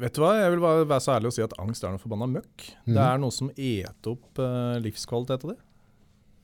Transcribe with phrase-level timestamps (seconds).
[0.00, 2.02] Vet du hva, jeg vil bare være så ærlig og si at angst er noe
[2.02, 2.64] forbanna møkk.
[2.86, 2.94] Mm.
[2.96, 5.60] Det er noe som eter opp uh, livskvaliteten din.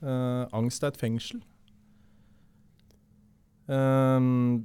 [0.05, 1.41] Uh, angst er et fengsel.
[3.71, 4.61] Uh,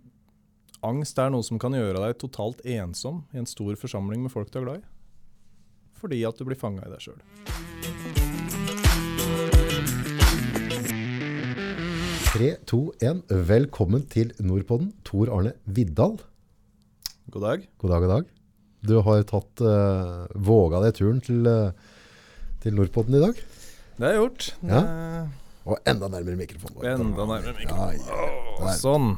[0.85, 4.53] angst er noe som kan gjøre deg totalt ensom i en stor forsamling med folk
[4.53, 4.87] du er glad i.
[5.97, 7.19] Fordi at du blir fanga i deg sjøl.
[12.35, 13.23] Tre, to, én.
[13.31, 14.91] Velkommen til Nordpodden.
[15.07, 16.19] Tor Arne Viddal.
[17.31, 17.69] God dag.
[17.79, 18.33] God dag, god dag.
[18.85, 21.71] Du har tatt uh, våga deg turen til, uh,
[22.63, 23.39] til Nordpodden i dag.
[23.95, 24.49] Det har jeg gjort.
[24.69, 24.81] Ja.
[25.65, 26.75] Og enda nærmere mikrofonen.
[26.77, 26.89] vår.
[26.91, 28.27] Enda nærmere Ja, ja.
[28.59, 29.15] Åh, sånn.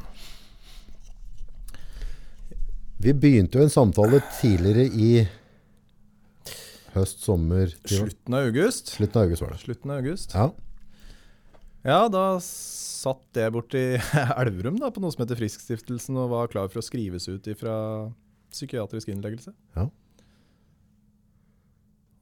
[3.03, 5.09] Vi begynte jo en samtale tidligere i
[6.95, 8.93] høst, sommer Slutten av august.
[8.95, 9.59] Slutten av august var det.
[9.65, 10.33] Slutten av august.
[10.33, 10.47] Ja.
[11.87, 13.83] Ja, da satt jeg borti
[14.41, 17.75] Elverum da, på noe som heter Friskstiftelsen og var klar for å skrives ut fra
[18.53, 19.53] psykiatrisk innleggelse.
[19.77, 19.87] Ja.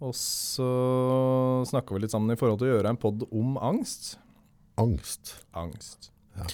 [0.04, 0.70] Og så
[1.70, 4.16] snakka vi litt sammen i forhold til å gjøre en pod om angst.
[4.82, 5.38] Angst.
[5.56, 6.10] Angst.
[6.36, 6.48] Ja.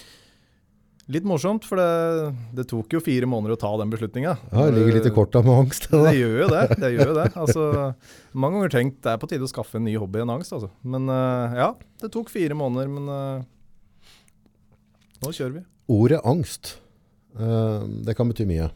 [1.10, 4.36] Litt morsomt, for det, det tok jo fire måneder å ta den beslutninga.
[4.52, 5.88] Ja, det ligger litt i korta med angst.
[5.90, 6.62] Det gjør jo det.
[6.78, 7.26] det gjør jo det.
[7.42, 7.64] Altså,
[8.38, 10.54] mange ganger tenkt det er på tide å skaffe en ny hobby enn angst.
[10.54, 10.70] Altså.
[10.86, 14.14] Men eh, ja, det tok fire måneder, men eh,
[15.26, 15.64] nå kjører vi.
[15.92, 16.76] Ordet angst,
[17.34, 18.70] eh, det kan bety mye.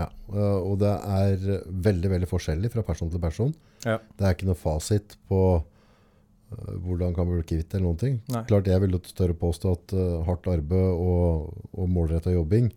[0.00, 0.08] Ja.
[0.32, 1.44] eh, og det er
[1.88, 3.52] veldig, veldig forskjellig fra person til person.
[3.84, 3.98] Ja.
[4.16, 8.20] Det er ikke noe fasit på eh, hvordan kan bli kvitt eller noen ting.
[8.32, 8.44] Nei.
[8.48, 12.70] Klart jeg vil tørre påstå at uh, hardt arbeid og, og målretta jobbing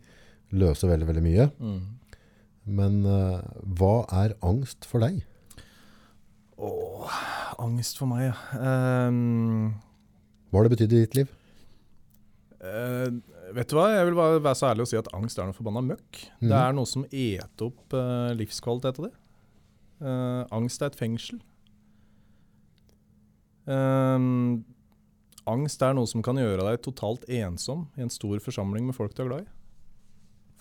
[0.54, 1.50] løser veldig, veldig mye.
[1.60, 1.80] Mm.
[2.80, 3.40] Men uh,
[3.80, 5.24] hva er angst for deg?
[6.64, 7.16] Åh,
[7.64, 9.08] angst for meg, ja.
[9.10, 9.74] Um,
[10.52, 11.32] Hva har det betydd i ditt liv?
[12.64, 13.10] eh,
[13.56, 15.56] vet du hva, jeg vil bare være så ærlig og si at angst er noe
[15.58, 16.20] forbanna møkk.
[16.42, 16.60] Det Mhm.
[16.60, 19.18] er noe som eter opp uh, livskvaliteten din.
[20.04, 21.40] Uh, angst er et fengsel.
[23.68, 24.60] Uh,
[25.48, 29.14] angst er noe som kan gjøre deg totalt ensom i en stor forsamling med folk
[29.16, 29.52] du er glad i.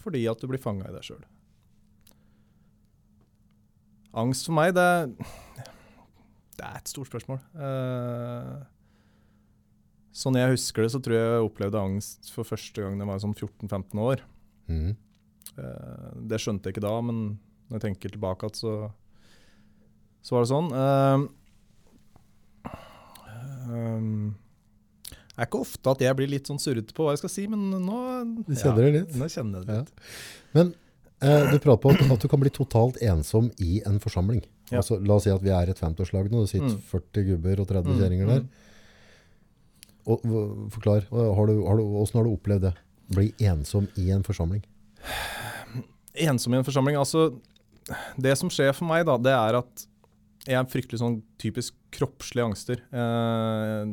[0.03, 1.22] Fordi at du blir fanga i deg sjøl.
[4.19, 4.89] Angst for meg, det,
[6.59, 7.39] det er et stort spørsmål.
[7.56, 8.56] Eh,
[10.12, 13.11] sånn jeg husker det, så tror jeg jeg opplevde angst for første gang da jeg
[13.12, 14.19] var sånn 14-15 år.
[14.69, 14.93] Mhm.
[15.59, 17.17] Eh, det skjønte jeg ikke da, men
[17.69, 18.72] når jeg tenker tilbake igjen, så,
[20.22, 20.69] så var det sånn.
[20.72, 21.19] Eh,
[23.72, 24.34] ehm,
[25.33, 27.45] det er ikke ofte at jeg blir litt sånn surrete på hva jeg skal si,
[27.51, 27.99] men nå
[28.47, 29.12] Du kjenner det litt?
[29.19, 29.81] Nå kjenner jeg det Ja.
[29.81, 29.93] litt.
[30.53, 30.67] Men
[31.22, 34.43] eh, du prater på at, du kan bli totalt ensom i en forsamling.
[34.71, 34.78] Ja.
[34.83, 36.83] Altså, la oss si at vi er et 50-årslag nå, det sitter Mm.
[36.91, 38.43] 40 gubber og 30 Mm, kjerringer der.
[40.07, 40.25] Og,
[40.75, 42.73] forklar, har du, har du, hvordan har du opplevd det?
[43.13, 44.63] Bli ensom i en forsamling?
[46.15, 46.97] ensom i en forsamling.
[47.01, 47.29] Altså,
[48.21, 49.87] det som skjer for meg, da, det er at
[50.47, 52.83] jeg er fryktelig sånn typisk kroppslige angster.
[52.93, 53.93] Eh,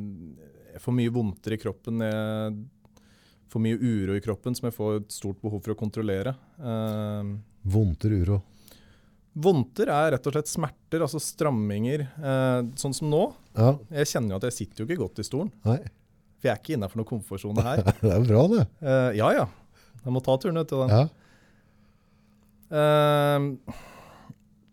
[0.76, 2.02] jeg får mye vondter i kroppen.
[2.02, 6.36] Jeg får mye uro i kroppen som jeg får et stort behov for å kontrollere.
[6.60, 7.36] Eh,
[7.70, 8.38] Vondter, uro.
[9.36, 12.06] vondter er rett og slett smerter, altså stramminger.
[12.18, 13.24] Eh, sånn som nå.
[13.58, 15.52] Ja, Jeg kjenner jo at jeg sitter jo ikke godt i stolen.
[15.66, 15.80] nei,
[16.44, 17.82] Jeg er ikke innafor noen komfortsone her.
[18.04, 18.66] det er bra det.
[18.84, 19.48] Uh, ja ja.
[20.06, 20.94] Jeg må ta turen ut til den.
[20.96, 21.08] Ja,
[22.70, 23.74] Uh,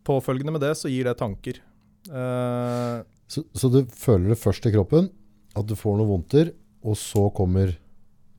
[0.04, 1.62] påfølgende med det så gir det tanker.
[2.10, 5.08] Uh, så, så du føler det først i kroppen,
[5.56, 6.52] at du får noe vondter,
[6.86, 7.74] og så kommer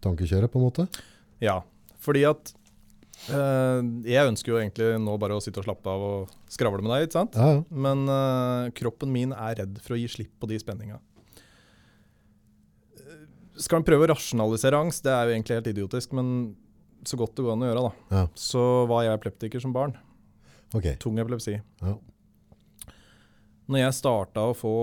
[0.05, 0.87] tankekjøret på en måte?
[1.41, 1.59] ja,
[2.01, 2.53] fordi at
[3.33, 6.93] uh, Jeg ønsker jo egentlig nå bare å sitte og slappe av og skravle med
[6.93, 7.35] deg, ikke sant?
[7.35, 7.65] Ja, ja.
[7.73, 8.05] Men
[8.77, 11.01] kroppen min er redd for å gi slipp på de spenninga.
[13.57, 16.27] Skal en prøve å rasjonalisere angst, det er jo egentlig helt idiotisk, men
[17.07, 18.17] så godt det går an å gjøre, da.
[18.17, 18.25] Ja.
[18.37, 19.95] Så var jeg epileptiker som barn.
[20.75, 20.97] Okay.
[21.01, 21.57] Tung epilepsi.
[21.81, 21.95] Ja.
[23.67, 24.75] Når jeg starta å få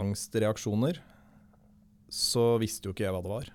[0.00, 1.00] angstreaksjoner,
[2.12, 3.50] så visste jo ikke jeg hva det var.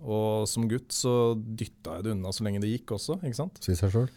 [0.00, 3.60] Og som gutt så dytta jeg det unna så lenge det gikk også, ikke sant.
[3.64, 4.16] Si seg selv.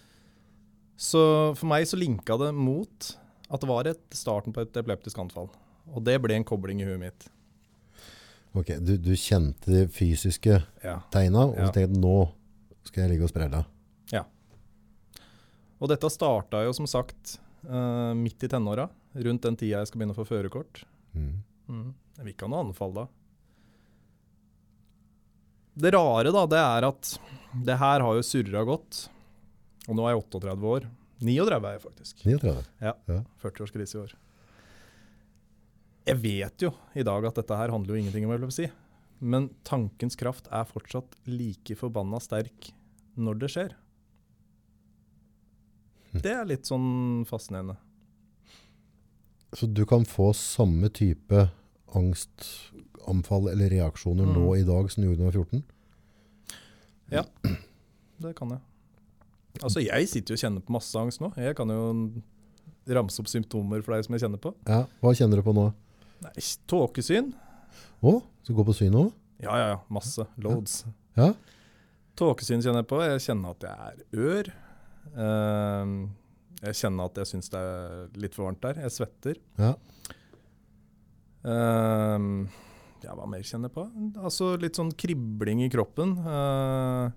[1.00, 1.22] Så
[1.58, 3.09] for meg så linka det mot
[3.54, 5.50] at det var et, starten på et epileptisk anfall.
[5.94, 7.27] Og det ble en kobling i huet mitt.
[8.53, 11.00] Ok, du, du kjente de fysiske Ja.
[11.11, 11.67] tegna, og Ja.
[11.67, 12.17] så tenkte du nå
[12.85, 13.63] skal jeg ligge og sprelle.
[15.83, 17.33] Og dette starta jo som sagt
[17.67, 18.85] uh, midt i tenåra,
[19.19, 20.85] rundt den tida jeg skal begynne å få førerkort.
[21.11, 21.41] Mm.
[21.67, 21.89] Mm.
[22.15, 23.03] Jeg vil ikke ha noe anfall da.
[25.75, 27.11] Det rare da, det er at
[27.67, 29.09] det her har jo surra godt.
[29.89, 30.88] Og nå er jeg 38 år.
[31.19, 32.23] 39 er jeg faktisk.
[32.31, 33.19] 39.
[33.44, 34.15] 40-årskrise i år.
[36.07, 38.69] Jeg vet jo i dag at dette her handler jo ingenting om epilepsi.
[39.23, 42.71] Men tankens kraft er fortsatt like forbanna sterk
[43.15, 43.75] når det skjer.
[46.13, 47.77] Det er litt sånn fascinerende.
[49.53, 51.47] Så du kan få samme type
[51.94, 54.33] angstanfall eller reaksjoner Mm.
[54.33, 55.63] nå i dag som du gjorde da du var 14?
[57.11, 57.23] Ja,
[58.19, 58.59] Det kan jeg.
[59.61, 61.33] Altså, jeg sitter jo og kjenner på masse angst nå.
[61.38, 62.21] Jeg kan jo
[62.88, 64.53] ramse opp symptomer for deg som jeg kjenner på.
[64.67, 65.73] Ja, hva kjenner du på nå?
[66.24, 67.31] Nei, Tåkesyn.
[68.04, 68.14] Å,
[68.48, 69.12] du gå på syn òg?
[69.44, 69.80] Ja, ja, ja.
[69.92, 70.25] Masse.
[70.42, 70.84] Loads.
[71.18, 71.31] Ja.
[72.20, 73.00] Tåkesyn kjenner jeg på.
[73.04, 74.52] Jeg kjenner at jeg er ør.
[75.24, 75.96] Ehm,
[76.64, 78.84] jeg kjenner at jeg syns det er litt for varmt der.
[78.86, 79.40] Jeg svetter.
[79.60, 79.74] Ja.
[81.44, 82.30] Ehm,
[83.04, 83.88] ja, hva mer kjenner jeg på?
[84.24, 86.16] Altså litt sånn kribling i kroppen.
[86.24, 87.12] Uh,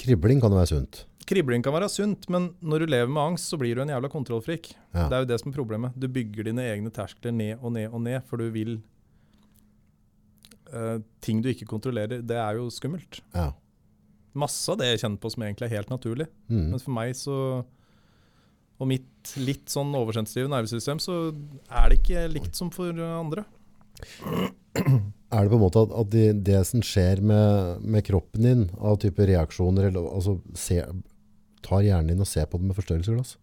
[0.00, 1.04] Kribling kan jo være sunt.
[1.30, 4.08] kribling kan være sunt, men når du lever med angst, så blir du en jævla
[4.10, 4.72] kontrollfrik.
[4.94, 5.06] Ja.
[5.06, 5.94] Det er jo det som er problemet.
[5.94, 8.80] Du bygger dine egne terskler ned og ned og ned, for du vil
[10.72, 13.20] uh, Ting du ikke kontrollerer, det er jo skummelt.
[13.34, 13.52] Ja.
[14.32, 16.26] Masse av det jeg kjenner på som egentlig er helt naturlig.
[16.48, 16.66] Mm.
[16.72, 17.36] Men for meg så
[18.80, 21.34] Og mitt litt sånn oversensitive nervesystem, så
[21.68, 23.44] er det ikke likt som for andre.
[25.30, 28.64] Er det på en måte at, at det, det som skjer med, med kroppen din,
[28.82, 30.80] av type reaksjoner, eller, altså, se,
[31.62, 33.36] tar hjernen din og ser på det med forstørrelsesglass?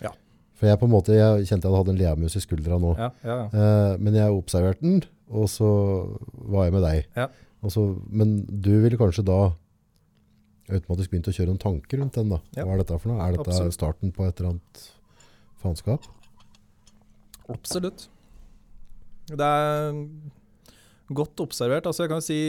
[0.00, 0.14] Ja.
[0.56, 2.94] For jeg på en måte, jeg kjente jeg hadde en leamus i skuldra nå.
[2.96, 3.48] Ja, ja, ja.
[3.50, 5.68] Eh, men jeg observerte den, og så
[6.32, 7.28] var jeg med deg.
[7.72, 9.38] Så, men du ville kanskje da
[10.72, 12.40] automatisk begynt å kjøre noen tanker rundt den da.
[12.56, 12.64] Ja.
[12.64, 13.20] Hva er dette for noe?
[13.24, 13.76] Er dette Absolutt.
[13.76, 14.84] starten på et eller annet
[15.60, 16.08] faenskap?
[17.52, 18.06] Absolutt.
[19.28, 19.92] Det er
[21.12, 21.86] godt observert.
[21.88, 22.40] Altså jeg kan si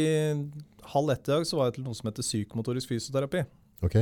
[0.85, 3.41] Halv ett i dag så var jeg til noe som heter psykomotorisk fysioterapi.
[3.83, 3.95] Ok,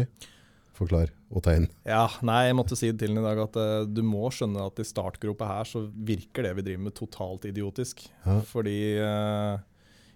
[0.75, 1.69] forklar og tegn.
[1.87, 4.65] Ja, nei, jeg måtte si det til den i dag at uh, du må skjønne
[4.67, 8.03] at i startgropa her så virker det vi driver med totalt idiotisk.
[8.25, 8.41] Ja.
[8.51, 9.55] Fordi uh,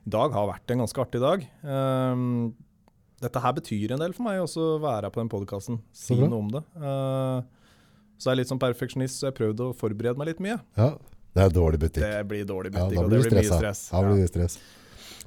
[0.04, 1.42] i dag har vært en ganske artig dag.
[1.68, 2.54] Ehm,
[3.20, 5.82] dette her betyr en del for meg også å være på den podkasten.
[5.96, 6.62] Si noe om det.
[6.78, 7.44] så
[8.16, 10.62] så er jeg litt som perfeksjonist, så jeg prøvde å forberede meg litt mye.
[10.80, 10.94] Ja,
[11.38, 12.02] det er dårlig butikk.
[12.04, 13.82] Det blir dårlig Ja, butikk, da og det blir mye stress.
[13.94, 14.58] Da blir det stress.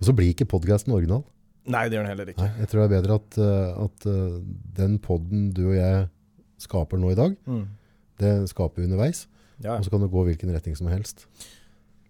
[0.00, 1.22] Og så blir ikke podcasten original.
[1.70, 2.40] Nei, det gjør den heller ikke.
[2.42, 4.40] Nei, jeg tror det er bedre at, eh, at eh,
[4.80, 6.08] den podden du og jeg
[6.64, 7.66] skaper nå i dag, Mm.
[8.18, 9.26] det skaper vi underveis,
[9.62, 11.26] Ja, og så kan det gå hvilken retning som helst.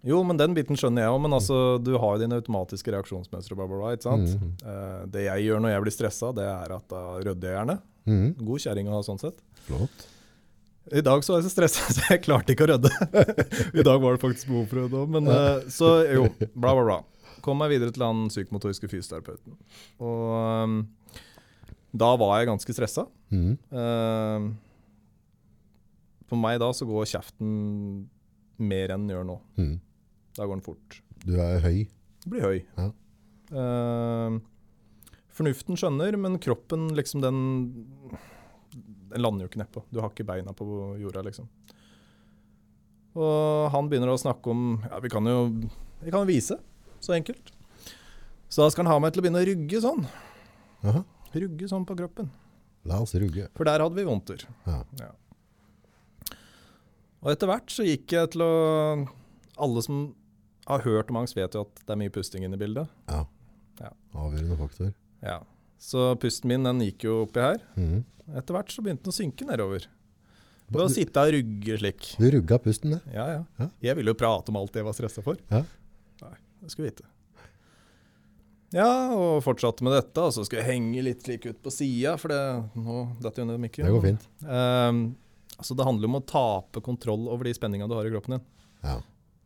[0.06, 1.20] Jo, men den biten skjønner jeg òg.
[1.20, 3.55] Men altså, du har jo dine automatiske reaksjonsmønstre.
[3.58, 4.31] Bla, bla, bla, ikke sant?
[4.32, 4.55] Mhm.
[4.64, 7.76] Eh, det jeg gjør når jeg blir stressa, det er at da rydder jeg gjerne.
[8.06, 8.31] Mhm.
[8.47, 9.43] God kjerring å ha sånn sett.
[9.67, 10.06] Flott.
[10.91, 12.91] I dag så var jeg så stressa, så jeg klarte ikke å rydde.
[13.81, 15.13] I dag var det faktisk behov for å rydde òg.
[15.17, 16.99] Men uh, så jo, bla, bla, bla.
[17.45, 19.55] Kom meg videre til han psykomotoriske fysioterapeuten.
[20.05, 20.81] Og um,
[21.97, 23.07] da var jeg ganske stressa.
[23.33, 23.55] Mm.
[23.73, 24.51] Uh,
[26.31, 27.55] for meg da så går kjeften
[28.61, 29.39] mer enn den gjør nå.
[29.59, 29.77] Mm.
[30.37, 31.01] Da går den fort.
[31.25, 31.87] Du er høy.
[32.21, 32.59] Jeg blir høy.
[32.77, 32.91] Ja.
[33.51, 34.37] Uh,
[35.35, 37.41] fornuften skjønner, men kroppen liksom den
[39.11, 39.83] Den lander jo ikke nedpå.
[39.91, 40.67] Du har ikke beina på
[41.01, 41.49] jorda, liksom.
[43.19, 45.39] Og han begynner å snakke om Ja, vi kan jo
[46.01, 46.57] vi kan vise.
[47.01, 47.51] Så enkelt.
[48.49, 50.07] Så da skal han ha meg til å begynne å rugge sånn.
[50.83, 51.03] Aha.
[51.35, 52.31] Rugge sånn på kroppen.
[52.89, 53.49] La oss rugge.
[53.57, 54.47] For der hadde vi vondter.
[54.67, 55.11] Ja.
[57.21, 58.53] Og etter hvert så gikk jeg til å
[59.61, 60.15] Alle som
[60.71, 62.89] har hørt om angst, vet jo at det er mye pusting inne i bildet.
[63.11, 63.25] Ja.
[63.81, 63.91] Ja.
[64.17, 64.95] Avgjørende faktor.
[65.21, 65.41] Ja.
[65.81, 67.61] Så pusten min den gikk jo oppi her.
[67.77, 68.05] Mhm.
[68.38, 69.87] Etter hvert så begynte den å synke nedover.
[70.71, 72.12] Ved å sitte og rugge slik.
[72.21, 73.00] Du rugga pusten, det.
[73.14, 73.40] Ja, ja.
[73.59, 73.71] Ja.
[73.90, 75.40] Jeg ville jo prate om alt jeg var stressa for.
[75.50, 75.64] Ja.
[76.23, 77.09] Nei, det skulle vi vite.
[78.71, 80.23] Ja, og fortsatte med dette.
[80.23, 82.43] Og så skulle jeg henge litt slik ut på sida, for det
[82.78, 83.88] nå detter jo ned mikken.
[83.88, 84.28] Det går fint.
[84.47, 85.02] Um,
[85.57, 88.47] altså det handler om å tape kontroll over de spenningene du har i kroppen din.
[88.87, 89.00] Ja.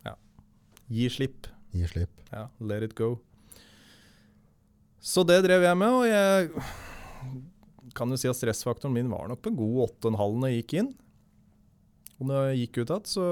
[0.04, 0.16] Ja.
[0.92, 1.48] Gi slipp.
[1.72, 2.20] Gi slipp.
[2.34, 3.14] Ja, let it go.
[5.04, 6.52] Så det drev jeg med, og jeg
[7.96, 10.76] kan du si at stressfaktoren min var nok på en god 8,5 når jeg gikk
[10.82, 10.90] inn.
[12.20, 13.28] Og når jeg gikk ut igjen, så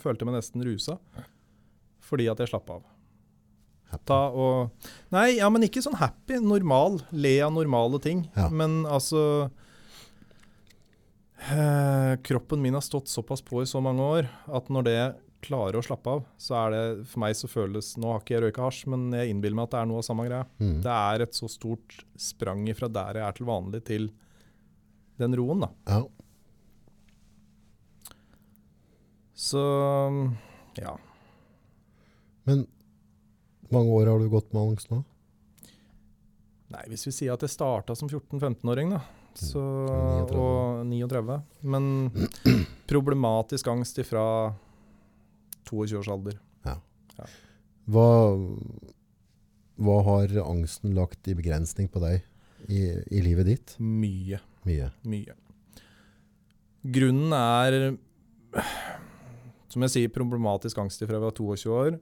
[0.00, 0.96] følte jeg meg nesten rusa.
[2.04, 2.82] Fordi at jeg slapp av.
[4.06, 4.70] Ta og
[5.10, 6.38] Nei, ja, men ikke sånn happy.
[6.42, 7.00] Normal.
[7.10, 8.22] Le av normale ting.
[8.36, 8.46] Ja.
[8.52, 9.50] Men altså
[11.48, 15.00] eh, Kroppen min har stått såpass på i så mange år at når det
[15.44, 18.42] klarer å slappe av, så er det for meg så føles Nå har ikke jeg
[18.44, 20.46] røyka hasj, men jeg innbiller meg at det er noe av samme greia.
[20.60, 20.78] Mm.
[20.84, 24.10] Det er et så stort sprang fra der jeg er til vanlig, til
[25.20, 25.70] den roen, da.
[25.88, 26.02] Ja.
[29.40, 29.62] Så
[30.80, 30.96] ja.
[32.48, 32.66] Men
[33.72, 35.02] mange år har du gått med angst nå?
[36.70, 39.00] Nei, hvis vi sier at jeg starta som 14-15-åring, da.
[39.34, 41.36] Så, Mm, og 39.
[41.62, 41.84] Men
[42.90, 44.24] problematisk angst ifra
[45.70, 46.38] 22 års alder.
[47.90, 48.06] Hva,
[49.80, 52.20] hva har angsten lagt i begrensning på deg
[52.70, 53.72] i, i livet ditt?
[53.80, 54.38] Mye.
[54.68, 54.90] Mye.
[55.08, 55.34] Mye.
[56.80, 57.96] Grunnen er,
[59.72, 61.98] som jeg sier, problematisk angst fra jeg var 22 år.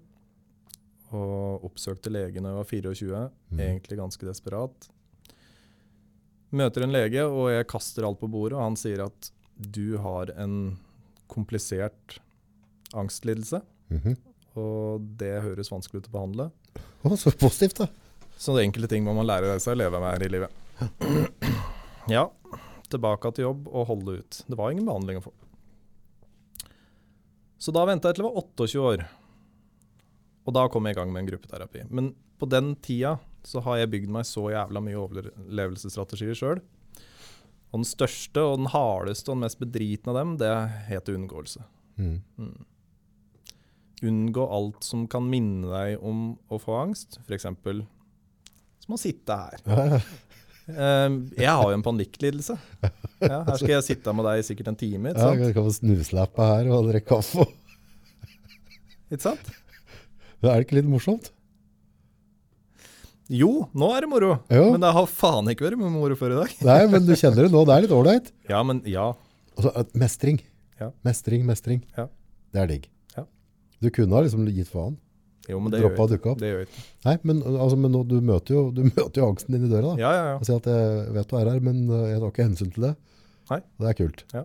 [1.16, 3.60] Og oppsøkte lege da jeg var 24, Mm.
[3.64, 4.88] egentlig ganske desperat.
[6.52, 10.30] Møter en lege, og jeg kaster alt på bordet, og han sier at du har
[10.36, 10.76] en
[11.28, 12.18] komplisert
[12.96, 13.62] angstlidelse.
[13.92, 14.16] Mhm.
[14.58, 16.48] Og det høres vanskelig ut å behandle.
[17.04, 17.88] Å, så positivt, da.
[18.38, 20.50] Så det er enkelte ting må man lære seg å leve med her i livet.
[22.08, 22.24] Ja,
[22.88, 24.40] tilbake til jobb og holde ut.
[24.48, 25.32] Det var ingen behandling å få.
[27.58, 29.04] Så da venta jeg til jeg var 28 år.
[30.48, 31.84] Og da kom jeg i gang med en gruppeterapi.
[31.90, 36.62] Men på den tida så har jeg bygd meg så jævla mye overlevelsesstrategier sjøl.
[37.68, 40.52] Og den største og den hardeste og den mest bedritne av dem, det
[40.88, 41.66] heter unngåelse.
[41.98, 42.20] Mm.
[42.40, 42.54] Mm.
[44.06, 47.18] Unngå alt som kan minne deg om å få angst.
[47.24, 47.48] F.eks.
[48.84, 49.62] som å sitte her.
[49.66, 50.00] Ja, ja.
[50.68, 52.58] Eh, jeg har jo en panikklidelse.
[53.24, 55.14] Ja, her skal jeg sitte med deg i sikkert en time.
[55.14, 55.40] Ikke ja, sant?
[55.40, 57.46] vi kan få snuslappe her og drikke kaffe.
[59.08, 59.48] Ikke sant?
[60.44, 61.32] Det er ikke litt morsomt?
[63.32, 64.36] Jo, nå er det moro.
[64.52, 64.68] Jo.
[64.72, 66.52] Men det har faen ikke vært moro før i dag.
[66.68, 67.64] Nei, men du kjenner det nå.
[67.68, 68.30] Det er litt ålreit.
[68.48, 69.10] Ja, men ja.
[69.58, 70.38] Eh, mestring.
[70.80, 70.92] Ja.
[71.04, 71.82] Mestring, mestring.
[71.98, 72.06] Ja.
[72.54, 72.86] Det er digg.
[73.82, 74.96] Du kunne ha liksom gitt faen.
[75.48, 76.34] Jo, men det Droppa gjør ikke.
[76.42, 76.82] Det gjør ikke.
[77.06, 79.94] Nei, men, altså, men nå, du, møter jo, du møter jo angsten din i døra.
[79.94, 80.02] da.
[80.02, 80.36] Ja, ja, ja.
[80.40, 82.88] Og sier at jeg vet du er her, men eh, jeg tar ikke hensyn til
[82.88, 82.94] det.
[83.48, 83.60] Nei.
[83.80, 84.24] Det er kult.
[84.36, 84.44] Ja.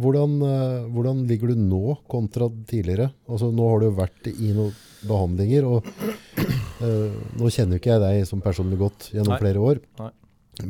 [0.00, 3.10] Hvordan, eh, hvordan ligger du nå kontra tidligere?
[3.28, 4.72] Altså, nå har du vært i noen
[5.02, 5.86] behandlinger, og
[6.80, 9.40] uh, nå kjenner ikke jeg deg som personlig godt gjennom Nei.
[9.42, 9.80] flere år.
[9.98, 10.10] Nei.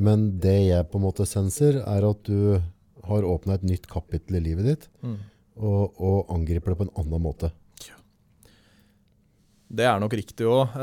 [0.09, 2.57] Men det jeg på en måte senser, er at du
[3.05, 5.19] har åpna et nytt kapittel i livet ditt, Mm.
[5.57, 7.51] Og, og angriper det på en annen måte.
[9.73, 10.75] Det er nok riktig òg.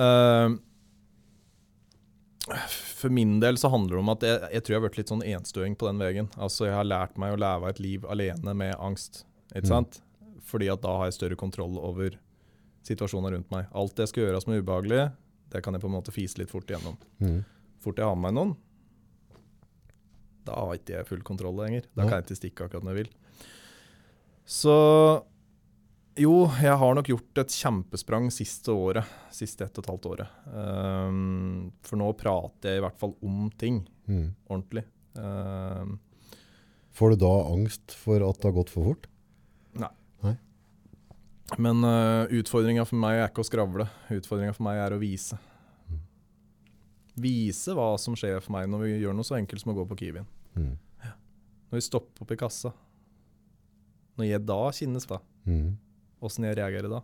[2.99, 5.11] For min del så handler det om at jeg, jeg tror jeg har vært litt
[5.11, 6.29] sånn enstøing på den veien.
[6.41, 9.23] Altså Jeg har lært meg å leve et liv alene med angst.
[9.53, 9.73] Ikke Mm.
[9.73, 9.99] sant?
[10.49, 12.15] Fordi at da har jeg større kontroll over
[12.87, 13.67] situasjoner rundt meg.
[13.73, 15.11] Alt jeg skal gjøre som er ubehagelig,
[15.53, 16.97] det kan jeg på en måte fise litt fort igjennom.
[17.21, 17.43] Mm.
[17.79, 18.55] Fort jeg har med meg noen,
[20.45, 21.85] da har ikke jeg full kontroll lenger.
[21.95, 23.13] Da kan jeg ikke stikke akkurat når jeg vil.
[24.49, 24.73] Så
[26.19, 29.05] jo, jeg har nok gjort et kjempesprang siste året.
[29.31, 30.31] Siste ett og et halvt året.
[30.49, 34.31] Um, for nå prater jeg i hvert fall om ting Mm.
[34.49, 34.81] ordentlig.
[35.13, 35.99] Um,
[36.97, 39.05] Får du da angst for at det har gått for fort?
[39.77, 39.91] Nei.
[41.61, 43.85] men uh, utfordringa for meg er ikke å skravle.
[44.17, 45.37] Utfordringa for meg er å vise.
[47.19, 49.85] Vise hva som skjer for meg når vi gjør noe så enkelt som å gå
[49.91, 50.25] på Kiwien.
[50.57, 50.73] Mm.
[51.69, 52.73] Når vi stopper opp i kassa.
[54.19, 55.77] Når jeg da kjennes da, Mm.
[56.19, 56.99] jeg reagerer da.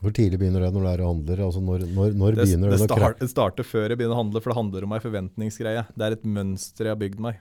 [0.00, 1.40] Hvor tidlig begynner det når du er handler?
[1.46, 4.22] Altså når, når, når Det, begynner det, det, start, det starter før jeg begynner å
[4.22, 5.86] handle, for det handler om ei forventningsgreie.
[5.96, 7.40] Det er et mønster jeg har bygd meg.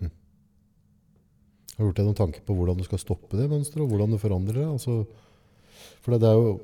[0.00, 4.12] Har du gjort deg noen tanker på hvordan du skal stoppe det mønsteret, og hvordan
[4.12, 4.66] du forandrer det?
[4.68, 5.06] Altså,
[6.04, 6.60] for det, er jo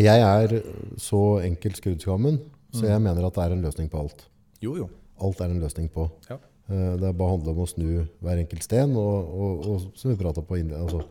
[0.00, 0.54] Jeg er
[0.96, 2.38] så enkelt skrudd sammen,
[2.72, 3.04] så jeg Mm.
[3.04, 4.24] mener at det er en løsning på alt.
[4.62, 4.88] Jo, jo.
[5.20, 6.10] Alt er en løsning på.
[6.30, 6.38] Ja.
[6.72, 7.88] Eh, Det er bare handler om å snu
[8.24, 11.02] hver enkelt sten, og, og, og som vi pratet på, altså,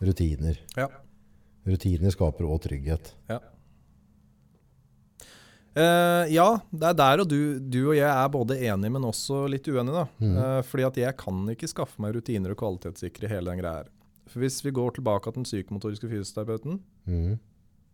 [0.00, 0.58] rutiner.
[0.78, 0.86] Ja.
[1.66, 3.10] Rutiner skaper også trygghet.
[5.70, 9.44] Eh, ja, det er der og du, du og jeg er både enige, men også
[9.50, 9.94] litt uenige.
[9.94, 10.06] da.
[10.18, 10.34] Mm.
[10.34, 13.90] Uh, fordi at jeg kan ikke skaffe meg rutiner og kvalitetssikre hele den greia her.
[14.30, 17.38] For Hvis vi går tilbake til den psykomotoriske fysioterapeuten, Mm.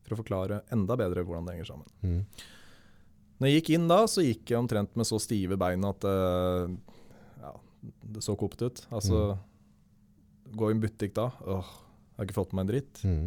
[0.07, 1.87] for å forklare enda bedre hvordan det henger sammen.
[2.03, 2.25] Mm.
[3.41, 6.67] Når jeg gikk inn da, så gikk jeg omtrent med så stive bein at ja,
[7.83, 8.83] det så kopt ut.
[8.91, 9.37] Altså,
[10.57, 11.73] gå i en butikk da, åh,
[12.17, 13.03] jeg har ikke fått med meg en dritt.
[13.05, 13.27] Mm.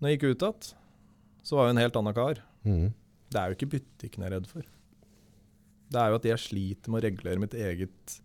[0.00, 0.70] Når jeg gikk ut igjen,
[1.46, 2.40] så var jeg en helt annen kar.
[2.66, 2.88] Mm.
[3.30, 4.72] Det er jo ikke butikken jeg er redd for.
[5.86, 8.16] Det er jo at jeg sliter med å regulere mitt eget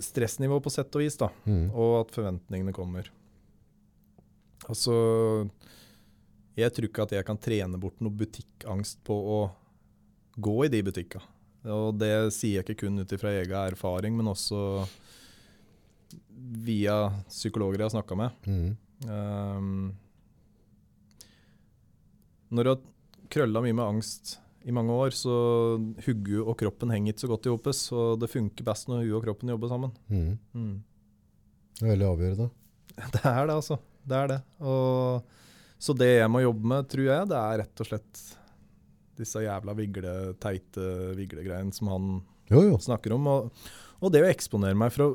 [0.00, 1.28] stressnivå på sett og vis, da.
[1.46, 1.68] Mm.
[1.70, 3.10] Og at forventningene kommer.
[4.70, 4.94] Altså
[6.58, 9.38] Jeg tror ikke at jeg kan trene bort noe butikkangst på å
[10.36, 11.22] gå i de butikka.
[11.68, 14.86] Og det sier jeg ikke kun ut ifra egen erfaring, men også
[16.40, 18.46] via psykologer jeg har snakka med.
[18.48, 18.70] Mm.
[19.08, 19.90] Um,
[22.50, 22.80] når du har
[23.30, 25.34] krølla mye med angst i mange år, så
[26.04, 29.18] hodet og kroppen henger ikke så godt i hop, så det funker best når hodet
[29.20, 29.94] og kroppen jobber sammen.
[30.08, 30.32] Mm.
[30.56, 30.74] Mm.
[31.76, 32.50] Det er veldig avgjørende.
[33.14, 33.78] Det er det, altså.
[34.10, 34.40] Det er det.
[34.66, 35.38] Og,
[35.80, 38.20] så det jeg må jobbe med, tror jeg, det er rett og slett
[39.20, 40.86] disse jævla vigle, teite
[41.18, 42.08] viglegreiene som han
[42.50, 42.78] Jo, jo.
[42.82, 43.28] snakker om.
[43.30, 43.66] Og,
[44.00, 45.10] og det å eksponere meg for å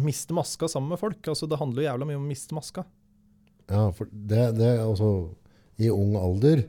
[0.08, 1.20] miste maska sammen med folk.
[1.28, 2.86] altså Det handler jo jævla mye om å miste maska.
[3.70, 5.10] Ja, for det, det altså,
[5.78, 6.64] I ung alder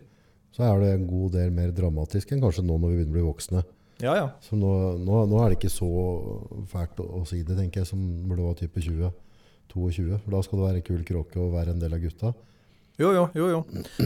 [0.52, 3.16] så er det en god del mer dramatisk enn kanskje nå når vi begynner å
[3.16, 3.62] bli voksne.
[4.04, 4.26] Ja, ja.
[4.44, 4.70] Så nå,
[5.00, 5.88] nå, nå er det ikke så
[6.72, 9.12] fælt å, å si det, tenker jeg, som når du var type 20.
[9.72, 10.18] 22.
[10.26, 12.34] For da skal du være kul kråke og være en del av gutta.
[13.00, 13.60] Jo, jo, jo, jo.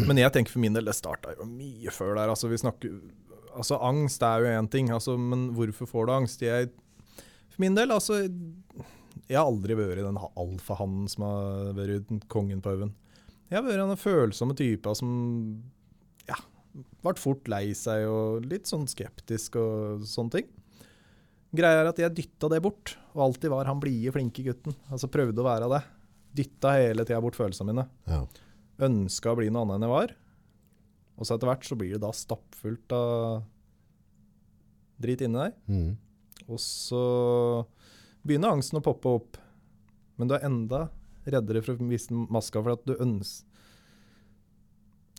[0.08, 2.32] Men jeg tenker for min del, det starta jo mye før der.
[2.32, 2.98] Altså, vi snakker,
[3.56, 6.46] altså angst er jo én ting, altså, men hvorfor får du angst?
[6.46, 6.70] Jeg,
[7.50, 8.26] for min del, altså
[9.26, 12.94] Jeg har aldri vært den alfahannen som har vært kongen på haugen.
[13.50, 15.10] Jeg har vært den følsomme typa som
[16.30, 16.38] ja,
[17.06, 20.50] ble fort lei seg og litt sånn skeptisk og sånne ting.
[21.56, 24.76] Greia er at jeg dytta det bort, og alltid var han blide, flinke gutten.
[24.92, 25.82] Altså prøvde å være det.
[26.36, 27.86] Dytta hele tida bort følelsene mine.
[28.12, 28.24] Ja.
[28.84, 30.16] Ønska å bli noe annet enn jeg var.
[31.16, 33.46] Og så etter hvert så blir det da stappfullt av
[35.02, 35.56] drit inni deg.
[35.72, 35.96] Mm.
[36.50, 37.02] Og så
[38.26, 39.40] begynner angsten å poppe opp.
[40.20, 40.88] Men du er enda
[41.26, 43.52] reddere for å vise maska, for at du ønsker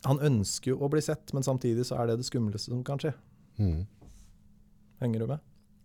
[0.05, 3.01] Han ønsker jo å bli sett, men samtidig så er det det skumleste som kan
[3.01, 3.11] skje.
[3.57, 3.81] Mm.
[5.01, 5.41] Henger du med?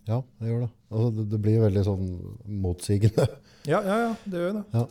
[0.07, 0.69] Ja, det gjør det.
[0.93, 1.25] Altså, det.
[1.33, 2.05] Det blir veldig sånn
[2.62, 3.26] motsigende.
[3.67, 4.64] Ja, ja, ja, det gjør jo det.
[4.75, 4.85] Ja.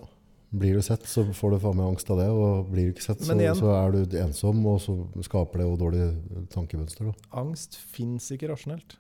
[0.52, 2.28] Blir du sett, så får du faen meg angst av det.
[2.30, 5.68] Og blir du ikke sett, så, igjen- så er du ensom, og så skaper det
[5.70, 7.08] jo dårlig tankemønster.
[7.08, 7.14] Da.
[7.40, 8.98] Angst fins ikke rasjonelt.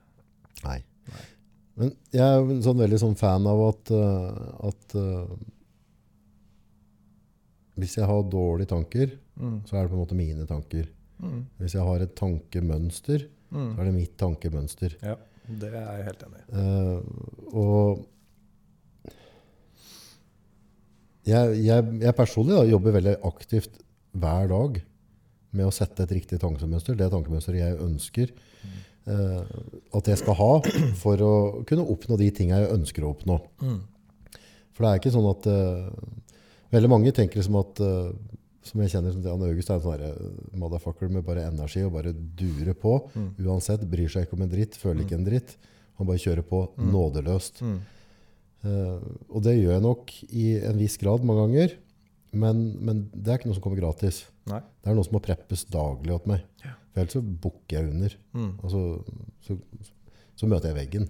[0.63, 0.77] Nei.
[1.75, 5.27] Men jeg er sånn veldig sånn fan av at, eh, at uh,
[7.79, 9.61] hvis jeg har dårlige tanker, Mm.
[9.65, 10.87] så er det på en måte mine tanker.
[11.21, 11.45] Mm.
[11.59, 13.75] Hvis jeg har et tankemønster, Mm.
[13.75, 14.95] så er det mitt tankemønster.
[15.01, 15.15] Ja,
[15.47, 16.53] det er jeg helt enig i.
[16.53, 17.01] Uh,
[17.53, 18.05] og
[21.27, 24.79] jeg, jeg, jeg personlig da, jobber veldig aktivt hver dag
[25.51, 26.97] med å sette et riktig tankemønster.
[26.97, 28.33] Det tankemønsteret jeg ønsker
[29.09, 29.43] uh,
[29.97, 30.51] at jeg skal ha
[31.03, 31.33] for å
[31.67, 33.39] kunne oppnå de tinga jeg ønsker å oppnå.
[33.61, 33.79] Mm.
[34.71, 35.87] For det er ikke sånn at uh,
[36.71, 38.13] Veldig mange tenker liksom at uh,
[38.63, 42.13] som jeg kjenner som Jan August er en sånn motherfucker med bare energi og bare
[42.15, 42.93] durer på.
[43.11, 43.25] Mm.
[43.43, 43.83] Uansett.
[43.91, 44.77] Bryr seg ikke om en dritt.
[44.79, 45.57] Føler ikke en dritt.
[45.99, 47.59] Han bare kjører på nådeløst.
[47.65, 47.75] Mm.
[48.63, 48.99] Eh,
[49.29, 51.77] og det gjør jeg nok i en viss grad mange ganger.
[52.31, 54.21] Men, men det er ikke noe som kommer gratis.
[54.47, 54.61] Nei.
[54.81, 56.45] Det er noe som må preppes daglig åt meg.
[56.63, 56.75] Ja.
[56.93, 58.15] For ellers så bukker jeg under.
[58.37, 58.51] Mm.
[58.63, 58.81] Og så,
[59.47, 59.57] så,
[60.39, 61.09] så møter jeg veggen.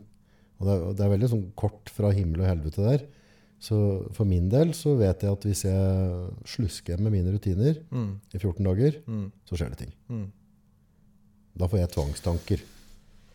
[0.62, 3.06] Og det er, det er veldig sånn kort fra himmel og helvete der.
[3.62, 3.78] Så
[4.18, 8.16] for min del så vet jeg at hvis jeg slusker med mine rutiner Mm.
[8.34, 9.28] i 14 dager, Mm.
[9.46, 9.94] så skjer det ting.
[10.10, 10.28] Mm.
[11.62, 12.64] Da får jeg tvangstanker.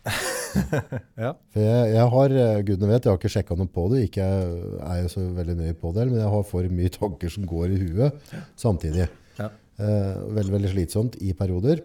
[1.23, 1.31] Ja.
[1.53, 4.03] For jeg, jeg har, eh, gudene vet, jeg har ikke sjekka noe på det.
[4.07, 7.47] Ikke er jeg så veldig nøye på det, men jeg har for mye tanker som
[7.49, 9.07] går i huet samtidig.
[9.39, 9.51] Ja.
[9.77, 11.83] Eh, veldig, veldig slitsomt i perioder.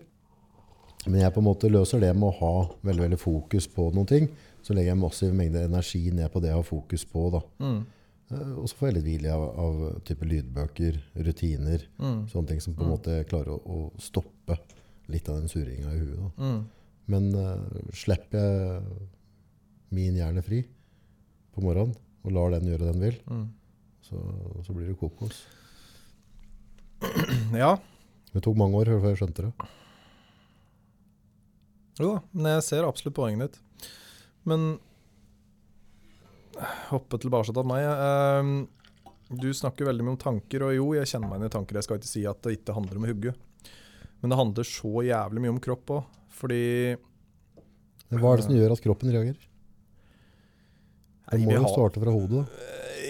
[1.07, 2.53] Men jeg på en måte løser det med å ha
[2.87, 4.29] veldig, veldig fokus på noen ting.
[4.63, 7.27] Så legger jeg massiv mengde energi ned på det jeg har fokus på.
[7.35, 7.43] Da.
[7.65, 7.81] Mm.
[8.33, 11.89] Eh, og så får jeg litt hvile av, av type lydbøker, rutiner.
[11.99, 12.21] Mm.
[12.31, 14.61] Sånne ting som på en måte klarer å, å stoppe
[15.13, 16.21] litt av den surringa i huet.
[16.21, 16.31] Da.
[16.39, 16.63] Mm.
[17.11, 17.59] Men uh,
[17.97, 19.09] slipper jeg
[19.93, 20.63] min hjerne fri
[21.53, 23.49] på morgenen og lar den gjøre det den vil, Mm.
[24.07, 24.19] så,
[24.65, 25.43] så blir det kokos.
[27.59, 27.75] Ja.
[28.33, 29.53] Det tok mange år før jeg skjønte det.
[32.01, 33.91] Jo da, men jeg ser absolutt poenget ditt.
[34.49, 34.79] Men
[36.93, 37.85] hoppe tilbake til meg.
[37.85, 38.55] ehm,
[39.33, 41.79] du snakker veldig mye om tanker, og jo, jeg kjenner meg igjen i tanker.
[41.81, 43.37] Jeg skal ikke si at det ikke handler om hugget.
[44.23, 46.03] Men det handler så jævlig mye om kropp òg.
[46.33, 46.63] Fordi
[48.13, 49.49] hva er det som gjør at kroppen reagerer?
[51.33, 52.43] Det må jo starte fra hodet.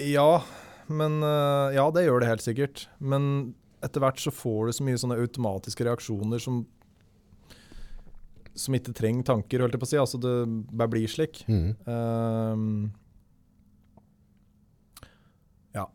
[0.07, 0.43] Ja,
[0.87, 2.85] men eh, Ja, det gjør det helt sikkert.
[3.03, 6.63] Men etter hvert så får du så mye sånne automatiske reaksjoner som
[8.53, 9.97] som ikke trenger tanker, holdt jeg på å si.
[9.97, 10.33] Altså det
[10.69, 11.39] bare blir slik.
[11.49, 11.71] Mm.
[11.89, 12.91] Um,
[15.73, 15.87] ja.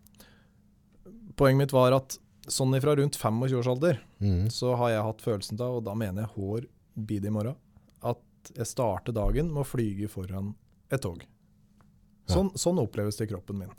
[1.38, 2.18] Poenget mitt var at
[2.50, 4.48] sånn ifra rundt 25-årsalder mm.
[4.50, 6.66] så har jeg hatt følelsen av, og da mener jeg hår
[6.98, 7.56] bid i morgen,
[8.02, 10.54] at jeg starter dagen med å flyge foran
[10.90, 11.22] et tog.
[12.28, 13.72] Sånn, sånn oppleves det i kroppen min.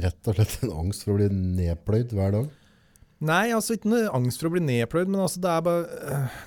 [0.00, 2.48] Rett og slett en angst for å bli nedpløyd hver dag.
[3.20, 6.38] Nei, altså ikke noe angst for å bli nedpløyd, men altså det er bare uh,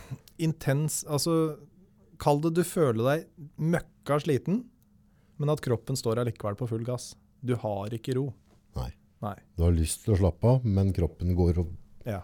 [0.41, 1.59] intens Altså,
[2.17, 4.63] kall det du føler deg møkka sliten,
[5.37, 7.11] men at kroppen står allikevel på full gass.
[7.45, 8.31] Du har ikke ro.
[8.79, 8.89] Nei.
[9.23, 9.37] Nei.
[9.55, 11.73] Du har lyst til å slappe av, men kroppen går og
[12.09, 12.23] Ja.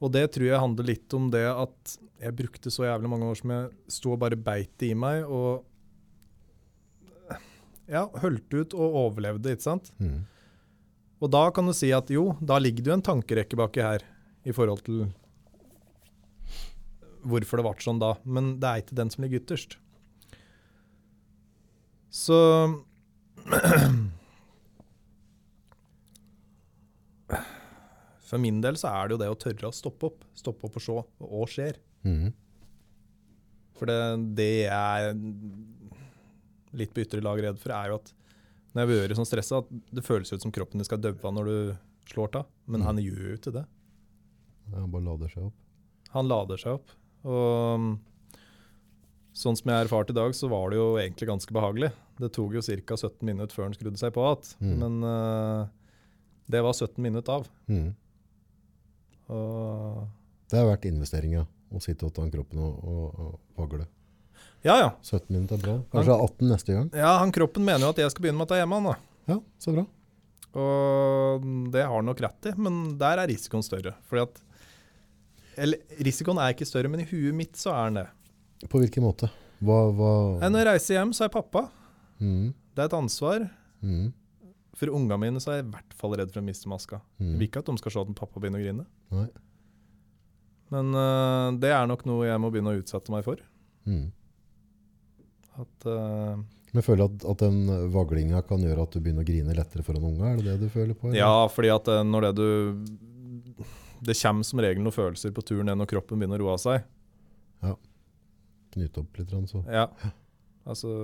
[0.00, 3.38] Og det tror jeg handler litt om det at jeg brukte så jævlig mange år
[3.40, 5.64] som jeg sto og bare beit det i meg, og
[7.90, 9.90] ja, holdt ut og overlevde, ikke sant?
[10.00, 10.22] Mm.
[11.20, 14.04] Og da kan du si at jo, da ligger det jo en tankerekke baki her
[14.48, 15.08] i forhold til
[17.28, 19.76] hvorfor det ble sånn da, men det er ikke den som ligger ytterst.
[22.08, 22.38] Så
[28.30, 30.22] For min del så er det jo det å tørre å stoppe opp.
[30.38, 31.80] Stoppe opp og se hva skjer.
[32.06, 32.28] Mm.
[33.80, 33.96] For det,
[34.38, 35.16] det jeg er
[36.78, 38.12] litt på ytre lag redd for, er jo at
[38.70, 41.48] når jeg blir sånn stressa, at det føles ut som kroppen din skal daue når
[41.50, 41.56] du
[42.12, 42.46] slår av.
[42.70, 42.86] Men Mm.
[42.86, 43.64] han gjør jo ikke det.
[44.76, 45.56] Han bare lader seg opp.
[46.14, 46.92] Han lader seg opp.
[47.26, 47.98] Og
[49.34, 51.90] sånn som jeg erfarte i dag, så var det jo egentlig ganske behagelig.
[52.20, 52.96] Det tok jo ca.
[52.96, 54.54] 17 minutter før han skrudde seg på igjen.
[54.60, 54.78] Mm.
[54.84, 55.66] Men uh,
[56.50, 57.48] det var 17 minutter av.
[57.66, 57.90] Mm.
[59.30, 60.08] Og
[60.50, 63.86] Det har vært investeringa å sitte og ta kroppen og, og, og vagle.
[64.66, 64.90] ja, ja.
[65.06, 65.76] 17 minutter er bra.
[65.92, 66.88] Kanskje 18 neste gang.
[66.98, 68.80] Ja, han kroppen mener jo at jeg skal begynne med å ta hjemme.
[68.80, 68.96] han da.
[69.30, 69.86] Ja, så bra.
[70.60, 73.94] Og det har han nok rett i, men der er risikoen større.
[74.10, 74.40] Fordi at
[75.60, 78.68] Eller risikoen er ikke større, men i huet mitt så er den det.
[78.70, 79.30] På hvilken måte?
[79.60, 80.10] Hva, hva
[80.48, 81.66] Når jeg reiser hjem, så er jeg pappa.
[82.18, 83.46] mm, Det er et ansvar.
[83.82, 84.12] mm,
[84.78, 87.00] For ungene mine så er jeg i hvert fall redd for å miste maska.
[87.18, 87.36] Jeg mm.
[87.38, 88.86] vil ikke at de skal se at pappa begynner å grine.
[89.14, 89.26] Nei.
[90.70, 93.42] Men uh, det er nok noe jeg må begynne å utsette meg for.
[93.90, 94.06] Mm.
[95.58, 96.38] At, uh,
[96.70, 99.84] Men føler føler at, at den vaglinga kan gjøre at du begynner å grine lettere
[99.86, 100.30] foran unga?
[100.30, 101.10] Er det det du føler på?
[101.10, 101.18] eller?
[101.18, 102.48] ja, fordi at øh, når det du
[104.06, 106.86] Det kommer som regel noen følelser på turen ned når kroppen begynner å roe seg.
[107.66, 107.74] Ja.
[108.70, 109.64] Knyte opp litt, så.
[109.66, 109.88] Ja.
[110.64, 110.94] Altså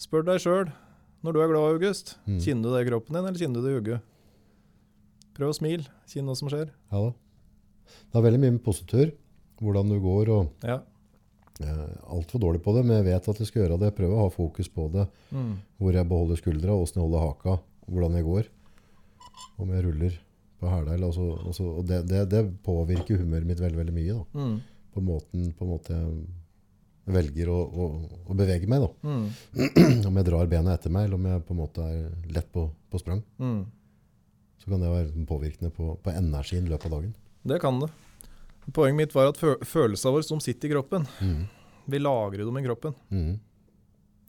[0.00, 0.70] Spør deg sjøl.
[1.22, 2.38] Når du er glad, August, Mm.
[2.40, 4.00] kjenner du det i kroppen din, eller kjenner du det i hodet?
[5.36, 5.84] Prøv å smile.
[6.08, 6.70] Kjenn hva som skjer.
[6.92, 7.12] Ja da.
[8.10, 9.12] Det er veldig mye med positur,
[9.60, 10.28] hvordan du går.
[10.28, 10.80] og Ja.
[11.60, 13.92] Er altfor dårlig på det, men jeg vet at jeg skal gjøre det.
[13.92, 15.06] Jeg prøver å ha fokus på det.
[15.30, 15.58] Mm.
[15.78, 18.44] Hvor jeg beholder skuldra, åssen jeg holder haka, hvordan jeg går.
[19.58, 20.18] Om jeg ruller
[20.60, 20.92] på hæla.
[20.94, 24.12] eller altså- altså- og det, det, det påvirker humøret mitt veldig veldig mye.
[24.14, 24.24] Da.
[24.40, 24.60] Mm.
[24.94, 26.26] På måten på en måte jeg
[27.14, 27.88] velger å, å,
[28.30, 28.86] å bevege meg.
[29.02, 29.26] Mm.
[30.08, 32.66] Om jeg drar bena etter meg, eller om jeg på en måte er lett på,
[32.90, 33.22] på sprang.
[33.42, 33.60] Mm.
[34.60, 37.12] Så kan det være påvirkende på, på energien i løpet av dagen.
[37.48, 37.88] Det kan det.
[38.76, 41.46] Poenget mitt var at fø følelsene våre som sitter i kroppen, Mm.
[41.90, 42.94] vi lagrer dem i kroppen.
[43.10, 43.38] Mm.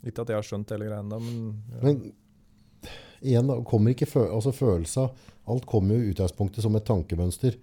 [0.08, 1.42] Ikke at jeg har skjønt hele greia ennå, men,
[1.74, 1.82] ja.
[1.84, 5.12] Men igjen, da, kommer ikke fø altså følelser
[5.52, 7.56] Alt kommer jo i utgangspunktet som et tankemønster.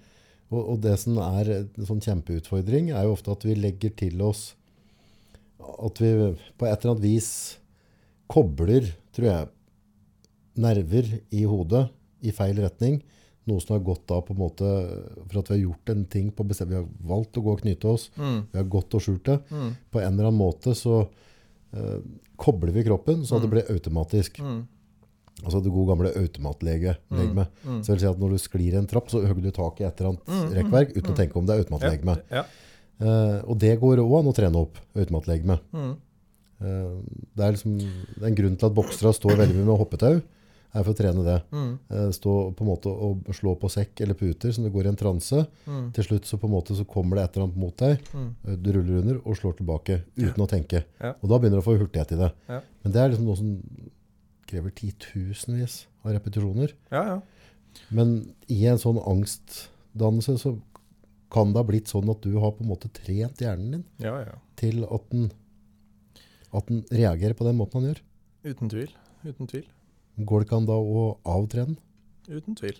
[0.52, 4.20] Og, og det som er en sånn kjempeutfordring, er jo ofte at vi legger til
[4.26, 4.50] oss
[5.60, 6.10] At vi
[6.58, 7.30] på et eller annet vis
[8.30, 9.48] kobler, tror jeg,
[10.60, 11.86] nerver i hodet
[12.28, 13.00] i feil retning.
[13.50, 14.68] Noe som har gått av på en måte
[15.30, 17.62] for at vi har gjort en ting på bestemt Vi har valgt å gå og
[17.64, 18.10] knyte oss.
[18.18, 18.42] mm.
[18.52, 19.40] Vi har gått og skjult det.
[19.50, 19.72] Mm.
[19.90, 21.00] På en eller annen måte så
[21.74, 21.98] uh,
[22.38, 23.56] kobler vi kroppen så at det Mm.
[23.56, 24.40] blir automatisk.
[24.40, 24.68] Mm.
[25.46, 26.98] Altså det gode gamle automatlege.
[27.10, 27.48] legeme.
[27.64, 27.82] Mm.
[27.82, 29.86] Så det vil si at når du sklir en trapp, så hogger du tak i
[29.88, 31.14] et eller annet Mm, mm, rekkverk uten mm.
[31.14, 32.18] å tenke om det er automatlegeme.
[32.30, 32.44] Ja.
[33.00, 35.60] Eh, og det går òg an å trene opp automatlegeme.
[35.76, 35.92] Mm.
[36.60, 37.00] Uh,
[37.40, 37.78] det er liksom
[38.28, 40.18] en grunn til at boksere står veldig mye med hoppetau.
[40.70, 41.38] er for å trene det.
[41.56, 41.70] Mm.
[41.90, 44.92] Uh, stå på en måte og slå på sekk eller puter som det går i
[44.92, 45.46] en transe.
[45.66, 45.88] Mm.
[45.96, 48.04] Til slutt så på en måte så kommer det et eller annet mot deg.
[48.12, 48.28] Mm.
[48.60, 50.84] Du ruller under og slår tilbake uten å tenke.
[51.00, 51.16] Ja.
[51.24, 52.30] Og da begynner du å få hurtighet i det.
[52.52, 52.62] Ja.
[52.84, 53.56] Men det er liksom noe som
[54.50, 56.76] krever titusenvis av repetisjoner.
[56.92, 57.20] ja, ja.
[57.94, 60.56] Men i en sånn angstdannelse så
[61.34, 64.16] kan det ha blitt sånn at du har på en måte trent hjernen din Ja,
[64.26, 64.36] ja.
[64.58, 65.28] til at den,
[66.52, 68.02] at den reagerer på den måten han gjør.
[68.50, 68.94] Uten tvil.
[69.28, 69.66] Uten tvil.
[70.20, 71.80] Går det ikke an da å avtrene den?
[72.40, 72.80] Uten tvil.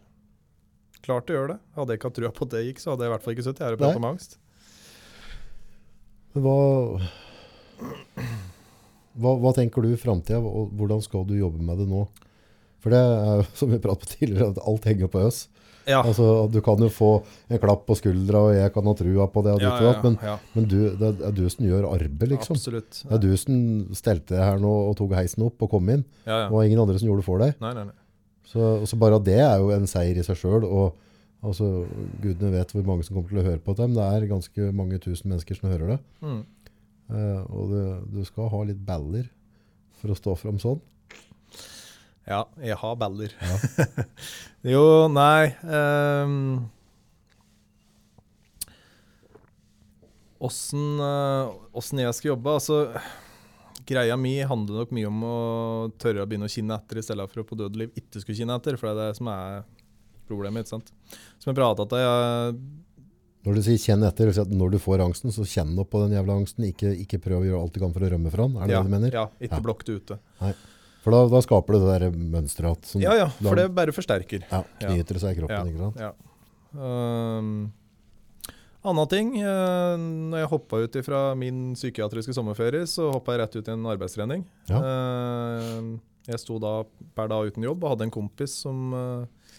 [1.06, 1.60] Klart det gjør det.
[1.78, 3.36] Hadde jeg ikke hatt trua på at det gikk, så hadde jeg i hvert fall
[3.38, 4.36] ikke sittet her og pratet om angst.
[6.40, 6.58] Hva,
[9.20, 12.04] hva, hva tenker du i framtida, og hvordan skal du jobbe med det nå?
[12.84, 15.46] For det er jo, som vi pratet på tidligere, at alt henger på oss.
[15.90, 16.00] Ja.
[16.06, 17.12] Altså, du kan jo få
[17.50, 19.94] en klapp på skuldra, og jeg kan ha trua på det, og ja, og ja,
[20.06, 20.18] men,
[20.54, 22.60] men du, det er du som gjør arbeidet, liksom.
[22.60, 23.02] Absolutt.
[23.02, 23.58] Det er du som
[23.98, 26.06] stelte her nå og tok heisen opp og kom inn.
[26.26, 26.46] Ja.
[26.46, 27.58] Det var ingen andre som gjorde det for deg.
[27.64, 27.98] Nei, nei, nei.
[28.50, 30.66] Så, så bare det er jo en seier i seg sjøl.
[30.66, 30.96] Og
[31.46, 31.88] altså,
[32.22, 34.70] gudene vet hvor mange som kommer til å høre på det, men det er ganske
[34.76, 36.00] mange tusen mennesker som hører det.
[36.26, 36.40] Mm.
[37.10, 37.82] Uh, og du,
[38.20, 39.30] du skal ha litt baller
[40.00, 40.82] for å stå fram sånn.
[42.30, 43.32] Ja, jeg har baller.
[43.42, 43.86] Ja.
[44.76, 46.36] jo, nei ehm,
[50.40, 52.54] Åssen um, jeg skal jobbe?
[52.54, 52.84] Altså,
[53.90, 55.40] greia mi handler nok mye om å
[56.00, 58.22] tørre å begynne å kinne etter, i stedet for å på død og liv ikke
[58.22, 58.78] skulle kinne etter.
[58.80, 59.66] For det er det som er
[60.30, 60.64] problemet.
[60.64, 60.94] ikke sant?
[61.42, 62.56] Som jeg prata til jeg,
[63.48, 66.16] Når du sier 'kjenn etter', si når du får angsten, så kjenn opp på den
[66.16, 66.70] jævla angsten.
[66.70, 68.58] Ikke, ikke prøv å gjøre alt du kan for å rømme fra den.
[68.58, 69.12] Er det ja, det du mener?
[69.12, 69.66] Ja, ikke Ja.
[69.66, 70.20] blokk det ute.
[71.04, 73.94] For da, da skaper det det der mønsteret at som Ja, ja, for det bare
[73.96, 74.44] forsterker.
[74.50, 75.70] ja, knyter det seg i kroppen.
[75.72, 76.02] Ikke sant?
[76.04, 76.12] Ja.
[76.76, 77.54] Um,
[78.90, 83.58] Anna ting, eh, når jeg hoppa ut fra min psykiatriske sommerferie, så hoppa jeg rett
[83.60, 84.46] ut i en arbeidstrening.
[84.72, 84.80] Ja.
[84.80, 85.90] Eh,
[86.30, 86.84] jeg sto da
[87.18, 89.50] per dag uten jobb og hadde en kompis som eh,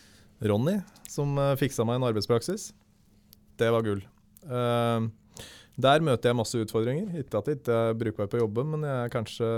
[0.48, 0.78] Ronny,
[1.10, 2.70] som uh, fiksa meg en arbeidspraksis.
[3.60, 4.00] Det var gull.
[4.48, 5.08] Eh,
[5.80, 7.10] Der møter jeg masse utfordringer.
[7.20, 9.50] Ikke at jeg ikke er brukbar på jobben, men jeg er kanskje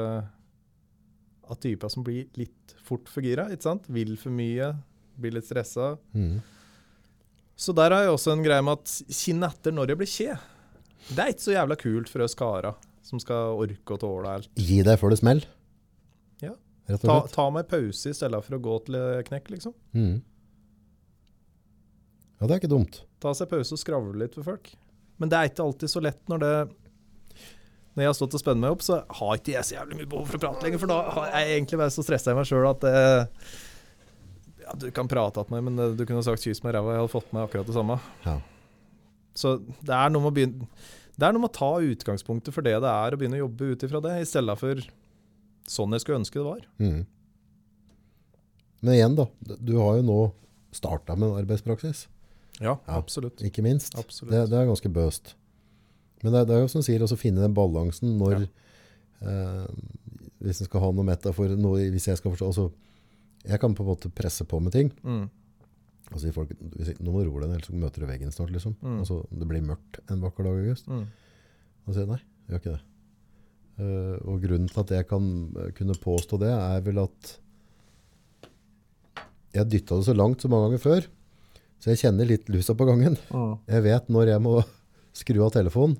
[1.50, 3.48] av typer som blir litt fort for gira.
[3.52, 3.88] ikke sant?
[3.92, 4.72] Vil for mye,
[5.20, 5.96] blir litt stressa.
[6.14, 6.40] Mm.
[7.57, 10.38] Så der har jeg også en greie med at kinn etter når jeg blir kje.
[11.12, 14.50] Det er ikke så jævla kult for oss karer som skal orke å tåle alt.
[14.57, 15.42] Gi deg før det smell.
[16.42, 16.55] Ja.
[17.02, 19.74] Ta, ta meg pause i stedet for å gå til knekk, liksom.
[19.94, 20.20] Mm.
[22.38, 23.02] Ja, det er ikke dumt.
[23.22, 24.72] Ta seg pause og skravle litt for folk.
[25.22, 26.55] Men det er ikke alltid så lett når det
[27.92, 30.09] Når jeg har stått og spent meg opp, så har ikke jeg så jævlig mye
[30.09, 32.48] behov for å prate lenger, for da har jeg egentlig vært så stressa i meg
[32.48, 33.50] sjøl at eh,
[34.62, 36.94] ja, Du kan prate til meg, men eh, du kunne sagt 'kyss meg i ræva',
[36.96, 37.98] jeg hadde fått med akkurat det samme.
[38.24, 38.38] Ja.
[39.37, 40.68] Så det er noe med å begynne
[41.18, 43.72] Det er noe med å ta utgangspunktet for det det er, og begynne å jobbe
[43.74, 44.81] ut ifra det, i stedet for
[45.68, 46.64] sånn jeg skulle ønske det var.
[46.81, 47.02] Mm.
[48.83, 49.26] Men igjen, da.
[49.61, 50.18] Du har jo nå
[50.74, 52.07] starta med en arbeidspraksis.
[52.59, 52.96] Ja, Ja.
[52.96, 53.40] absolutt.
[53.44, 53.94] Ikke minst.
[53.98, 54.33] Absolutt.
[54.33, 55.35] Det, det er ganske bøst.
[56.22, 59.66] Men det, det er jo som du sier, å finne den balansen når eh,
[60.42, 62.66] Hvis en skal ha noe metafor noe, Hvis jeg skal forstå altså,
[63.48, 64.92] Jeg kan på en måte presse på med ting.
[65.02, 65.26] Mm.
[66.12, 68.52] Og si folk hvis Nå må du roe deg ned, ellers møter du veggen snart.
[68.54, 68.76] liksom.
[68.80, 69.02] Mm.
[69.02, 70.88] Altså, det blir mørkt en vakker dag i august.
[70.88, 71.04] Mm.
[71.82, 72.82] Og sier nei, jeg gjør ikke det.
[73.72, 75.24] Uh, og grunnen til at jeg kan
[75.56, 77.30] eh, kunne påstå det, er vel at
[79.56, 81.08] jeg dytta det så langt så mange ganger før.
[81.82, 83.16] Så jeg kjenner litt lusa på gangen.
[83.32, 83.54] Mm.
[83.72, 84.54] Jeg vet når jeg må
[85.16, 85.96] skru av telefonen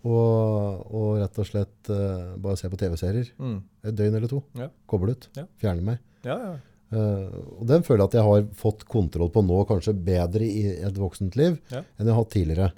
[0.00, 3.32] og, og rett og slett uh, bare se på TV-serier.
[3.36, 3.58] Mm.
[3.84, 4.40] Et døgn eller to.
[4.56, 4.70] Ja.
[4.88, 5.26] Koble ut.
[5.36, 5.44] Ja.
[5.60, 6.04] Fjerne meg.
[6.24, 6.52] Ja, ja.
[6.90, 10.64] Eh, og den føler jeg at jeg har fått kontroll på nå, kanskje bedre i
[10.80, 12.70] et voksent liv enn jeg har hatt tidligere.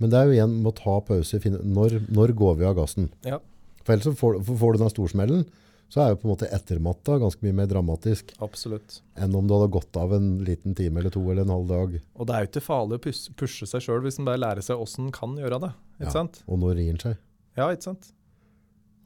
[0.00, 1.40] Men det er jo igjen med å ta pause.
[1.42, 3.10] Finne, når, når går vi av gassen?
[3.26, 3.40] Ja.
[3.82, 5.44] For ellers får, får du den storsmellen,
[5.88, 8.98] så er jo på en måte ettermatta ganske mye mer dramatisk Absolutt.
[9.16, 11.94] enn om du hadde gått av en liten time eller to eller en halv dag.
[12.16, 14.60] Og det er jo ikke farlig å pus pushe seg sjøl hvis en bare lærer
[14.66, 15.72] seg åssen en kan gjøre det.
[15.98, 16.16] Ikke Ja.
[16.18, 16.42] sant?
[16.46, 17.16] Og når rir den seg.
[17.56, 18.12] Ja, ikke sant?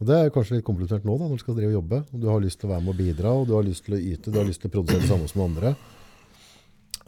[0.01, 1.99] Og Det er kanskje litt komplisert nå da, når du skal drive og jobbe.
[2.13, 3.95] Og du har lyst til å være med og bidra, og du har lyst til
[3.95, 5.77] å yte, du har lyst til å produsere det samme som andre.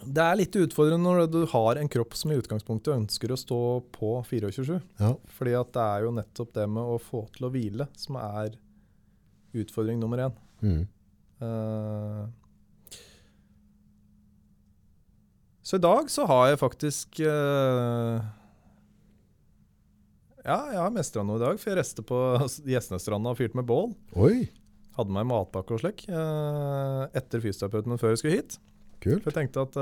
[0.05, 3.59] Det er litt utfordrende når du har en kropp som i utgangspunktet ønsker å stå
[3.91, 4.81] på 24-7.
[5.01, 8.17] Ja, Fordi at det er jo nettopp det med å få til å hvile som
[8.21, 8.55] er
[9.63, 10.35] utfordring nummer én.
[10.65, 10.83] mm.
[11.45, 12.25] Uh,
[15.65, 18.21] så i dag så har jeg faktisk uh,
[20.45, 22.19] Ja, jeg har mestra noe i dag, for jeg reiste på
[22.71, 23.95] Gjesnestranda og fyrte med bål.
[24.21, 24.51] Oi,
[24.95, 28.59] Hadde med meg matpakke og slik uh, etter fysioterapeuten før jeg skulle hit.
[29.03, 29.25] kult.
[29.25, 29.81] For jeg tenkte at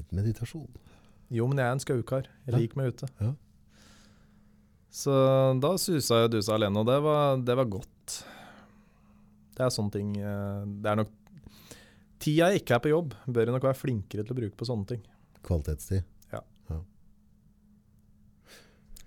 [0.00, 0.66] Litt meditasjon.
[1.30, 2.26] jo, men jeg er en skaukar.
[2.48, 3.06] Jeg liker meg ute.
[3.20, 3.34] Ja.
[4.90, 5.14] Så
[5.62, 8.16] da susa jeg og dusa alene, og det var, det var godt.
[9.54, 11.10] Det er sånne ting eh, Det er nok
[12.20, 14.66] Tida jeg ikke er på jobb, bør jeg nok være flinkere til å bruke på
[14.68, 14.98] sånne ting.
[15.46, 16.02] Kvalitetstid.
[16.34, 16.42] Ja.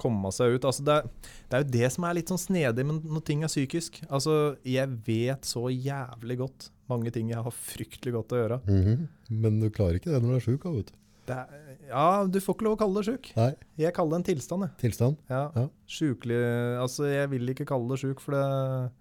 [0.02, 0.66] Komme seg ut.
[0.66, 3.46] Altså det, er, det er jo det som er litt sånn snedig men når ting
[3.46, 4.00] er psykisk.
[4.10, 8.60] Altså, jeg vet så jævlig godt mange ting jeg har fryktelig godt å gjøre.
[8.66, 9.06] Mhm.
[9.46, 10.98] Men du klarer ikke det når du er sjuk, vet du.
[11.32, 11.48] Er,
[11.88, 13.30] ja, du får ikke lov å kalle det sjuk.
[13.38, 14.74] Nei, Jeg kaller det en tilstand, jeg.
[14.82, 15.18] tilstand.
[15.32, 15.44] Ja.
[15.56, 15.68] Ja.
[15.88, 16.40] Sjukelig
[16.82, 18.92] Altså, jeg vil ikke kalle det sjuk, for det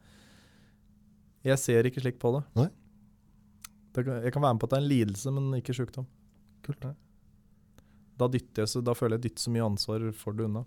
[1.50, 2.42] Jeg ser ikke slik på det.
[2.61, 2.68] Nei.
[3.96, 6.06] det jeg kan være med på at det er en lidelse, men ikke sjukdom.
[6.62, 6.85] Kult.
[6.87, 6.94] Nei.
[8.22, 10.62] Da, dytter jeg, så, da føler jeg dytter så mye ansvar for det unna.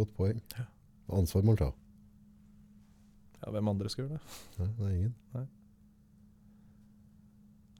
[0.00, 0.40] Godt poeng.
[0.56, 0.64] Ja.
[1.12, 1.72] Ansvar må man ta.
[3.44, 4.38] Ja, hvem andre skal gjøre det?
[4.60, 5.14] Nei, det er ingen.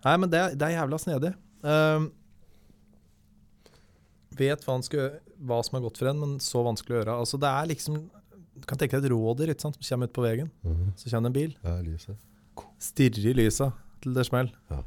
[0.05, 1.31] Nei, men det, det er jævla snedig.
[1.65, 2.07] Ehm,
[4.41, 7.19] vet hva, han skal, hva som er godt for en, men så vanskelig å gjøre.
[7.25, 8.01] Altså, det er liksom
[8.61, 10.51] Du kan tenke deg et rådyr som kommer ut på veien.
[10.67, 10.91] Mhm.
[10.99, 11.55] Så kommer det en bil.
[11.65, 12.19] Ja, lyset.
[12.81, 13.71] Stirrer i lysa
[14.03, 14.51] til det smell.
[14.73, 14.83] Ja.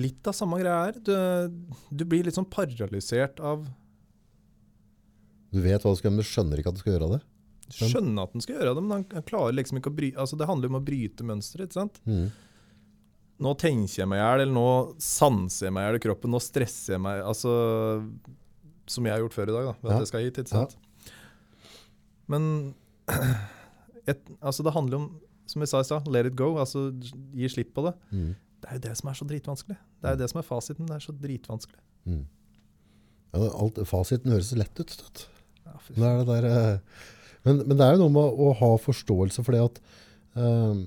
[0.00, 1.00] Litt av samme greia her.
[1.04, 1.12] Du,
[1.90, 3.66] du blir litt sånn paralysert av
[5.50, 7.20] Du vet hva du skal gjøre, men du skjønner ikke at du skal gjøre det.
[7.70, 10.48] Skjønne at den skal gjøre det, men han, klarer liksom ikke å bry, Altså, det
[10.50, 12.30] handler om å bryte mønsteret, Mm.
[13.40, 16.32] Nå tenker jeg meg i hjel, eller nå sanser jeg meg i hjel i kroppen,
[16.34, 17.52] nå stresser jeg meg Altså
[18.90, 20.38] Som jeg har gjort før i dag, da, ved at jeg skal hit.
[20.42, 20.76] ikke sant?
[22.30, 22.46] Men
[24.10, 25.08] et, altså det handler om,
[25.50, 26.52] som jeg sa i stad, let it go.
[26.62, 26.88] Altså
[27.34, 27.94] gi slipp på det.
[28.14, 28.32] Mm.
[28.60, 29.76] Det er jo det som er så dritvanskelig.
[30.00, 30.88] Det er jo det som er fasiten.
[30.90, 31.80] Det er så dritvanskelig.
[32.10, 32.22] Mm.
[33.30, 34.90] Ja, alt, fasiten høres lett ut.
[34.98, 35.26] Støtt.
[35.64, 36.78] Ja, Det er det der, eh,
[37.46, 39.78] men, men det er jo noe med å ha forståelse for det at
[40.36, 40.80] eh,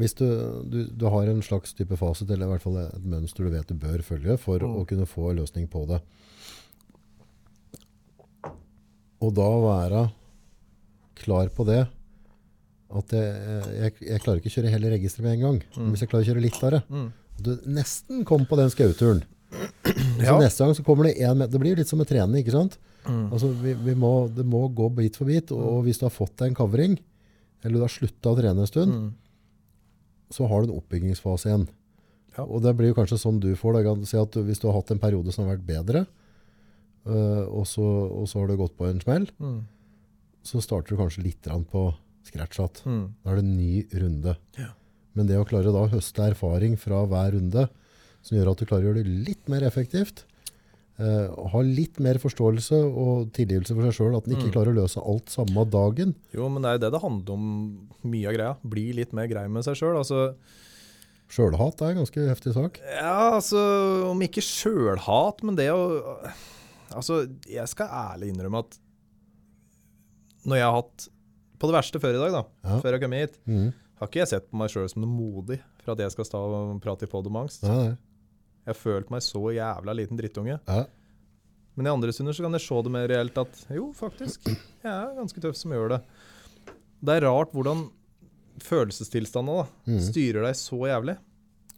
[0.00, 0.24] hvis du,
[0.72, 3.68] du, du har en slags type fasit, eller i hvert fall et mønster du vet
[3.68, 4.78] du bør følge for Mm.
[4.80, 6.00] å kunne få en løsning på det.
[9.22, 10.06] Og da være
[11.22, 11.82] klar på det,
[12.92, 15.58] at jeg, jeg, jeg klarer ikke å kjøre hele registeret med en gang.
[15.78, 15.90] Mm.
[15.92, 17.06] Hvis jeg klarer å kjøre litt av det, Mm.
[17.42, 19.22] du nesten kom på den skauturen,
[20.22, 20.38] Ja.
[20.40, 22.78] neste gang så kommer det én med, Det blir litt som med trening, ikke sant?
[23.06, 23.30] Mm.
[23.32, 26.36] Altså, vi, vi må, det må gå bit for bit, og hvis du har fått
[26.36, 26.98] deg en covering,
[27.64, 29.12] eller du har slutta å trene en stund, Mm.
[30.32, 31.68] så har du en oppbyggingsfase igjen.
[32.38, 32.44] Ja.
[32.44, 34.06] Og det blir jo kanskje sånn du får det.
[34.08, 36.06] Si at du, Hvis du har hatt en periode som har vært bedre,
[37.06, 39.60] øh, og, så, og så har du gått på en smell, Mm.
[40.44, 42.82] så starter du kanskje litt på scratch igjen.
[42.86, 43.14] Mm.
[43.24, 44.36] Da er det en ny runde.
[44.58, 44.68] Ja.
[45.14, 47.68] Men det å klare da å høste erfaring fra hver runde,
[48.22, 50.24] som gjør at du klarer å gjøre det litt mer effektivt,
[50.98, 54.52] eh, ha litt mer forståelse og tilgivelse for seg sjøl, at en ikke Mm.
[54.54, 56.14] klarer å løse alt samme dagen.
[56.32, 58.56] Jo, men det er jo det det handler om mye av greia.
[58.64, 59.96] Bli litt mer grei med seg sjøl.
[59.98, 60.34] Altså,
[61.32, 62.78] Sjølhat er en ganske heftig sak.
[62.84, 66.04] ja, altså Om ikke sjølhat, men det å
[66.98, 68.78] Altså, jeg skal ærlig innrømme at
[70.46, 71.08] når jeg har hatt
[71.62, 72.78] På det verste før i dag, da, Ja.
[72.82, 73.72] før jeg kom hit, mm.
[74.00, 76.40] har ikke jeg sett på meg sjøl som noe modig for at jeg skal stå
[76.42, 77.62] og prate i pod om angst.
[77.62, 77.92] Ja, nei.
[78.66, 80.58] Jeg har følt meg så jævla liten drittunge.
[80.66, 80.84] Ja.
[81.76, 84.90] Men i andre stunder så kan jeg se det mer reelt at jo, faktisk, jeg
[84.90, 86.00] er ganske tøff som gjør det.
[87.02, 87.86] Det er rart hvordan
[88.62, 90.00] følelsestilstandene da, Mhm.
[90.10, 91.16] styrer deg så jævlig.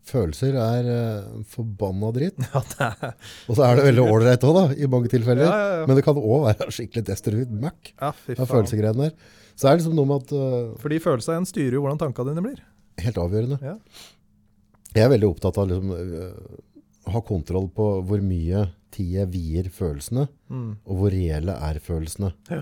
[0.04, 2.36] Følelser er uh, forbanna dritt.
[2.52, 2.60] Ja,
[3.48, 5.46] Og så er det veldig ålreit òg, da, i mange tilfeller.
[5.48, 5.86] Ja, ja.
[5.88, 8.50] Men det kan òg være skikkelig destruktivt møkk Ja, fy av faen.
[8.52, 9.14] følelsesgreiene der.
[9.54, 12.34] Så det er liksom noe med at uh, Fordi følelsene igjen styrer jo hvordan tankene
[12.34, 12.60] dine blir.
[13.00, 13.58] Helt avgjørende.
[13.64, 13.76] Ja.
[14.94, 16.60] Jeg er veldig opptatt av liksom, uh,
[17.08, 20.68] å ha kontroll på hvor mye tid jeg vier følelsene, Mm.
[20.86, 22.28] og hvor reelle er følelsene.
[22.52, 22.60] Ja.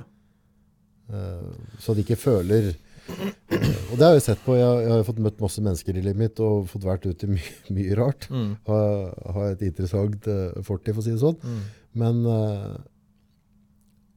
[1.12, 1.50] Eh,
[1.83, 2.70] så de ikke føler
[3.10, 4.54] Og det har jeg sett på.
[4.56, 7.34] Jeg, jeg har fått møtt masse mennesker i livet mitt og fått vært ute i
[7.34, 8.28] mye, mye rart.
[8.32, 8.54] Mm.
[8.68, 11.38] Har, har et interessant uh, fortid, for å si det sånn.
[11.42, 11.62] Mm.
[12.02, 12.76] Men, uh,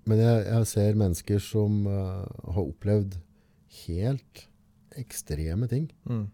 [0.09, 2.23] men jeg, jeg ser mennesker som uh,
[2.55, 3.19] har opplevd
[3.83, 4.45] helt
[4.95, 5.89] ekstreme ting.
[6.07, 6.25] Mm.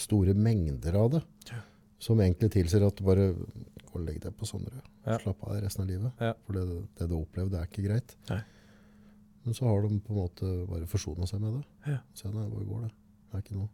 [0.00, 1.20] store mengder av det.
[1.50, 1.60] Ja.
[2.00, 4.80] Som egentlig tilsier at du bare går og legger deg på Sondre.
[5.04, 5.18] Ja.
[5.20, 6.24] Slapp av resten av livet.
[6.24, 6.32] Ja.
[6.46, 6.64] For det,
[6.96, 8.16] det du har opplevd, det er ikke greit.
[8.30, 8.40] Nei.
[9.46, 11.64] Men så har de på en måte bare forsona seg med det.
[11.92, 11.98] Ja.
[12.18, 12.92] Se, nei, hvor går det?
[13.30, 13.68] Det er ikke noe.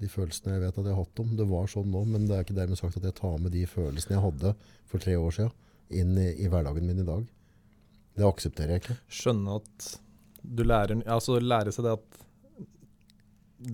[0.00, 2.36] De følelsene jeg vet at jeg har hatt om, det var sånn nå, men det
[2.36, 4.52] er ikke dermed sagt at jeg tar med de følelsene jeg hadde
[4.88, 5.54] for tre år siden,
[5.96, 7.24] inn i, i hverdagen min i dag.
[8.16, 8.96] Det aksepterer jeg ikke.
[9.12, 9.86] Skjønne at
[10.46, 12.22] du lærer Altså lære seg det at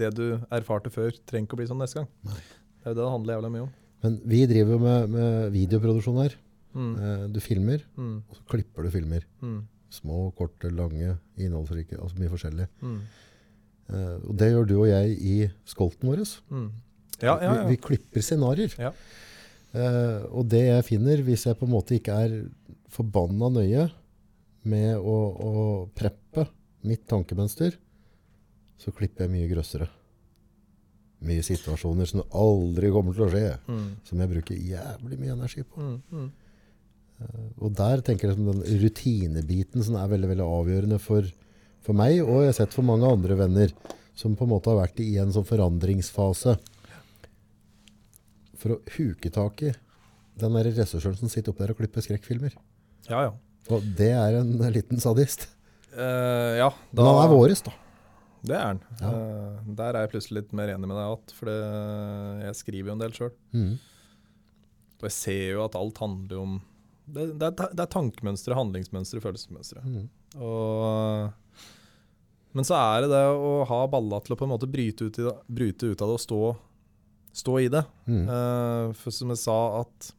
[0.03, 2.11] det du erfarte før, trenger ikke å bli sånn neste gang.
[2.29, 2.39] Nei.
[2.83, 3.73] Det er jo det det handler jævla mye om.
[4.03, 6.37] Men vi driver med, med videoproduksjon her.
[6.73, 6.93] Mm.
[6.97, 8.15] Eh, du filmer, Mm.
[8.31, 9.27] og så klipper du filmer.
[9.43, 9.59] Mm.
[9.93, 12.67] Små, korte, lange, innholdsrike, altså mye forskjellig.
[12.81, 12.97] Mm.
[13.93, 15.37] Uh, og det gjør du og jeg i
[15.69, 16.23] skolten vår.
[16.49, 16.71] Mm.
[17.23, 17.67] Ja, ja, ja.
[17.67, 18.73] Vi, vi klipper scenarier.
[18.81, 18.91] Ja.
[19.73, 22.33] Eh, og det jeg finner, hvis jeg på en måte ikke er
[22.93, 23.87] forbanna nøye
[24.69, 25.53] med å, å
[25.97, 26.45] preppe
[26.85, 27.77] mitt tankemønster,
[28.83, 29.87] så klipper jeg mye grøssere.
[31.23, 33.89] Mye situasjoner som aldri kommer til å skje, Mm.
[34.09, 35.79] som jeg bruker jævlig mye energi på.
[36.11, 36.31] Mm.
[37.63, 41.27] Og der tenker jeg den rutinebiten som er veldig, veldig avgjørende for,
[41.85, 43.75] for meg, og jeg har sett for mange andre venner
[44.19, 46.57] som på en måte har vært i en sånn forandringsfase.
[48.61, 49.73] For å huke tak i
[50.43, 52.55] den regissøren som sitter oppe der og klipper skrekkfilmer.
[53.09, 53.33] Ja, ja.
[53.73, 55.47] Og det er en liten sadist.
[55.93, 57.75] Uh, ja, Men han er våres, da.
[58.43, 58.83] Det er han.
[58.99, 59.13] Ja.
[59.13, 61.57] Uh, der er jeg plutselig litt mer enig med deg igjen, for det,
[62.47, 63.33] jeg skriver jo en del sjøl.
[63.55, 63.73] Mm.
[64.99, 66.59] Og jeg ser jo at alt handler om
[67.05, 69.83] Det, det, er, det er tankemønstre, handlingsmønstre, følelsesmønstre.
[69.83, 70.05] Mm.
[70.43, 71.65] Og,
[72.57, 75.19] men så er det det å ha balla til å på en måte bryte ut,
[75.19, 76.41] i det, bryte ut av det og stå,
[77.43, 77.83] stå i det.
[78.07, 78.23] Mm.
[78.29, 80.13] Uh, for som jeg sa, at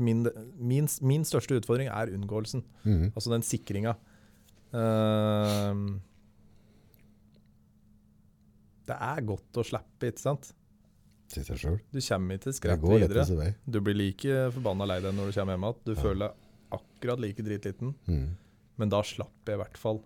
[0.00, 0.24] min,
[0.56, 2.64] min, min største utfordring er unngåelsen.
[2.86, 3.12] Mm.
[3.12, 3.96] Altså den sikringa.
[4.72, 6.00] Uh,
[8.88, 10.54] det er godt å slippe, ikke sant?
[11.32, 11.78] Sier seg sjøl.
[11.92, 13.54] Du kommer ikke Det skremt videre.
[13.64, 15.78] Du blir like forbanna lei deg når du kommer hjem igjen.
[15.86, 16.00] Du Ja.
[16.02, 16.34] føler deg
[16.78, 18.26] akkurat like dritliten, mm.
[18.80, 20.02] men da slapp jeg i hvert fall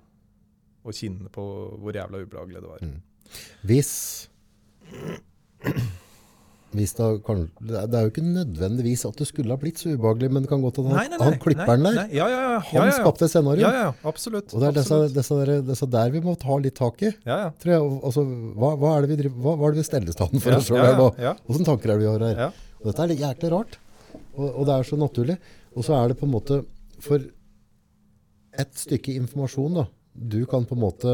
[0.86, 1.42] å kjenne på
[1.82, 2.82] hvor jævla ubehagelig det var.
[2.82, 3.02] Mm.
[3.66, 3.92] Hvis
[6.98, 10.44] da, kan, det er jo ikke nødvendigvis at det skulle ha blitt så ubehagelig, men
[10.44, 13.64] det kan godt hende han, han klipperen der, ja, ja, ja, han skapte scenarioet.
[13.64, 14.52] Ja, ja, absolutt.
[14.52, 17.12] Og det er disse, disse, der, disse der vi må ta litt tak i.
[17.28, 17.48] Ja, ja.
[17.62, 20.16] Tror jeg, altså, hva, hva, er det vi driver, hva, hva er det vi steller
[20.16, 21.10] stand for oss sjøl her nå?
[21.48, 22.62] Hvilke tanker er det vi har her?
[22.82, 23.78] Og dette er litt jæklig rart.
[24.36, 25.36] Og, og det er så naturlig.
[25.76, 26.62] Og så er det på en måte
[27.04, 27.20] For
[28.56, 29.82] et stykke informasjon, da.
[30.16, 31.12] Du kan på en måte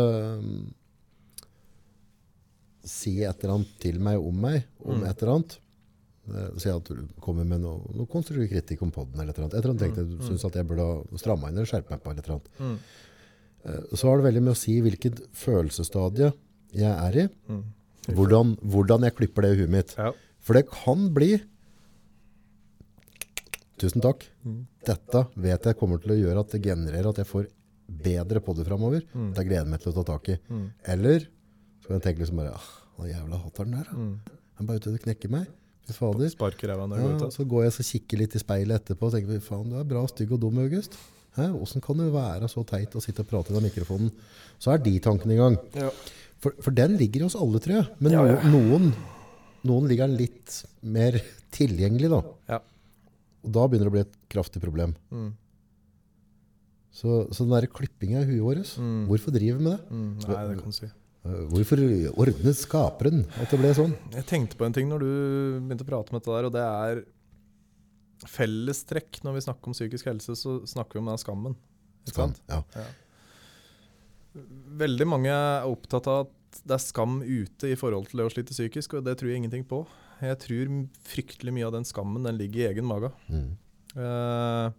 [2.85, 5.05] si et eller annet til meg om meg, om Mm.
[5.11, 5.59] et eller annet.
[6.33, 9.49] Eh, Si at du kommer med noe, noe konstruktiv kritikk om podden eller et eller
[9.49, 9.55] annet.
[9.59, 12.11] Et eller annet tenkte du syns at jeg burde stramme inn eller skjerpe meg på.
[12.11, 12.51] eller et eller annet.
[12.59, 12.78] Mm.
[13.64, 16.33] Eh, Så har det veldig med å si hvilket følelsesstadie
[16.72, 17.28] jeg er i.
[17.49, 17.64] Mm.
[18.16, 19.95] Hvordan, hvordan jeg klipper det i huet mitt.
[19.97, 20.12] Ja.
[20.41, 21.41] For det kan bli
[23.78, 24.24] tusen takk.
[24.47, 24.66] Mm.
[24.87, 27.47] Dette vet jeg kommer til å gjøre at det genererer at jeg får
[28.03, 29.03] bedre podder framover.
[29.14, 29.33] Mm.
[29.35, 30.37] Det gleder jeg meg til å ta tak i.
[30.51, 30.66] Mm.
[30.95, 31.26] Eller
[31.83, 32.68] så jeg tenker liksom bare ah,
[32.99, 33.97] Hva jævla hatteren der, da.
[33.99, 34.39] Mm.
[34.61, 35.47] Han bare ute og knekker meg.
[35.89, 36.28] Fy fader.
[36.30, 37.35] Sparker ræva når du går ut.
[37.35, 39.89] så går jeg og kikker litt i speilet etterpå og tenker fy faen, du er
[39.89, 40.95] bra stygg og dum, August.
[41.41, 44.11] Åssen kan du være så teit og sitte og prate i den mikrofonen?
[44.61, 45.57] Så er de tankene i gang.
[45.74, 45.89] Ja.
[46.45, 47.89] For, for den ligger i oss alle, tror jeg.
[48.05, 48.37] Men Ja, ja.
[48.53, 48.91] Noen,
[49.64, 51.16] noen ligger den litt mer
[51.57, 52.20] tilgjengelig, da.
[52.53, 52.59] Ja.
[53.43, 54.93] Og da begynner det å bli et kraftig problem.
[55.11, 55.30] Mm.
[56.93, 59.07] Så, så den der klippinga i huet vårt, Mm.
[59.09, 59.83] hvorfor driver vi med det?
[59.91, 60.11] Mm.
[60.28, 60.91] Nei, det kan du si.
[61.23, 61.83] Eh, Hvorfor
[62.18, 63.95] ordnet skaperen at det ble sånn?
[64.16, 65.11] Jeg tenkte på en ting når du
[65.62, 67.03] begynte å prate om dette der, og det er
[68.33, 71.57] fellestrekk når vi snakker om psykisk helse, så snakker vi om den skammen.
[72.07, 72.35] Ikke Skam.
[72.35, 72.77] sant?
[72.77, 72.87] Ja.
[74.83, 78.33] Veldig mange er opptatt av at det er skam ute i forhold til det å
[78.33, 79.83] slite psykisk, og det tror jeg ingenting på.
[80.23, 80.73] Jeg tror
[81.09, 83.11] fryktelig mye av den skammen den ligger i egen mage.
[83.33, 83.53] Mm.
[83.97, 84.70] Uh,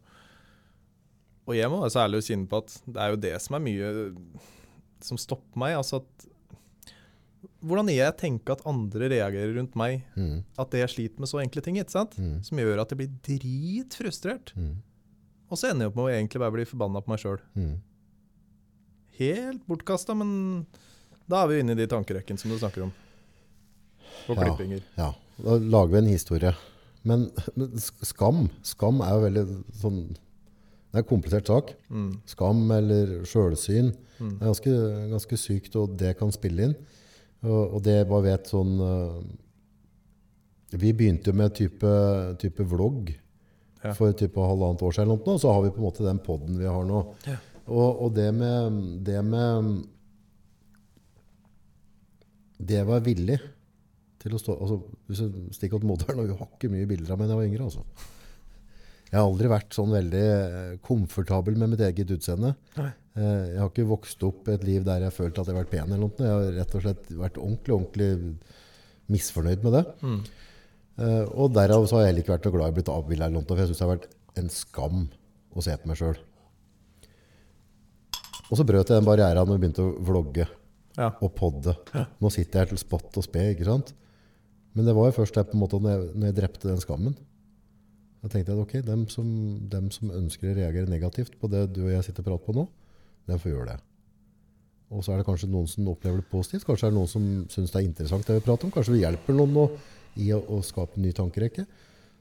[1.44, 3.58] og jeg må være så ærlig å kjenne på at det er jo det som
[3.58, 3.90] er mye
[5.04, 5.76] som stopper meg.
[5.80, 6.28] Altså at
[7.64, 10.44] Hvordan jeg tenker at andre reagerer rundt meg, Mm.
[10.58, 12.16] at det jeg sliter med så enkle ting, ikke sant?
[12.18, 12.42] Mm.
[12.44, 14.54] som gjør at jeg blir dritfrustrert.
[14.56, 14.76] Mm.
[15.52, 17.40] Og så ender jeg opp med å egentlig bare bli forbanna på meg sjøl.
[17.56, 17.76] Mm.
[19.20, 20.66] Helt bortkasta, men
[21.30, 22.94] da er vi inne i de tankerekken som du snakker om.
[24.30, 24.44] Og Ja.
[24.44, 24.82] klippinger.
[24.98, 25.14] Ja,
[25.44, 26.56] da lager vi en historie.
[27.04, 31.74] Men, men skam Skam er jo veldig sånn Det er en komplisert sak.
[31.90, 32.22] Mm.
[32.26, 33.96] Skam eller sjølsyn.
[34.22, 34.38] Mm.
[34.38, 34.74] Det er ganske,
[35.10, 36.76] ganske sykt, og det kan spille inn.
[37.44, 39.18] Og, og det jeg bare vet sånn øh,
[40.80, 41.90] Vi begynte jo med type,
[42.42, 43.12] type vlogg
[43.84, 43.92] Ja.
[43.98, 46.64] for type halvannet år siden, og så har vi på en måte den poden vi
[46.72, 47.02] har nå.
[47.28, 47.34] Ja.
[47.68, 49.82] Og, og det med Det med
[52.64, 53.38] Det jeg var villig
[54.24, 54.78] til å stå altså,
[55.10, 57.42] Hvis du stikker opp moderen og Vi har ikke mye bilder av meg da jeg
[57.42, 57.68] var yngre.
[57.68, 57.84] Altså.
[59.10, 62.54] Jeg har aldri vært sånn veldig eh, komfortabel med mitt eget utseende.
[62.80, 62.88] Nei.
[63.16, 65.72] Eh, Jeg har ikke vokst opp et liv der jeg følte at jeg har vært
[65.72, 65.92] pen.
[65.92, 66.18] eller noe.
[66.18, 68.10] Jeg har rett og slett vært ordentlig ordentlig
[69.14, 69.84] misfornøyd med det.
[70.02, 70.20] Mm.
[70.98, 73.26] Eh, Og derav så har jeg heller ikke vært så glad i å blitt avbilda
[73.26, 75.10] eller noe, For jeg syns det har vært en skam
[75.56, 76.18] å se på meg sjøl.
[78.52, 80.48] Og så brøt jeg den barrieren når jeg begynte å vlogge
[80.98, 81.10] Ja.
[81.22, 81.74] og podde.
[82.22, 83.94] Nå sitter jeg her til spott og spe, ikke sant?
[84.76, 86.82] Men det var jo først der på en måte når jeg, når jeg drepte den
[86.82, 87.16] skammen.
[88.24, 89.28] Da tenkte jeg at ok, dem som,
[89.70, 92.56] dem som ønsker å reagere negativt på det du og jeg sitter og prater på
[92.58, 92.68] nå,
[93.28, 93.80] dem får gjøre det.
[94.94, 96.66] Og så er det kanskje noen som opplever det positivt.
[96.68, 98.74] Kanskje er det noen som syns det er interessant det vi prater om.
[98.76, 99.64] Kanskje vi hjelper noen nå
[100.22, 101.66] i å, å skape en ny tankerekke.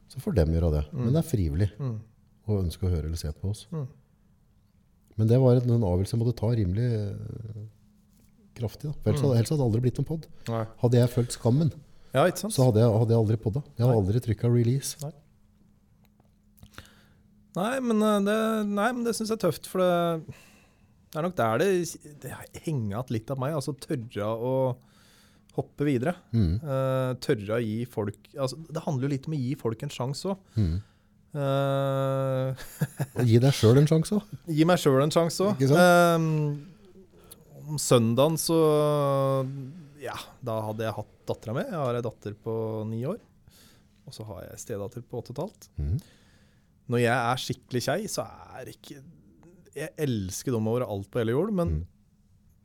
[0.09, 0.85] Så får dem gjøre det.
[0.93, 1.99] Men det er frivillig Mm.
[2.49, 3.67] å ønske å høre eller se på oss.
[3.71, 3.87] Mm.
[5.19, 7.67] Men det var en, en avgjørelse jeg måtte ta rimelig eh,
[8.57, 8.89] kraftig.
[8.89, 8.95] Da.
[9.03, 9.35] For ellers, Mm.
[9.37, 10.27] ellers hadde det aldri blitt noen pod.
[10.49, 10.65] Nei.
[10.81, 11.73] Hadde jeg følt skammen,
[12.15, 13.63] Ja, så hadde jeg, hadde jeg aldri podda.
[13.77, 14.01] Jeg hadde Nei.
[14.01, 14.97] aldri trykka release.
[17.57, 18.39] Nei, men eh, det,
[18.73, 20.37] nei, men det syns jeg er tøft, for det,
[21.13, 21.67] det er nok der det,
[22.23, 22.31] det
[22.65, 23.53] henger igjen litt av meg.
[23.59, 24.55] Altså tørre å
[25.59, 26.15] hoppe videre.
[26.33, 26.55] Mm.
[26.65, 29.93] Uh, tørre å gi folk altså, Det handler jo litt om å gi folk en
[29.93, 30.49] sjanse òg.
[30.57, 30.81] Mm.
[33.17, 34.33] Og gi deg sjøl en sjanse òg.
[34.53, 35.63] gi meg sjøl en sjanse òg.
[35.69, 36.17] Uh,
[37.69, 38.59] om søndagen så
[40.03, 41.69] Ja, da hadde jeg hatt dattera mi.
[41.69, 42.55] Jeg har ei datter på
[42.89, 43.21] ni år.
[44.09, 45.69] Og så har jeg stedatter på åtte og et halvt.
[45.77, 45.99] Mm.
[46.93, 48.25] Når jeg er skikkelig kjei, så
[48.57, 49.03] er ikke
[49.75, 51.87] Jeg elsker dem over alt på hele jord, men Mm.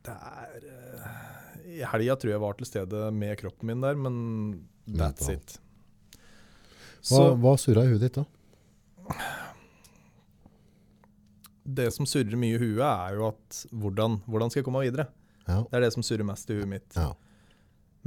[0.04, 4.14] det er eh, I helga tror jeg var til stede med kroppen min der, men
[4.88, 5.36] that's Mental.
[5.36, 5.60] it.
[7.08, 8.26] Hva, Så hva surra i huet ditt da?
[11.68, 14.92] det som surrer mye i huet, er jo at hvordan, hvordan skal jeg komme meg
[14.92, 15.08] videre?
[15.48, 15.62] Ja.
[15.68, 16.96] Det er det som surrer mest i huet mitt.
[16.96, 17.14] ja.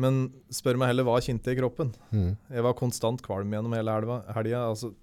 [0.00, 1.90] Men spør meg heller hva kjente i kroppen.
[2.08, 2.30] Mm.
[2.48, 4.94] Jeg var konstant kvalm gjennom hele helga, Altså,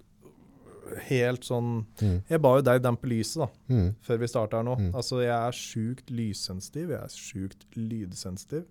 [1.08, 2.22] helt sånn Mm.
[2.28, 3.48] Jeg ba jo deg dempe lyset, da.
[3.74, 3.94] Mm.
[4.02, 4.76] før vi starta her nå.
[4.78, 4.90] Mm.
[4.94, 8.64] Altså, jeg er sjukt lyssensitiv, jeg er sjukt lydsensitiv.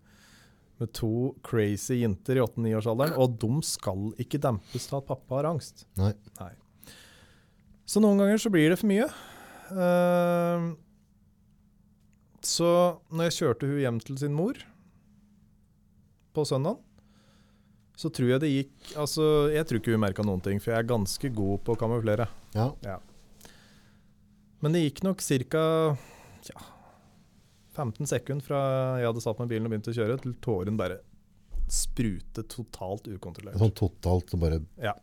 [0.79, 5.49] Med to crazy jenter i 8-9-årsalderen, og de skal ikke dempes til at pappa har
[5.49, 5.87] angst.
[5.97, 6.13] Nei.
[6.39, 6.51] Nei.
[7.87, 9.07] Så noen ganger så blir det for mye.
[9.71, 10.75] Uh,
[12.45, 12.69] så
[13.09, 14.59] når jeg kjørte hun hjem til sin mor
[16.37, 16.77] på søndag,
[17.97, 20.83] så tror jeg det gikk Altså, jeg tror ikke vi merka noen ting, for jeg
[20.83, 22.27] er ganske god på å kamuflere.
[22.53, 22.99] Ja.
[24.61, 25.63] Men det gikk nok ca.
[26.47, 26.65] Ja,
[27.77, 28.59] 15 sekunder fra
[29.01, 31.01] jeg hadde satt meg i bilen og begynt å kjøre, til tåren bare
[31.69, 33.57] sprutet totalt ukontrollert.
[33.59, 34.95] Sånn totalt så bare Ja.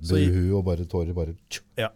[0.00, 1.36] Buhu og bare tårer bare
[1.78, 1.90] Ja.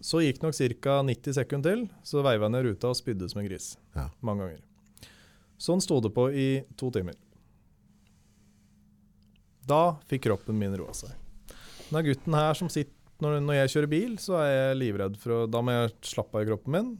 [0.00, 1.02] Så gikk nok ca.
[1.02, 3.76] 90 sekunder til, så veiva jeg ned ruta og spydde som en gris.
[3.96, 4.10] Ja.
[4.20, 4.60] Mange ganger.
[5.58, 7.14] Sånn sto det på i to timer.
[9.68, 11.14] Da fikk kroppen min roa seg.
[11.88, 12.92] Denne gutten her som sitter
[13.22, 16.36] når, når jeg kjører bil, så er jeg livredd for å Da må jeg slappe
[16.38, 16.90] av i kroppen min.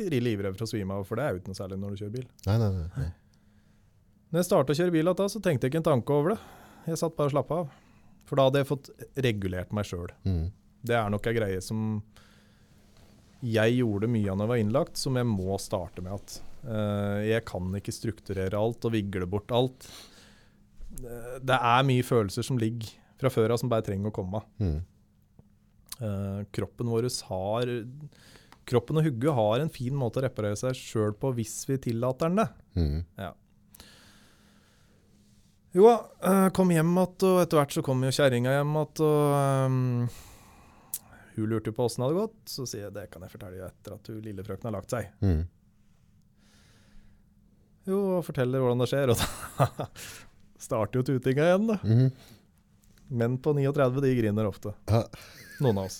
[0.00, 2.02] Eller livredd for å svime av, for det er jo ikke noe særlig når du
[2.02, 2.26] kjører bil.
[2.48, 3.10] Nei, nei, nei.
[4.30, 6.40] Når jeg starta å kjøre bil, igjen, så tenkte jeg ikke en tanke over det.
[6.86, 7.78] Jeg satt bare og slappa av.
[8.30, 8.90] For da hadde jeg fått
[9.26, 10.12] regulert meg sjøl.
[10.22, 10.44] Mm.
[10.86, 11.80] Det er nok ei greie som
[13.40, 16.36] jeg gjorde mye av når jeg var innlagt, som jeg må starte med at
[16.68, 19.88] uh, jeg kan ikke strukturere alt og vigle bort alt.
[20.98, 24.42] Eh, det er mye følelser som ligger fra før av som bare trenger å komme.
[24.62, 24.78] Mm.
[26.00, 27.70] Uh, kroppen vår har
[28.70, 32.30] Kroppen og hugget har en fin måte å reparere seg sjøl på hvis vi tillater
[32.30, 32.46] den det.
[32.78, 33.34] Mm.
[35.74, 39.04] Jo da, uh, kom hjem igjen, og etter hvert så kom jo kjerringa hjem igjen,
[39.06, 40.06] og ehm,
[41.34, 42.40] hun lurte på åssen det hadde gått.
[42.52, 45.10] Så sier jeg det kan jeg fortelle etter at hun lille frøken har lagt seg.
[45.24, 45.44] Mm.
[47.90, 49.90] Jo, og forteller hvordan det skjer, og da
[50.60, 51.80] starter jo tutinga igjen, da.
[51.84, 52.10] Mhm.
[53.10, 54.70] Menn på 39 de griner ofte.
[54.86, 55.02] Ja.
[55.64, 55.96] Noen av oss.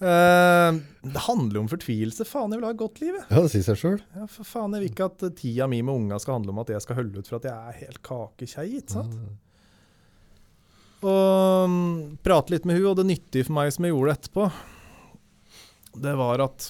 [0.00, 0.76] Uh,
[1.14, 2.26] det handler jo om fortvilelse.
[2.28, 3.24] Faen, jeg vil ha et godt liv, jeg.
[3.30, 4.02] ja, det sier seg sjøl.
[4.18, 6.74] Ja, for faen, jeg vil ikke at tida mi med unga skal handle om at
[6.74, 9.16] jeg skal holde ut for at jeg er helt kakekjei, ikke sant?
[11.00, 11.80] Og um,
[12.20, 14.50] prate litt med hun, og det nyttige for meg som jeg gjorde etterpå,
[16.04, 16.68] det var at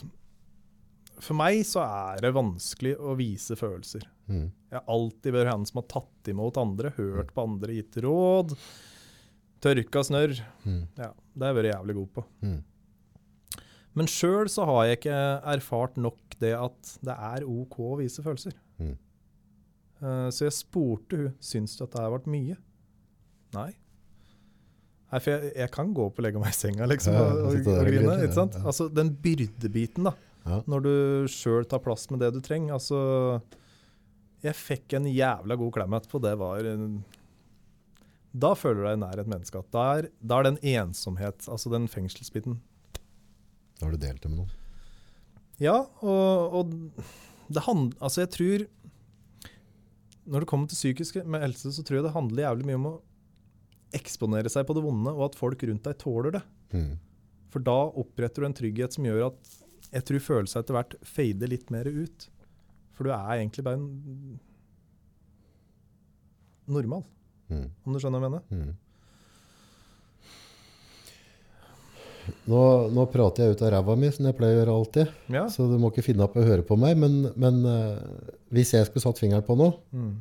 [1.21, 4.07] for meg så er det vanskelig å vise følelser.
[4.31, 4.47] Mm.
[4.71, 8.55] Jeg har alltid vært han som har tatt imot andre, hørt på andre, gitt råd.
[9.61, 10.37] Tørka snørr.
[10.65, 10.85] Mm.
[10.97, 12.25] Ja, det har jeg vært jævlig god på.
[12.47, 12.59] Mm.
[13.99, 15.19] Men sjøl så har jeg ikke
[15.53, 18.55] erfart nok det at det er OK å vise følelser.
[18.79, 18.95] Mm.
[20.01, 22.57] Eh, så jeg spurte hun syns du at det har vært mye.
[23.57, 23.71] Nei.
[25.11, 27.49] Nei, for jeg, jeg kan gå opp og legge meg i senga liksom, Ja, og,
[27.51, 28.15] og, og grine.
[28.23, 28.55] ikke sant?
[28.55, 28.69] ja, ja.
[28.71, 30.15] Altså, den byrdebiten, da.
[30.47, 30.61] Ja.
[30.71, 30.93] Når du
[31.29, 32.79] sjøl tar plass med det du trenger.
[32.79, 33.01] Altså,
[34.45, 36.21] jeg fikk en jævla god klem etterpå.
[36.25, 36.69] Det var
[38.33, 39.63] Da føler du deg nær et menneske.
[39.75, 42.61] Da er, da er den ensomhet, altså den fengselsbiten
[43.79, 44.57] Da har du delt det med noen.
[45.61, 46.75] Ja, og, og
[47.53, 48.63] det handler altså jeg tror
[50.25, 52.91] Når det kommer til psykisk med helse, så tror jeg det handler jævlig mye om
[52.95, 52.99] å
[53.97, 56.43] eksponere seg på det vonde, og at folk rundt deg tåler det.
[56.71, 56.93] Mm.
[57.51, 59.57] For da oppretter du en trygghet som gjør at
[59.91, 62.29] jeg tror følelser etter hvert fader litt mer ut.
[63.01, 64.39] For du er egentlig bare en
[66.69, 67.03] normal,
[67.51, 67.65] Mm.
[67.87, 68.43] om du skjønner hva jeg mener?
[68.53, 68.75] Mm.
[72.51, 72.61] Nå,
[72.95, 75.15] nå prater jeg ut av ræva mi, som jeg pleier å gjøre alltid.
[75.35, 75.47] Ja.
[75.51, 76.95] Så du må ikke finne opp å høre på meg.
[77.01, 77.99] Men, men uh,
[78.55, 80.13] hvis jeg skulle satt fingeren på noe, Mm.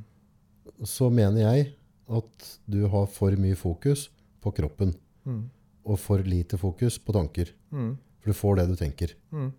[0.88, 1.74] så mener jeg
[2.10, 4.08] at du har for mye fokus
[4.42, 4.96] på kroppen.
[5.28, 5.44] Mm.
[5.86, 7.52] Og for lite fokus på tanker.
[7.76, 7.92] Mm.
[8.24, 9.14] For du får det du tenker.
[9.36, 9.52] Mm.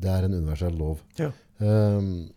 [0.00, 1.02] Det er en universell lov.
[1.18, 1.32] Ja.
[1.60, 2.30] Ehm,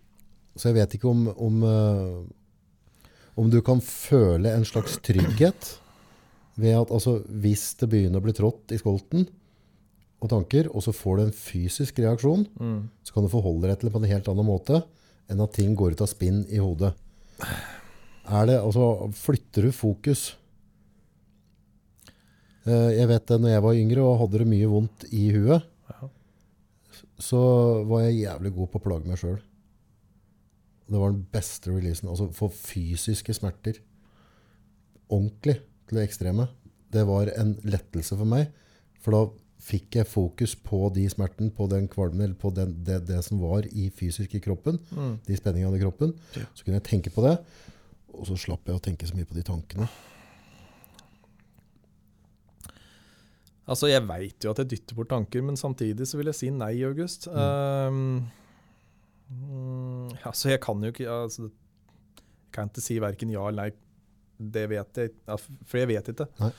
[0.56, 5.78] så jeg vet ikke om, om, eh, om du kan føle en slags trygghet
[6.62, 9.26] ved at altså, hvis det begynner å bli trådt i skolten
[10.24, 12.90] og tanker, og så får du en fysisk reaksjon, Mm.
[13.04, 14.84] så kan du forholde deg til det på en helt annen måte
[15.30, 16.94] enn at ting går ut av spinn i hodet.
[18.30, 20.36] Er det, altså, flytter du fokus?
[22.66, 25.64] Eh, Jeg vet det, når jeg var yngre og hadde det mye vondt i huet,
[25.90, 26.08] Ja.
[27.20, 29.40] så var jeg jævlig god på å plage meg sjøl.
[30.90, 32.10] Det var den beste releasen.
[32.12, 33.80] Altså for fysiske smerter.
[35.10, 36.48] Ordentlig til det ekstreme.
[36.94, 38.52] Det var en lettelse for meg.
[39.04, 39.24] For da
[39.64, 43.40] fikk jeg fokus på de smertene, på den kvalmen, eller på den, det, det som
[43.42, 44.80] var i fysisk i kroppen.
[44.92, 45.14] Mm.
[45.28, 46.16] De spenningene i kroppen.
[46.54, 47.38] Så kunne jeg tenke på det.
[48.14, 49.88] Og så slapp jeg å tenke så mye på de tankene.
[53.64, 56.50] Altså, jeg veit jo at jeg dytter bort tanker, men samtidig så vil jeg si
[56.52, 57.30] nei, August.
[57.32, 58.26] Um,
[59.34, 63.74] mm, altså, jeg kan jo ikke altså, Jeg kan ikke si verken ja eller nei.
[64.54, 66.28] Det vet jeg ja, For jeg vet ikke.
[66.42, 66.52] Nei.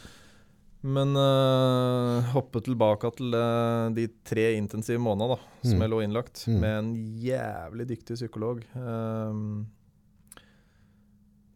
[0.84, 5.82] Men uh, hoppe tilbake til uh, de tre intensive månedene da, som Mm.
[5.86, 6.58] jeg lå innlagt, Mm.
[6.60, 6.90] med en
[7.24, 8.60] jævlig dyktig psykolog.
[8.76, 9.66] Um,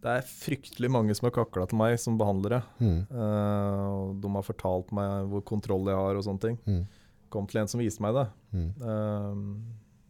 [0.00, 2.62] det er fryktelig mange som har kakla til meg som behandlere.
[2.80, 3.02] Mm.
[3.10, 6.58] Uh, og de har fortalt meg hvor kontroll jeg har og sånne ting.
[6.64, 6.86] Mm.
[7.28, 8.26] Kom til en som viste meg det.
[8.54, 8.70] Mm.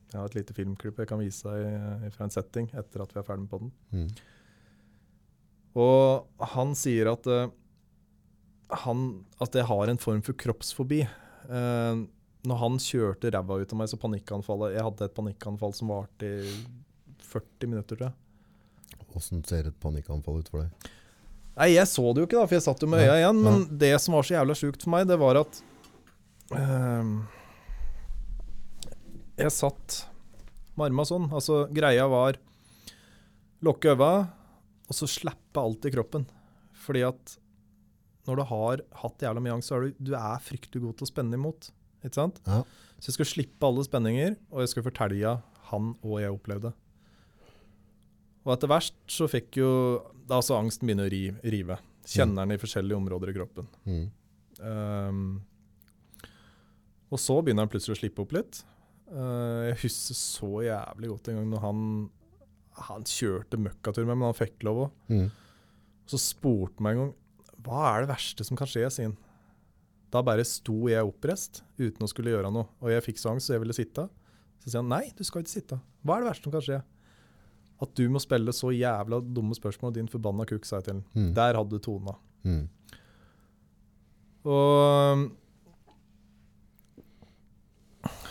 [0.08, 3.14] Eh, jeg har et lite filmklipp jeg kan vise deg fra en setting etter at
[3.14, 3.72] vi er ferdig med poden.
[3.92, 4.10] Mm.
[5.78, 7.50] Og han sier at uh,
[8.82, 9.02] han,
[9.38, 11.04] at jeg har en form for kroppsfobi.
[11.48, 12.08] Uh,
[12.48, 16.28] når han kjørte ræva ut av meg, så panikkanfallet Jeg hadde et panikkanfall som varte
[16.28, 16.54] i
[17.28, 19.04] 40 minutter, tror jeg.
[19.18, 20.90] Åssen ser et panikkanfall ut for deg?
[21.58, 23.40] Nei, jeg så det jo ikke, da, for jeg satt jo med øya igjen.
[23.42, 25.58] Men det som var så jævla sjukt for meg, det var at
[26.54, 27.14] ehm,
[29.38, 30.00] Jeg satt
[30.74, 31.28] med arma sånn.
[31.30, 32.38] Altså, greia var
[33.64, 34.12] lukke øva,
[34.88, 36.26] og så slappe alt i kroppen.
[36.78, 37.36] Fordi at
[38.28, 41.06] når du har hatt jævla mye angst, så er du, du er fryktelig god til
[41.06, 41.70] å spenne imot.
[42.02, 42.42] Ikke sant?
[42.46, 42.62] Ja.
[42.98, 45.38] Så jeg skulle slippe alle spenninger, og jeg skulle fortelle
[45.70, 46.72] han og jeg opplevde.
[48.46, 49.70] Og etter verst så fikk jo
[50.28, 51.78] da altså angsten begynne å ri, rive.
[52.08, 53.68] Kjenner den i forskjellige områder i kroppen.
[53.84, 54.04] Mm.
[54.64, 55.22] Um,
[57.12, 58.62] og så begynner han plutselig å slippe opp litt.
[59.08, 61.78] Uh, jeg husker så jævlig godt en gang når han,
[62.88, 64.98] han kjørte møkkatur med meg, men han fikk lov òg.
[65.12, 65.30] Mm.
[66.08, 67.16] Så spurte han meg en gang
[67.68, 69.16] hva er det verste som kan skje, sin.
[70.12, 72.68] Da bare sto jeg oppreist uten å skulle gjøre noe.
[72.80, 74.06] Og jeg fikk så angst så jeg ville sitte.
[74.62, 75.80] Så sier han nei, du skal ikke sitte.
[76.06, 76.78] Hva er det verste som kan skje?
[77.84, 81.04] At du må spille så jævla dumme spørsmål, din forbanna kukk, sa jeg til ham.
[81.14, 81.28] Mm.
[81.36, 82.14] Der hadde du tona.
[82.46, 82.64] Mm.
[84.48, 85.28] Og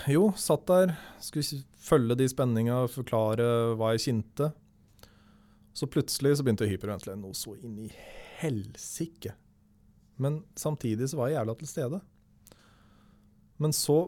[0.07, 0.93] Jo, satt der.
[1.19, 3.47] Skulle følge de spenninga, forklare
[3.79, 4.51] hva jeg kjente.
[5.77, 7.89] Så plutselig så begynte jeg å hyperventilere noe så inn i
[8.39, 9.33] helsike.
[10.17, 11.99] Men samtidig så var jeg jævla til stede.
[13.61, 13.99] Men så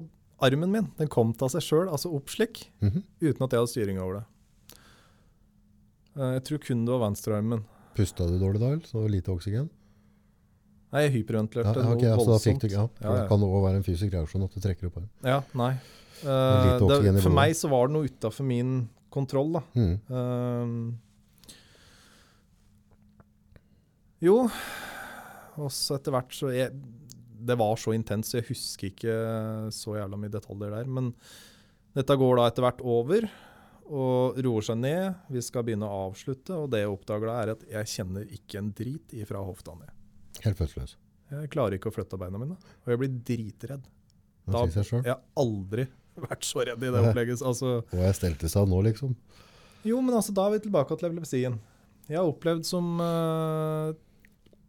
[0.41, 3.03] Armen min den kom til seg sjøl, altså opp slik, Mhm.
[3.19, 4.25] uten at jeg hadde styring over det.
[6.15, 7.65] Eh, Jeg tror kun det var venstrearmen.
[7.93, 8.69] Pusta du dårlig da?
[8.87, 9.69] Så lite oksygen?
[10.89, 12.63] Nei, jeg Ja, okay, noe voldsomt.
[12.65, 13.11] ikke ja, Ja.
[13.13, 15.11] Det kan også være en fysisk reaksjon at du trekker opp armen.
[15.23, 15.73] Ja, nei.
[16.19, 19.61] Uh, det, for meg så var det noe utafor min kontroll, da.
[19.77, 19.95] Mm.
[20.09, 20.67] Uh,
[24.19, 24.49] jo,
[25.59, 26.73] og så etter hvert så jeg,
[27.39, 29.13] Det var så intenst, så jeg husker ikke
[29.71, 30.89] så jævla mye detaljer der.
[30.89, 31.13] Men
[31.95, 33.29] dette går da etter hvert over
[33.89, 35.13] og roer seg ned.
[35.31, 38.59] Vi skal begynne å avslutte, og det jeg oppdager da, er at jeg kjenner ikke
[38.59, 39.93] en drit ifra hofta ned.
[40.45, 40.95] Helt fødseløs.
[41.29, 43.83] Jeg klarer ikke å flytte beina mine, og jeg blir dritredd.
[44.49, 44.65] Da-.
[44.65, 45.85] Jeg har aldri
[46.19, 47.43] vært så redd i det opplegget.
[47.45, 49.13] Altså, Og jeg stelte seg nå, liksom.
[49.85, 51.59] Jo, men altså, da er vi tilbake til epilepsien.
[52.09, 53.93] Jeg har opplevd som uh,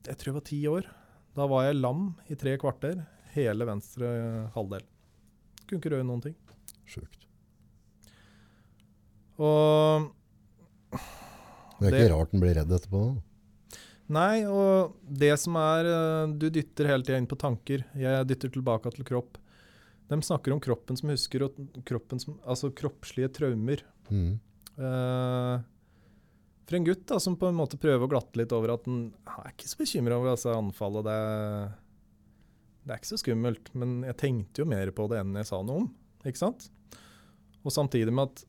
[0.06, 0.90] Jeg tror jeg var ti år.
[1.38, 3.00] Da var jeg lam i tre kvarter.
[3.32, 4.82] Hele venstre eh, halvdel.
[5.68, 6.34] Kunne ikke røre noen ting.
[6.90, 7.20] Sjukt.
[9.38, 10.10] Og
[10.90, 13.02] Det er Det- ikke rart den blir redd etterpå.
[13.14, 13.22] da.
[14.10, 17.84] Nei, og det som er eh, Du dytter hele tida inn på tanker.
[17.98, 19.38] Jeg dytter tilbake til kropp.
[20.10, 23.84] De snakker om kroppen som husker, og kroppen som, altså kroppslige traumer.
[24.10, 24.32] Mm.
[24.74, 25.60] Eh,
[26.66, 29.04] for en gutt da, som på en måte prøver å glatte litt over at han,
[29.30, 31.06] er ikke så bekymra over altså, anfallet.
[31.06, 32.34] Det,
[32.82, 35.62] det er ikke så skummelt, men jeg tenkte jo mer på det enn jeg sa
[35.62, 35.88] noe om.
[36.26, 36.66] ikke sant?
[37.62, 38.44] Og samtidig med at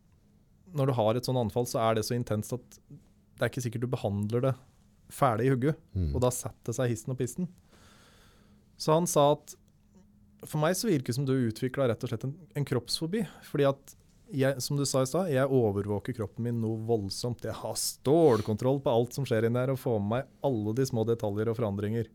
[0.73, 3.65] når du har et sånt anfall, så er det så intenst at det er ikke
[3.65, 4.57] sikkert du behandler det
[5.11, 5.79] ferdig i hugget.
[5.93, 6.11] Mm.
[6.15, 7.49] Og da setter seg hissen og pissen.
[8.81, 9.55] Så han sa at
[10.47, 13.21] for meg så virker det som du utvikla rett og slett en, en kroppsfobi.
[13.45, 13.95] Fordi at
[14.31, 17.43] jeg, som du sa i stad, jeg overvåker kroppen min noe voldsomt.
[17.45, 20.87] Jeg har stålkontroll på alt som skjer inni der, og får med meg alle de
[20.87, 22.09] små detaljer og forandringer.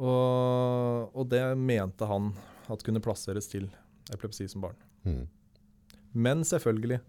[0.00, 2.32] Og, og det mente han
[2.70, 3.68] at kunne plasseres til
[4.10, 4.78] epilepsi som barn.
[5.06, 5.24] Mm.
[6.12, 7.00] Men selvfølgelig,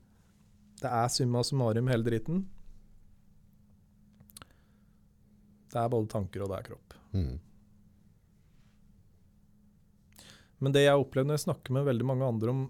[0.81, 2.45] det er summa summarum hele dritten.
[5.71, 6.95] Det er både tanker og det er kropp.
[7.15, 7.33] Mm.
[10.61, 12.61] Men det jeg har opplevd når jeg snakker med veldig mange andre om,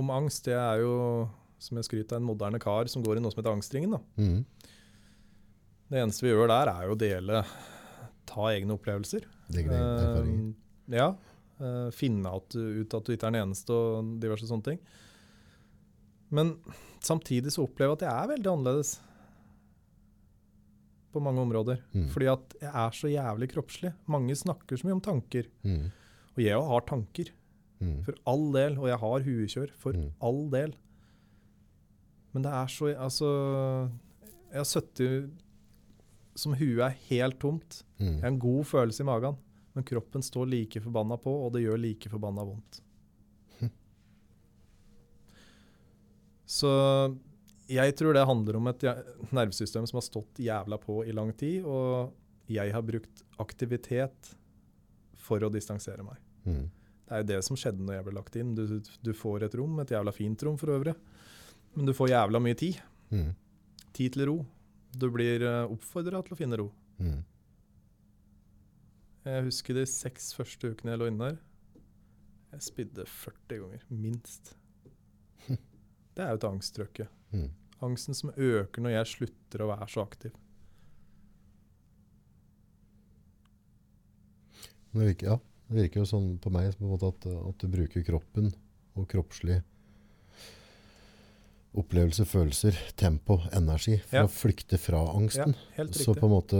[0.00, 0.92] om angst, det er jo,
[1.62, 3.96] som jeg skryter av, en moderne kar som går i noe som heter angstringen.
[4.20, 4.42] Mm.
[5.90, 7.42] Det eneste vi gjør der, er jo å dele,
[8.28, 9.24] ta egne opplevelser.
[9.50, 9.80] Digger det.
[9.80, 10.50] erfaringer.
[10.52, 11.10] Eh, ja.
[11.60, 14.82] Uh, finne at du, ut at du ikke er den eneste, og diverse sånne ting.
[16.30, 16.54] Men
[17.02, 18.92] samtidig så opplever jeg at jeg er veldig annerledes.
[21.12, 21.80] På mange områder.
[21.94, 22.08] Mm.
[22.12, 23.92] Fordi at jeg er så jævlig kroppslig.
[24.06, 25.48] Mange snakker så mye om tanker.
[25.64, 25.88] Mm.
[26.36, 27.32] Og jeg òg har tanker,
[27.80, 28.02] Mm.
[28.04, 28.74] for all del.
[28.78, 30.10] Og jeg har huekjør, for Mm.
[30.20, 30.74] all del.
[32.32, 33.90] Men det er så Altså
[34.52, 35.30] Jeg har sittet
[36.36, 37.82] som huet er helt tomt.
[37.98, 38.06] Mm.
[38.14, 39.36] Jeg har en god følelse i magen,
[39.74, 42.80] men kroppen står like forbanna på, og det gjør like forbanna vondt.
[46.46, 46.70] Så
[47.70, 48.84] jeg tror det handler om et
[49.30, 52.10] nervesystem som har stått jævla på i lang tid, og
[52.50, 54.32] jeg har brukt aktivitet
[55.20, 56.18] for å distansere meg.
[56.48, 56.64] Mm.
[57.06, 58.54] Det er jo det som skjedde når jeg ble lagt inn.
[58.58, 60.96] Du, du får et rom, et jævla fint rom for øvrig,
[61.76, 62.80] men du får jævla mye tid.
[63.10, 63.30] Mm.
[63.96, 64.38] Tid til ro.
[64.90, 66.70] Du blir oppfordra til å finne ro.
[66.98, 67.20] Mm.
[69.28, 71.40] Jeg husker de seks første ukene jeg lå inne der.
[72.50, 74.54] Jeg spydde 40 ganger, minst.
[76.16, 77.06] Det er jo et angsttrøkke.
[77.30, 77.50] Mm.
[77.82, 80.34] Angsten som øker når jeg slutter å være så aktiv.
[84.90, 85.36] Det virker, ja,
[85.70, 88.50] det virker jo sånn på meg på at, at du bruker kroppen
[88.98, 89.60] og kroppslig
[91.78, 94.24] opplevelser, følelser, tempo, energi for Ja.
[94.26, 95.54] å flykte fra Ja, angsten.
[95.76, 96.58] helt Så på en måte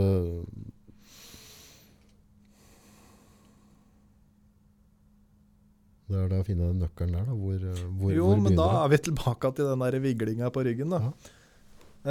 [6.11, 7.35] Det er det å finne den nøkkelen der, da.
[7.39, 10.63] Hvor, eh, hvor, jo, hvor men da er vi tilbake til den der viglinga på
[10.67, 11.13] ryggen, da.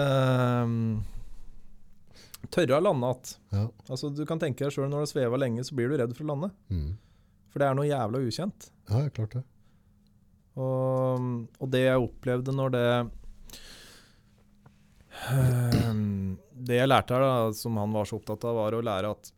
[0.01, 1.03] Ehm,
[2.55, 3.37] tørre å lande igjen.
[3.53, 3.65] Ja.
[3.91, 6.25] Altså, du kan tenke deg sjøl når du svever lenge, så blir du redd for
[6.25, 6.51] å lande.
[6.73, 6.91] Mm.
[7.51, 8.71] For det er noe jævla ukjent.
[8.91, 9.45] ja, klart det.
[10.61, 11.27] Og,
[11.63, 12.87] og det jeg opplevde når det
[15.31, 15.93] uh,
[16.67, 19.31] Det jeg lærte her, da, som han var så opptatt av, var å lære at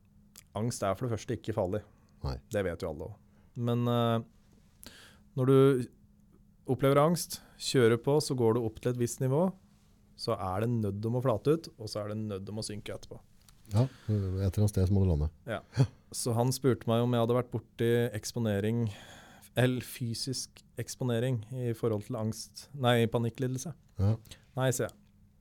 [0.59, 1.83] angst er for det første ikke farlig.
[2.25, 2.37] Nei.
[2.53, 3.19] Det vet jo alle òg.
[3.69, 4.25] Men eh,
[5.39, 5.59] når du
[6.73, 9.47] opplever angst, kjører på, så går du opp til et visst nivå.
[10.19, 12.67] Så er det nødt om å flate ut, og så er det nødt om å
[12.67, 13.19] synke etterpå.
[13.73, 15.31] Ja, et eller annet sted så må du lande.
[16.13, 18.85] Så han spurte meg om jeg hadde vært borti eksponering,
[19.59, 23.73] eller fysisk eksponering, i forhold til angst Nei, panikklidelse.
[24.01, 24.17] Ja.
[24.59, 24.97] Nei, sier jeg.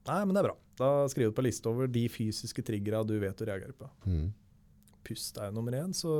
[0.07, 0.57] Nei, men det er bra.
[0.81, 3.89] Da skriver du på liste over de fysiske triggera du vet du reagerer på.
[4.07, 4.31] Mm.
[5.05, 6.13] Pust er jo nummer én, så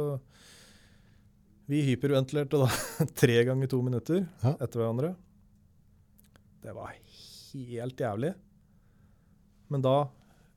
[1.72, 2.67] vi hyperventilerte da
[3.22, 4.55] tre ganger to minutter Ja.
[4.59, 5.13] etter hverandre.
[6.61, 6.91] Det var
[7.53, 8.34] helt jævlig.
[9.72, 9.95] Men da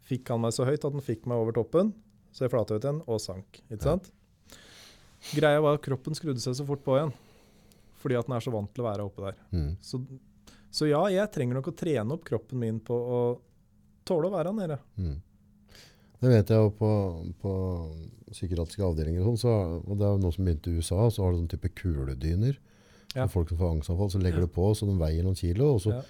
[0.05, 1.93] fikk han meg så høyt at han fikk meg over toppen,
[2.35, 3.61] så jeg flata ut igjen og sank.
[3.71, 3.99] Ikke Ja.
[5.39, 7.13] Greia var at kroppen skrudde seg så fort på igjen,
[8.03, 9.39] fordi at den er så vant til å være oppe der.
[9.55, 9.71] Mm.
[9.81, 10.03] Så,
[10.75, 13.21] så ja, jeg trenger nok å trene opp kroppen min på å
[14.05, 14.77] tåle å være nede.
[15.01, 15.15] Mm.
[16.23, 16.91] Det vet jeg jo på,
[17.43, 17.53] på
[18.31, 19.55] psykiatriske avdelinger, og sånt, så,
[19.85, 22.57] og det er jo noe som begynte i USA, så har du sånn type kuledyner.
[23.15, 23.27] Ja.
[23.31, 25.93] Folk som får angstanfall, så legger du på så de veier noen kilo, og så
[25.95, 26.03] Ja.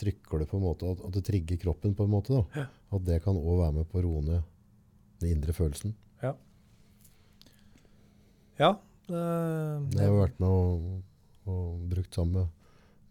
[0.00, 2.34] trykker du på en måte at, at det trigger kroppen på en måte.
[2.54, 2.66] Da.
[2.94, 4.42] At det kan òg være med på å roe ned
[5.20, 5.94] den indre følelsen.
[8.58, 8.72] Ja.
[9.08, 9.22] Det,
[9.92, 11.02] Det har jeg vært med og,
[11.48, 12.48] og brukt sammen med,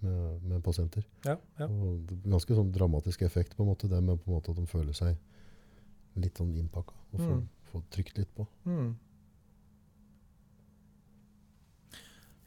[0.04, 1.06] med, med pasienter.
[1.26, 1.66] ja, ja.
[1.68, 4.60] Og det ganske sånn dramatisk effekt på en måte, det med på en måte at
[4.60, 5.16] de føler seg
[6.24, 6.94] litt sånn innpakka.
[7.14, 7.48] Og få, Mm.
[7.72, 8.48] få trykt litt på.
[8.66, 8.96] Mm.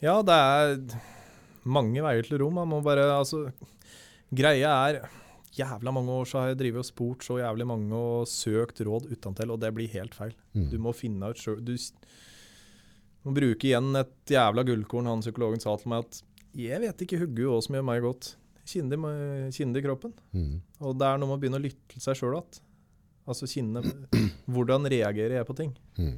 [0.00, 1.00] Ja, det er
[1.68, 2.54] mange veier til rom.
[2.60, 3.52] Man må bare Altså,
[4.32, 5.08] greia er
[5.58, 9.08] Jævla mange år så har jeg drevet og spurt så jævlig mange og søkt råd
[9.10, 10.30] utentil, og det blir helt feil.
[10.54, 10.68] Mm.
[10.70, 15.74] Du må finne ut sjøl Du må bruke igjen et jævla gullkorn han psykologen sa
[15.76, 16.22] til meg at
[16.54, 18.36] jeg vet ikke hugge hva som gjør meg godt.
[18.64, 18.96] Kjenner
[19.50, 20.12] i- i kroppen.
[20.32, 20.60] Mm.
[20.80, 22.60] Og det er noe med å begynne å lytte til seg sjøl igjen.
[23.28, 23.82] Altså kjenne
[24.52, 25.72] Hvordan reagerer jeg på ting?
[25.98, 26.16] Mm.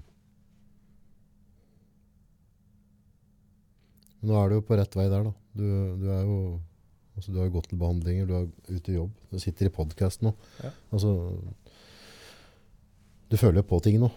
[4.22, 5.32] Nå er du jo på rett vei der, da.
[5.58, 5.64] Du,
[5.98, 6.36] du er jo
[7.16, 9.16] altså, Du har gått til behandlinger, du er ute i jobb.
[9.32, 10.32] Du sitter i podkast nå.
[10.62, 10.70] Ja.
[10.94, 11.14] Altså
[13.32, 14.12] Du føler jo på ting nå.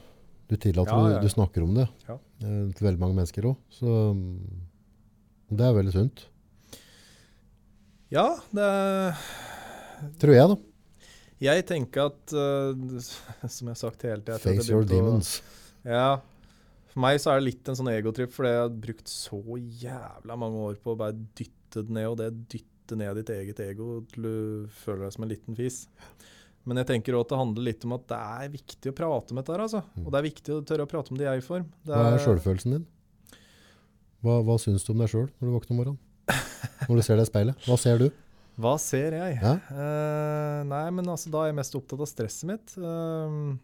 [0.46, 1.24] Du tillater Ja, ja, ja.
[1.24, 2.20] Du, du snakker om det Ja.
[2.46, 3.58] eh, til veldig mange mennesker òg.
[3.74, 4.38] Så mm,
[5.58, 6.28] det er veldig sunt.
[8.14, 8.70] Ja, det
[10.22, 10.58] Tror jeg, da.
[11.46, 12.74] Jeg tenker at uh,
[13.56, 15.38] Som jeg har sagt hele tida Face your demons.
[15.86, 16.18] Ja.
[16.92, 19.42] For meg så er det litt en sånn egotripp, fordi jeg har brukt så
[19.82, 23.60] jævla mange år på å bare dytte det ned, og det dytte ned ditt eget
[23.66, 24.38] ego til du
[24.86, 25.82] føler deg som en liten fis.
[26.66, 29.36] Men jeg tenker også at det handler litt om at det er viktig å prate
[29.36, 29.84] om dette her, altså.
[29.94, 30.06] Mm.
[30.06, 31.68] Og det er viktig å tørre å prate om det i jeg-form.
[31.86, 32.88] Det Hva er sjølfølelsen din?
[34.26, 36.02] Hva, hva syns du om deg sjøl når du våkner om morgenen?
[36.88, 37.68] Når du ser deg i speilet?
[37.68, 38.08] Hva ser du?
[38.56, 39.38] Hva ser jeg?
[39.42, 39.54] Ja?
[39.72, 42.76] Eh, nei, men altså, da er jeg mest opptatt av stresset mitt.
[42.80, 43.58] Uh,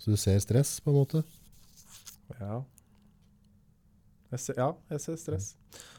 [0.00, 1.22] Så du ser stress, på en måte?
[2.38, 2.62] Ja.
[4.32, 5.50] Jeg ser, ja, jeg ser stress.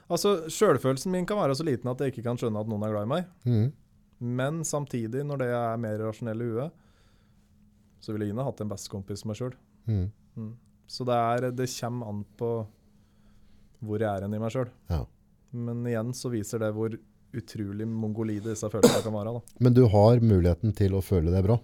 [0.10, 2.96] Altså, Sjølfølelsen min kan være så liten at jeg ikke kan skjønne at noen er
[2.96, 3.30] glad i meg.
[3.46, 3.68] Mm.
[4.34, 6.82] Men samtidig, når det er mer rasjonell i huet,
[8.04, 9.54] så ville Ine hatt en bestekompis som meg sjøl.
[9.88, 10.52] Mhm.
[10.94, 12.48] Så det, er, det kommer an på
[13.84, 14.70] hvor jeg er hen i meg sjøl.
[14.92, 15.00] Ja.
[15.54, 16.94] Men igjen så viser det hvor
[17.34, 19.34] utrolig mongolide disse følelsene kan være.
[19.38, 19.58] da.
[19.66, 21.60] Men du har muligheten til å føle deg bra.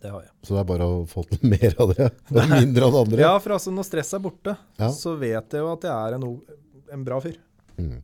[0.00, 0.32] Det har jeg.
[0.46, 3.20] Så det er bare å få til mer av det, og mindre av det andre.
[3.24, 4.90] Ja, for altså, når stress er borte, Ja.
[4.94, 6.26] så vet jeg jo at jeg er en,
[6.96, 7.36] en bra fyr.
[7.76, 7.98] Mm.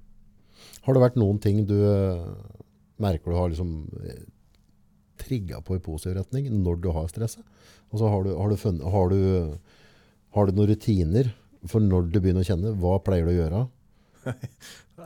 [0.84, 2.26] Har det vært noen ting du eh,
[3.02, 4.24] merker du har liksom eh,
[5.22, 7.44] trigga på i positiv retning når du har stresset?
[7.92, 9.78] Altså har, du, har, du funnet, har, du,
[10.36, 11.30] har du noen rutiner
[11.70, 12.74] for når du begynner å kjenne?
[12.82, 13.62] Hva pleier du å gjøre?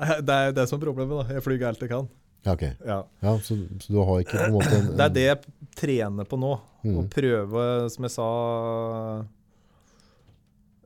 [0.29, 1.27] Det er det som er problemet.
[1.29, 1.35] da.
[1.35, 2.09] Jeg flyr alt jeg kan.
[2.47, 2.63] Ja, ok.
[2.87, 2.99] Ja.
[3.23, 5.39] Ja, så, så du har ikke på en måte en, Det er det jeg
[5.77, 6.53] trener på nå.
[6.87, 7.09] Å Mm.
[7.11, 8.27] prøve, som jeg sa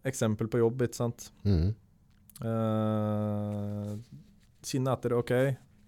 [0.08, 1.26] Eksempel på jobb, ikke sant.
[1.44, 1.74] Mm.
[2.40, 3.98] Uh,
[4.64, 5.32] kjenne etter OK,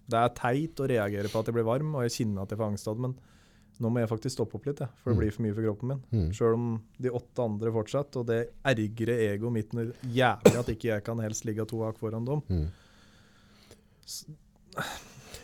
[0.05, 2.59] det er teit å reagere på at jeg blir varm, og jeg kjenner at jeg
[2.61, 3.15] får angst av det, men
[3.81, 5.21] nå må jeg faktisk stoppe opp litt, jeg, for det Mm.
[5.23, 6.03] blir for mye for kroppen min.
[6.13, 6.29] Mm.
[6.37, 6.67] Sjøl om
[7.01, 11.17] de åtte andre fortsetter, og det ergrer egoet mitt når jævlig at ikke jeg kan
[11.25, 12.41] helst ligge to hakk foran dem.
[12.49, 12.67] Mm.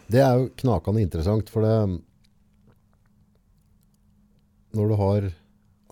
[0.10, 2.02] Det er jo knakende interessant, for det
[4.78, 5.30] Når du har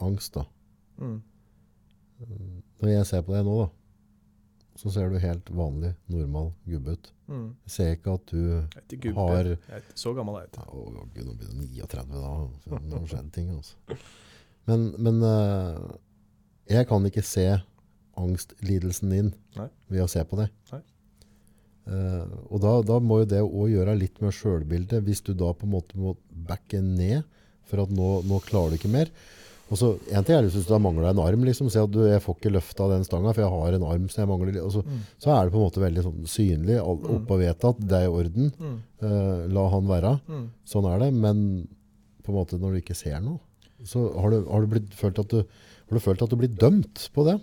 [0.07, 0.45] angst, da
[0.97, 1.21] Mm.
[2.81, 3.67] Når jeg ser på deg nå, da,
[4.81, 7.11] så ser du helt vanlig, normal gubbe ut.
[7.29, 7.43] Mm.
[7.67, 9.13] Jeg ser ikke at du Jeg er.
[9.13, 10.65] Har- Jeg er ikke så gammel er jeg ikke.
[10.73, 12.79] Å, gud, nå blir du 39 da.
[12.81, 13.75] Nå har skjedd ting, altså.
[14.65, 15.77] Men, men eh,
[16.73, 17.45] jeg kan ikke se
[18.17, 19.69] angstlidelsen din Nei.
[19.89, 20.49] ved å se på deg.
[20.73, 20.81] Nei.
[21.87, 25.53] Eh, og da, da må jo det òg gjøre litt med sjølbildet, hvis du da
[25.55, 26.15] på en måte må
[26.47, 27.23] backe ned
[27.67, 29.11] for at nå, nå klarer du ikke mer.
[29.67, 32.21] Og så, En ting er hvis du mangla en arm, liksom, si at du, jeg
[32.23, 34.59] får ikke løfta den stanga, for jeg har en arm så jeg mangler.
[34.63, 35.01] Og så, Mm.
[35.19, 37.15] så er det på en måte veldig sånn synlig, all- Mm.
[37.17, 38.53] oppe og vedtatt, det er i orden.
[38.59, 38.77] Mm.
[39.03, 40.13] Uh, la han være.
[40.29, 40.45] Mm.
[40.65, 41.67] Sånn er det, men
[42.23, 43.39] på en måte når du ikke ser noe,
[43.83, 47.09] så har du, har du, følt, at du, har du følt at du blir dømt
[47.13, 47.41] på det?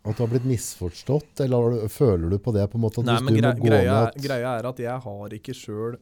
[0.00, 3.18] At du har blitt misforstått, eller føler du på det på en måte at Nei,
[3.18, 5.98] hvis men du grei, må gå greia, at, greia er at jeg har ikke sjøl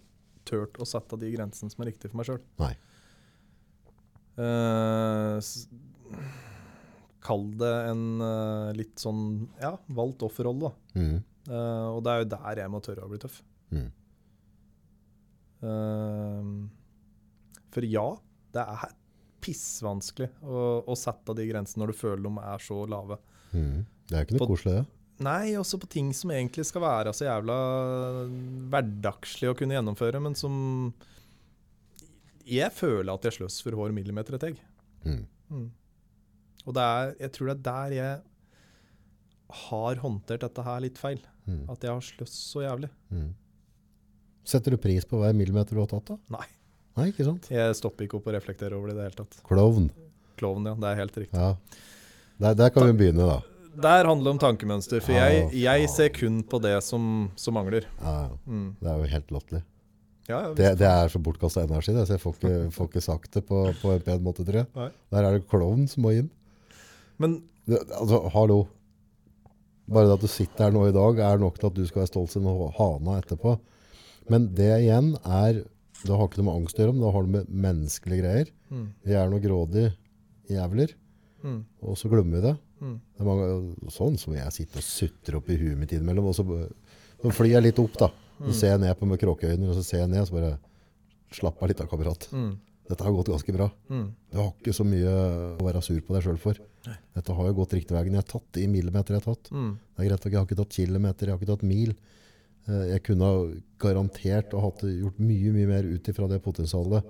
[0.49, 2.42] turt å sette de grensene som er riktige for meg sjøl.
[4.38, 5.42] Uh,
[7.26, 11.18] kall det en uh, litt sånn ja, valgt offerrolle, mm,
[11.49, 13.38] Uh, og det er jo der jeg må tørre å bli tøff.
[13.72, 13.86] mm,
[15.62, 16.42] Eh,
[17.74, 18.07] for ja,
[18.55, 18.94] det er
[19.44, 23.18] pissvanskelig å, å sette de grensene når du føler de er så lave.
[23.53, 23.84] Mm.
[24.09, 24.86] Det er jo ikke noe På- koselig, det.
[25.26, 27.55] Nei, også på ting som egentlig skal være så jævla
[28.70, 30.55] hverdagslig å kunne gjennomføre, men som
[32.49, 34.61] Jeg føler at jeg sløser for hver millimeter et egg.
[35.05, 35.24] Mm.
[35.51, 35.66] Mm.
[36.68, 38.22] Og det er, jeg tror det er der jeg
[39.66, 41.20] har håndtert dette her litt feil.
[41.49, 41.64] Mm.
[41.72, 42.88] At jeg har sløst så jævlig.
[43.12, 43.30] Mm.
[44.49, 46.16] Setter du pris på hver millimeter du har tatt, da?
[46.38, 46.46] Nei.
[46.99, 47.51] Nei, ikke sant?
[47.53, 49.38] Jeg stopper ikke opp å reflektere over det i det hele tatt.
[49.46, 49.90] Klovn.
[50.40, 50.74] Klovn, ja.
[50.78, 51.36] Det er helt riktig.
[51.36, 51.53] Ja.
[52.39, 53.39] Der, der kan vi begynne, da.
[53.82, 57.84] Der handler det om tankemønster, for jeg, jeg ser kun på det som, som mangler.
[58.03, 58.74] Ja, Mm.
[58.80, 59.62] det er jo helt latterlig.
[60.28, 63.30] Ja, Det, det er så bortkasta energi, det, så jeg får ikke, får ikke sagt
[63.39, 64.66] det på, på en pen måte, tror jeg.
[64.76, 64.89] Nei.
[65.14, 66.28] Der er det klovn som må inn.
[67.18, 68.66] Men Det, altså, hallo.
[69.89, 72.03] Bare det at du sitter her nå i dag, er nok til at du skal
[72.03, 72.45] være stolt som
[72.76, 73.55] hana etterpå.
[74.28, 75.62] Men det igjen er
[76.05, 78.51] Det har ikke noe med angst å gjøre, men det har noe med menneskelige greier.
[78.70, 79.89] mm, Vi er noe grådige
[80.49, 80.93] jævler,
[81.45, 82.55] mm, og så glemmer vi det.
[82.80, 82.95] mm.
[83.16, 86.30] det er mange, sånn som jeg sitter og sutter opp i huet mitt innimellom.
[86.30, 86.45] Og så,
[87.22, 88.11] så flyr jeg litt opp, da.
[88.39, 90.57] Så ser jeg ned på med kråkeøyne, og så ser jeg ned, og så bare
[91.28, 92.22] Slapp av litt, da, kamerat.
[92.32, 92.55] Mm.
[92.89, 93.66] Dette har gått ganske bra.
[93.93, 94.05] Mm.
[94.32, 96.57] Du har ikke så mye å være sur på deg sjøl for.
[96.89, 98.14] Dette har jo gått riktig veien.
[98.16, 99.12] Jeg har tatt det i millimeter.
[99.12, 99.51] jeg har tatt.
[99.53, 99.74] Mm.
[99.76, 101.93] Det er greit, Jeg har ikke tatt kilometer, jeg har ikke tatt mil.
[102.64, 103.43] Eh, Jeg kunne ha
[103.84, 107.05] garantert hatt, gjort mye mye mer ut ifra det potensialet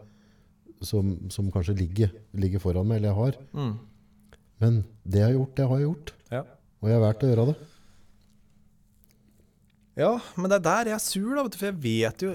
[0.82, 3.38] som, som kanskje ligger, ligger foran meg, eller jeg har.
[3.54, 3.72] Mm.
[4.62, 6.12] Men det jeg har gjort, det har jeg gjort.
[6.32, 6.42] Ja.
[6.78, 7.56] Og jeg har valgt å gjøre det.
[9.98, 12.34] ja, men det er der jeg er sur, da, for jeg vet jo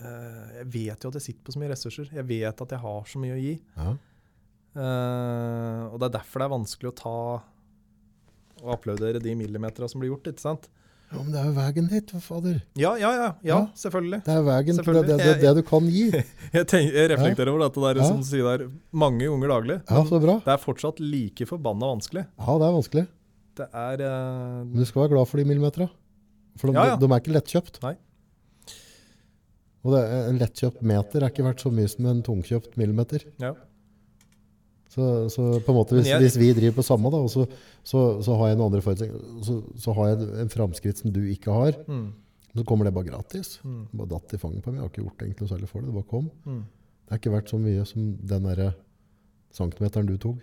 [0.00, 2.10] eh, Jeg vet jo at jeg sitter på så mye ressurser.
[2.12, 3.54] Jeg vet at jeg har så mye å gi.
[3.76, 3.90] Ja.
[4.74, 7.18] Eh, og det er derfor det er vanskelig å ta
[8.64, 10.70] og applaudere de millimeterne som blir gjort, ikke sant?
[11.14, 12.56] Ja, men det er jo veien dit, fader.
[12.80, 14.20] Ja, ja, ja, ja, selvfølgelig.
[14.26, 16.04] Det er veien til det, det, det, det du kan gi.
[16.56, 18.06] Jeg, tenker, jeg reflekterer over dette der Ja.
[18.08, 19.76] som du sier der mange ganger daglig.
[19.90, 20.38] Ja, så bra.
[20.44, 22.24] Det er fortsatt like forbanna vanskelig.
[22.38, 23.04] Ja, det er vanskelig.
[23.54, 24.64] Det er Uh...
[24.66, 25.86] Men du skal være glad for de millimetera.
[26.58, 26.96] For de, Ja, ja.
[26.98, 27.78] de er ikke lettkjøpt.
[27.86, 27.94] Nei.
[29.84, 33.26] Og det en lettkjøpt meter er ikke verdt så mye som en tungkjøpt millimeter.
[33.42, 33.52] Ja.
[34.94, 37.46] Så, så på en måte hvis, jeg- hvis vi driver på samme, da, og så,
[37.82, 41.20] så, så har jeg en andre forutsetninger, så, så har jeg en framskritt som du
[41.32, 42.12] ikke har, Mm.
[42.54, 43.56] så kommer det bare gratis.
[43.64, 43.88] Mm.
[43.92, 44.78] Bare datt i fanget på meg.
[44.78, 45.90] Jeg har ikke gjort egentlig noe særlig for det.
[45.90, 46.30] Det bare kom.
[46.46, 46.60] Mm.
[47.04, 48.68] Det har ikke vært så mye som den derre
[49.54, 50.38] centimeteren du tok,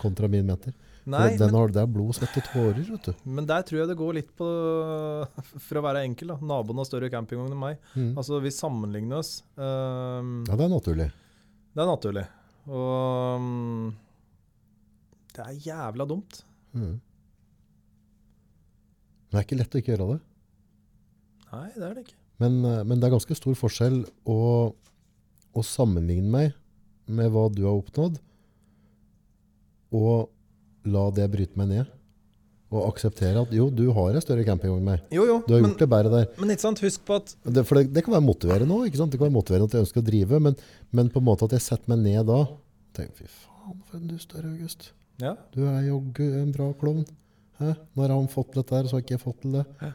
[0.00, 0.72] kontra min meter.
[1.10, 3.12] Nei, den men, har, det er blod, svette, tårer, vet du.
[3.24, 4.46] men der tror jeg det går litt på
[5.66, 6.36] For å være enkel, da.
[6.44, 7.78] Naboen har større campingvogn enn meg.
[7.96, 8.12] Mm.
[8.20, 9.40] Altså, vi sammenligner oss.
[9.58, 11.08] ehm, Ja, det er naturlig.
[11.74, 12.26] det er naturlig.
[12.68, 13.92] Og mm,
[15.36, 16.42] det er jævla dumt.
[16.72, 16.98] Mm.
[19.30, 20.20] Men det er ikke lett å ikke gjøre det.
[21.50, 22.18] Nei, det er det ikke.
[22.40, 24.40] Men, eh, men det er ganske stor forskjell å,
[25.52, 26.58] å sammenligne meg
[27.10, 28.20] med hva du har oppnådd,
[29.98, 30.30] og
[30.90, 31.96] la det bryte meg ned.
[32.70, 35.00] Og akseptere at jo, du har en større campingvogn med.
[35.10, 35.38] Jo, jo.
[35.46, 36.26] Du har Men, gjort det bedre der.
[36.38, 38.92] men ikke sant, husk på at Det, for det, det kan være motiverende òg.
[38.94, 40.54] Det kan være motiverende at jeg ønsker å drive, men,
[40.94, 42.44] men på en måte at jeg setter meg ned da
[42.94, 44.92] tenker, Fy faen, for en dust du August.
[45.20, 45.34] Ja.
[45.54, 47.02] Du er joggu en bra klovn.
[47.58, 47.74] Hæ?
[47.98, 49.66] Når har han fått til dette her, så har ikke jeg fått til det.
[49.82, 49.90] Hæ?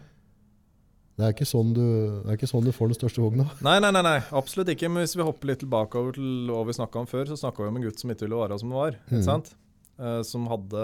[1.16, 1.80] Det er, ikke sånn du,
[2.26, 3.46] det er ikke sånn du får den største vogna.
[3.64, 4.90] Nei, nei, nei, nei, absolutt ikke.
[4.92, 7.64] Men hvis vi hopper litt tilbake over til hva vi snakka om før, så snakka
[7.64, 8.98] vi om en gutt som ikke ville være som han var.
[9.24, 9.54] Sant?
[9.96, 10.84] Eh, som hadde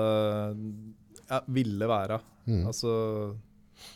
[1.31, 2.19] ja, ville være.
[2.45, 2.65] Mm.
[2.67, 2.91] Altså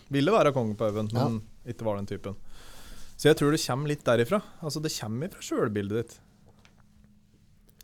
[0.10, 2.38] Ville være konge på haugen, men ikke var den typen.
[3.16, 4.40] Så jeg tror det kommer litt derifra.
[4.66, 6.16] Altså Det kommer fra sjølbildet ditt.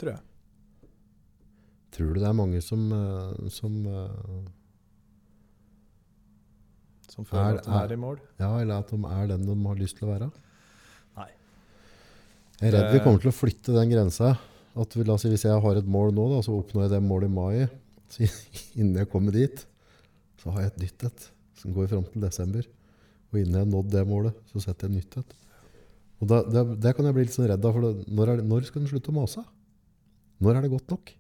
[0.02, 0.90] Tror jeg.
[1.94, 4.50] Tror du det er mange som, eh, som eh,
[7.12, 8.20] Som føler Er- at de er i mål.
[8.40, 10.32] Ja, eller at de er den de har lyst til å være?
[11.18, 11.28] Nei.
[12.62, 14.38] Jeg er redd vi kommer til å flytte den grensa.
[14.80, 16.92] At vi, la oss si, hvis jeg har et mål nå, da, så oppnår jeg
[16.96, 17.68] det målet i mai.
[18.12, 18.28] Så
[18.80, 19.64] innen jeg kommer dit,
[20.42, 21.28] så har jeg et nytt et
[21.62, 22.66] som går fram til desember.
[23.32, 25.38] Og innen jeg har nådd det målet, så setter jeg et nytt et.
[26.22, 28.46] Og da, det, det kan jeg bli litt sånn redd av, for det, når, det,
[28.50, 29.44] når skal den slutte å mase?
[30.42, 31.14] Når er det godt nok?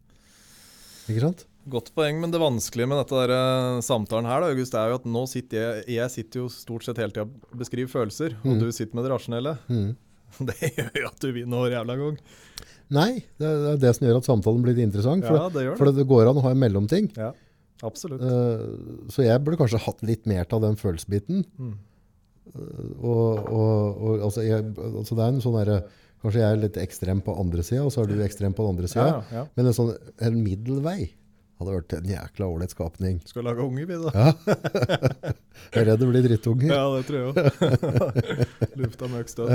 [1.09, 1.45] Ikke sant?
[1.71, 4.97] Godt poeng, men det vanskelige med dette der, eh, samtalen her da, August, er jo
[4.97, 8.49] at nå sitter jeg, jeg sitter jo stort sett hele tida og beskriver følelser, og
[8.55, 8.59] Mm.
[8.63, 9.53] du sitter med det rasjonelle.
[9.69, 9.91] Mm.
[10.47, 12.17] Det gjør jo at du vinner hver jævla gang.
[12.91, 15.23] Nei, det er, det som gjør at samtalen blir interessant.
[15.27, 15.95] For, Ja, det gjør for det.
[16.01, 17.07] det går an å ha en mellomting.
[17.15, 17.29] Ja,
[17.87, 18.19] absolutt.
[18.21, 21.45] Uh, så jeg burde kanskje hatt litt mer av den følelsesbiten.
[21.61, 21.73] Mm.
[22.51, 25.81] Og, og, og altså, jeg, altså det er en sånn derre
[26.21, 28.75] Kanskje jeg er litt ekstrem på andre sida, og så er du ekstrem på den
[28.75, 29.05] andre Ja, sida.
[29.09, 29.45] ja, ja.
[29.57, 29.87] Men en sånn
[30.21, 31.07] en middelvei
[31.57, 33.15] hadde vært en jækla ålreit skapning.
[33.25, 34.11] Skal lage unger, vi, da.
[34.13, 35.33] Ja.
[35.73, 36.75] Jeg er redd det blir drittunger.
[36.75, 37.39] Ja, det tror jeg òg.
[38.83, 39.49] Lufta møkk støt.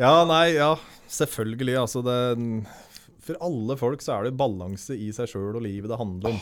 [0.00, 0.70] Ja, nei, ja.
[1.12, 1.74] Selvfølgelig.
[1.82, 2.18] Altså, det
[3.22, 6.38] For alle folk så er det balanse i seg sjøl og livet det handler om.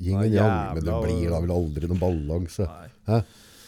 [0.00, 2.68] Yin og yang, men det blir da vel aldri noen balanse.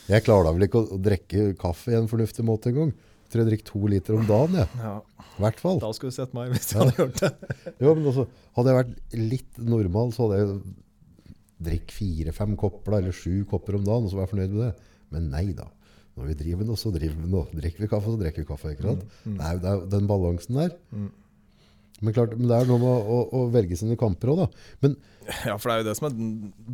[0.09, 2.94] Jeg klarer da vel ikke å, å drikke kaffe i en fornuftig måte engang.
[3.32, 4.94] Tror jeg drikker to liter om dagen, Ja.
[5.34, 5.80] Ja, hvert fall.
[5.82, 7.30] da skulle du sett meg hvis jeg hadde gjort det.
[7.82, 8.24] Jo, men også,
[8.57, 10.59] hadde jeg vært litt normal, så hadde jeg
[11.68, 14.92] drikket fire-fem kopper eller sju kopper om dagen, og så var jeg fornøyd med det.
[15.14, 15.66] Men nei da.
[16.15, 17.43] Når vi driver nå, så driver vi nå.
[17.59, 18.71] Drikker vi kaffe, så drikker vi kaffe.
[18.75, 19.05] ikke sant?
[19.25, 20.77] Det, er, jo- det er den balansen der.
[20.95, 21.09] Mm.
[22.05, 24.47] Men klart, men det er noe med å, å, å velge sine kamper òg, da.
[24.85, 24.97] Men
[25.49, 26.17] Ja, for det er jo det som er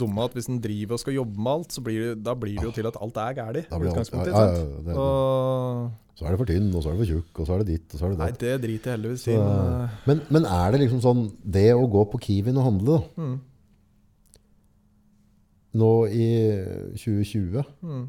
[0.03, 2.57] dumme, at hvis en driver og skal jobbe med alt, så blir det, da blir
[2.59, 3.69] det jo til at alt er galt.
[3.71, 4.55] ja, ja,
[4.91, 7.55] ja, Og så er det for tynn, og så er det for tjukk, og så
[7.55, 9.37] er det ditt, og så er det Nei, det driter jeg heldigvis i.
[9.41, 11.23] Eh, men, men er det liksom sånn
[11.57, 13.37] Det å gå på Kiwien og handle da, mm,
[15.81, 16.27] nå i
[16.99, 18.03] 2020 mm.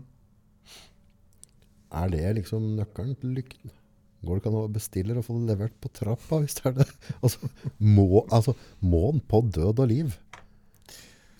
[1.92, 3.74] Er det liksom nøkkelen til lykken?
[4.22, 6.78] Går det ikke an å bestille og få det levert på trappa hvis det er
[6.84, 6.88] det?
[7.26, 10.16] Altså, må, altså, må en på død og liv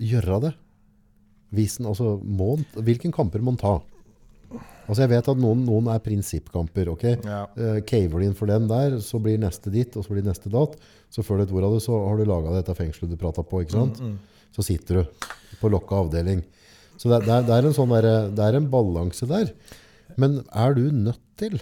[0.02, 0.54] gjøre det?
[1.54, 3.76] Visen, altså, må en, hvilken kamper må han ta?
[4.88, 6.90] Altså, jeg vet at noen, noen er prinsippkamper.
[6.96, 7.06] ok?
[7.24, 7.44] Ja.
[7.56, 10.52] Uh, caver du inn for den der, så blir neste ditt, og så blir neste
[10.52, 10.74] datt.
[11.14, 13.46] Så før du vet ordet av det, så har du laga dette fengselet du prata
[13.46, 13.62] på.
[13.64, 14.02] ikke sant?
[14.02, 14.18] Mm,
[14.58, 15.30] Så sitter du
[15.62, 16.42] på lokka avdeling.
[16.98, 17.94] Så det, det, er, det, er en sånn
[18.36, 19.54] det er en balanse der.
[20.20, 21.60] Men er du nødt til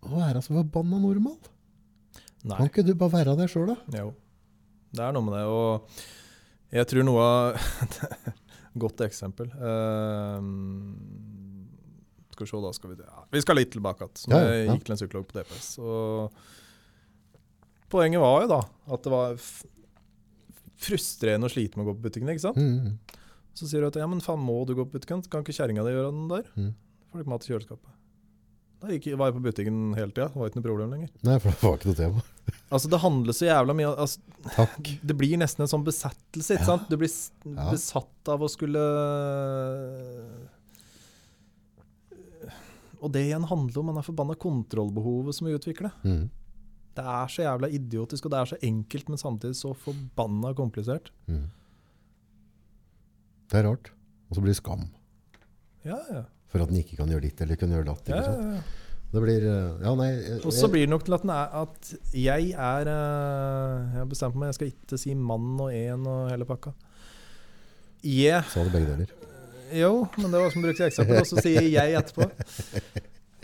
[0.00, 1.38] å være så forbanna normal?
[2.40, 2.56] Nei.
[2.56, 4.00] Kan ikke du bare være deg sjøl, da?
[4.00, 4.12] Jo.
[4.96, 5.44] Det er noe med det.
[5.50, 7.58] Og jeg tror noe av
[8.80, 9.48] Godt eksempel.
[9.58, 10.38] Uh,
[12.30, 14.16] skal vi se, da skal vi ja, Vi skal litt tilbake igjen.
[14.16, 15.70] Så Ja, ja, jeg gikk til en psykolog på DPS.
[15.82, 16.30] Og
[17.90, 18.60] poenget var jo da
[18.94, 19.40] at det var
[20.80, 22.30] frustrerende å slite med å gå på butikken.
[22.32, 22.60] ikke sant?
[22.62, 23.18] Mm.
[23.58, 25.26] Så sier du at ja, men faen, må du gå på butikken?
[25.28, 26.46] Kan ikke kjerringa di gjøre den der?
[26.54, 26.70] Mm.
[27.10, 27.96] Får ikke mat i kjøleskapet.
[28.80, 30.30] Da gikk, var jeg på butikken hele tida.
[30.32, 31.10] Var ikke noe problem lenger.
[31.26, 32.22] Nei, for det var ikke noe tema.
[32.70, 34.20] Altså, Det handler så jævla mye altså,
[34.54, 34.88] Takk.
[35.06, 36.68] Det blir nesten en sånn besettelse, ikke Ja.
[36.70, 36.88] sant?
[36.90, 37.66] Du blir Ja.
[37.70, 38.82] besatt av å skulle
[43.00, 45.90] Og det igjen handler om den forbanna kontrollbehovet som vi utvikler.
[46.04, 46.28] Mm.
[46.98, 51.08] Det er så jævla idiotisk, og det er så enkelt, men samtidig så forbanna komplisert.
[51.30, 51.46] Mm.
[53.48, 53.90] Det er rart.
[54.28, 54.84] Og så blir det skam
[55.86, 56.22] Ja, ja.
[56.50, 58.12] for at den ikke kan gjøre ditt eller kan gjøre datt.
[58.12, 58.62] ja, ja, ja.
[59.10, 62.52] Det blir eh, Ja, nei Og så blir det nok til at, er, at jeg
[62.54, 66.46] er eh, Jeg har bestemt meg, jeg skal ikke si mann og en og hele
[66.46, 66.70] pakka.
[68.06, 69.10] Jeg Sa det begge deler.
[69.74, 72.30] Jo, men det var som brukte eksempel, og så sier jeg etterpå.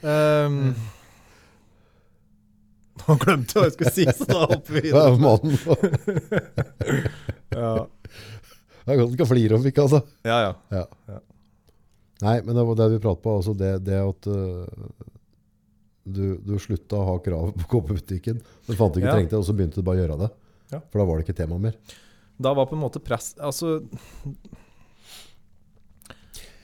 [0.07, 0.75] Um,
[3.01, 5.77] nå glemte jeg hva jeg skulle si, så da hopper vi er videre.
[7.57, 7.71] Ja,
[8.85, 10.03] Det er godt du kan flire om, ikke altså?
[10.29, 10.37] ja.
[10.45, 10.83] ja.
[11.09, 11.21] Ja.
[12.23, 14.65] Nei, men det var det vi pratet på, altså det, det at uh,
[16.07, 18.39] du, du slutta å ha krav på å gå på butikken.
[18.67, 19.17] Du fant du ikke Ja.
[19.19, 20.31] trengte det, og så begynte du bare å gjøre det.
[20.73, 20.81] Ja.
[20.91, 21.77] For da var det ikke tema mer.
[22.41, 23.79] Da var på en måte press Altså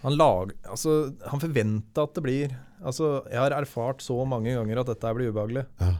[0.02, 4.80] Han lag, altså, han forventa at det blir Altså, jeg har erfart så mange ganger
[4.82, 5.92] at dette blir ubehagelig, Ja.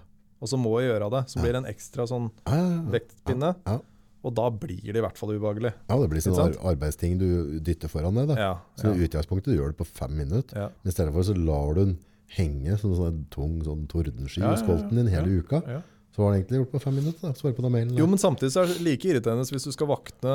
[0.43, 1.21] og så må jeg gjøre det.
[1.31, 3.77] Så blir det en ekstra sånn Ja, ja, vektpinne, Ja.
[4.23, 5.73] Og da blir det i hvert fall ubehagelig.
[5.89, 8.29] ja, det blir sånn ar arbeidsting du dytter foran deg.
[8.31, 8.37] Da.
[8.39, 10.57] Ja, Så i utgangspunktet du gjør det på fem minutter.
[10.57, 11.97] ja, Men i stedet for så lar du den
[12.37, 14.63] henge som en sånn tung sånn tordensky Ja, i ja, ja.
[14.63, 15.63] skolten din hele uka.
[15.67, 15.81] ja.
[16.13, 17.21] Så var det egentlig gjort på fem minutter.
[17.25, 17.33] da.
[17.33, 17.97] Svare på den mailen.
[17.97, 20.33] Jo, men samtidig så er det like irriterende hvis du skal vakne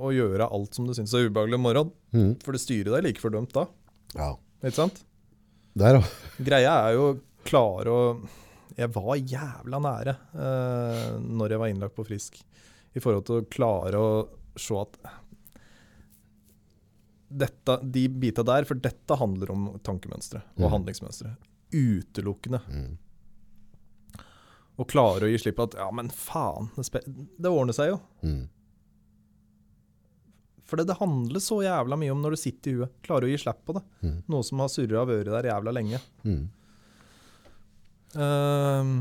[0.00, 1.90] og gjøre alt som du syns er ubehagelig om morgenen.
[2.16, 2.30] Mm.
[2.42, 3.66] For det styrer deg like fordømt da.
[4.16, 4.30] Ja.
[4.64, 5.02] Ikke sant?
[5.76, 6.02] Der, ja.
[6.40, 7.10] Greia er jo
[7.44, 8.00] klare å
[8.78, 12.40] Jeg var jævla nære eh, når jeg var innlagt på Frisk,
[12.96, 14.12] i forhold til å klare å
[14.58, 14.96] se at
[17.28, 20.70] dette, de bita der, for dette handler om tankemønstre og Mm.
[20.72, 21.34] handlingsmønstre.
[21.72, 22.60] Utelukkende.
[22.72, 22.96] Mm.
[24.78, 27.02] Og klare å gi slipp på at ja, men faen, det,
[27.38, 27.98] det ordner seg jo.
[28.22, 28.48] Mm.
[30.64, 32.90] For det, det handler så jævla mye om når du sitter i huet.
[33.02, 33.82] Klarer å gi slipp på det.
[34.04, 34.22] Mm.
[34.28, 36.00] Noe som har surra og vært der jævla lenge.
[36.24, 36.48] Mm.
[38.16, 38.92] Um,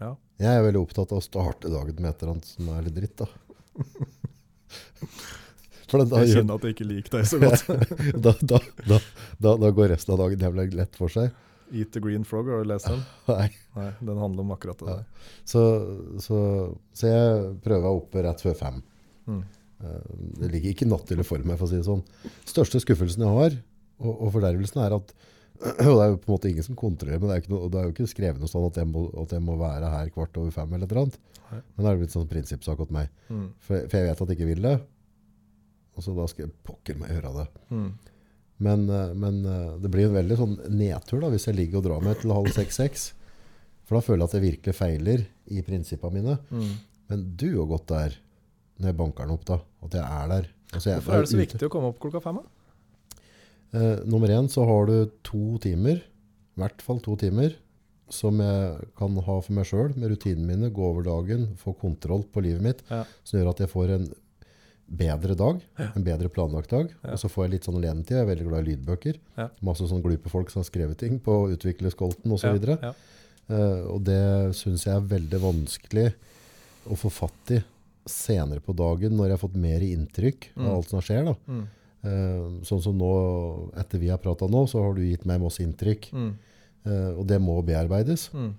[0.00, 0.16] ja.
[0.42, 2.96] Jeg er veldig opptatt av å starte dagen med et eller annet som er litt
[2.98, 3.26] dritt, da.
[5.94, 7.68] Jeg kjenner at jeg ikke liker deg så godt.
[8.24, 8.58] da, da,
[8.88, 8.96] da,
[9.38, 11.28] da, da går resten av dagen jævlig lett for seg.
[11.74, 13.02] Eat the Green Frog, har du lest den?
[13.30, 13.46] Nei.
[13.76, 14.96] Nei, den handler om akkurat det Ja.
[15.48, 15.62] Så,
[16.24, 16.38] så,
[16.96, 18.80] så jeg prøver oppe rett før fem.
[19.30, 19.38] Mm.
[19.84, 20.10] Eh,
[20.40, 22.02] Det ligger ikke nattlig for meg, for å si det sånn.
[22.48, 23.56] Største skuffelsen jeg har,
[24.02, 25.14] og, og fordervelsen, er at
[25.88, 27.68] og det er jo på en måte ingen som kontrollerer, men det er, ikke noe,
[27.72, 30.10] det er jo ikke skrevet noe sånn at jeg, må, at jeg må være her
[30.14, 31.20] kvart over fem eller et eller annet.
[31.44, 31.60] Nei.
[31.60, 33.12] Men det er blitt sånn prinsippsak hos meg.
[33.28, 33.46] Mm.
[33.64, 34.74] For, for jeg vet at jeg ikke vil det,
[35.94, 37.46] og så da skal jeg pokker meg gjøre det.
[37.70, 37.90] Mm.
[38.64, 41.86] Men, eh, men eh, det blir en veldig sånn nedtur da, hvis jeg ligger og
[41.88, 43.12] drar meg til halv seks-seks.
[43.84, 46.36] For da føler jeg at jeg virkelig feiler i prinsippene mine.
[46.50, 46.74] Mm.
[47.12, 48.18] Men du er jo godt der
[48.80, 49.60] når jeg banker den opp, da.
[49.86, 50.50] At jeg er der.
[50.72, 52.40] Altså, jeg Hvorfor er det så viktig å komme opp klokka fem?
[52.40, 52.63] da?
[53.74, 55.98] Eh, nummer én så har du to timer,
[56.54, 57.56] i hvert fall to timer,
[58.12, 62.22] som jeg kan ha for meg sjøl, med rutinene mine, gå over dagen, få kontroll
[62.30, 63.04] på livet mitt, Ja.
[63.24, 64.06] som gjør at jeg får en
[64.86, 65.88] bedre dag, Ja.
[65.96, 66.90] en bedre planlagt dag.
[67.02, 67.12] Ja.
[67.12, 68.10] Og så får jeg litt sånn alenetid.
[68.16, 69.18] Jeg er veldig glad i lydbøker.
[69.36, 69.48] Ja.
[69.62, 72.44] Masse sånn glupe folk som har skrevet ting på utviklerskolten osv.
[72.44, 72.92] Ja, videre ja.
[73.48, 76.14] Eh, og det syns jeg er veldig vanskelig
[76.88, 77.64] å få fatt i
[78.06, 80.74] senere på dagen, når jeg har fått mer inntrykk av Mm.
[80.76, 81.24] alt som skjer.
[81.24, 81.34] da.
[81.48, 81.66] Mm.
[82.04, 83.10] Eh, sånn som nå,
[83.80, 86.10] etter vi har prata nå, så har du gitt meg masse inntrykk.
[86.12, 86.32] Mm.
[86.84, 88.26] eh, og det må bearbeides.
[88.34, 88.50] Mm.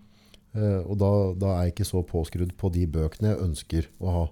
[0.56, 4.14] Eh, og da, da er jeg ikke så påskrudd på de bøkene jeg ønsker å
[4.16, 4.24] ha.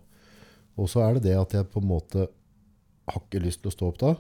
[0.82, 2.28] Og så er det det at jeg på en måte
[3.12, 4.14] har ikke lyst til å stå opp da.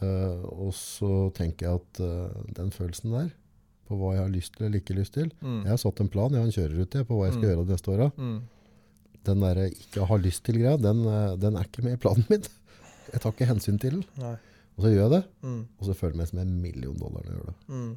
[0.00, 2.00] Og så tenker jeg at
[2.54, 3.30] den følelsen der,
[3.88, 5.62] på hva jeg har lyst til eller ikke lyst til Mm.
[5.64, 7.50] Jeg har satt en plan, jeg har en kjørerute på hva jeg skal Mm.
[7.50, 8.08] gjøre de neste åra.
[8.18, 8.38] Mm.
[9.24, 11.02] Den der ikke har lyst til-greia, den,
[11.40, 12.42] den er ikke med i planen min.
[13.12, 14.04] Jeg tar ikke hensyn til den.
[14.20, 14.34] Nei.
[14.78, 15.62] Og så gjør jeg det, Mm.
[15.80, 17.56] og så føler jeg meg som en million dollar når jeg gjør det.
[17.68, 17.94] Mm.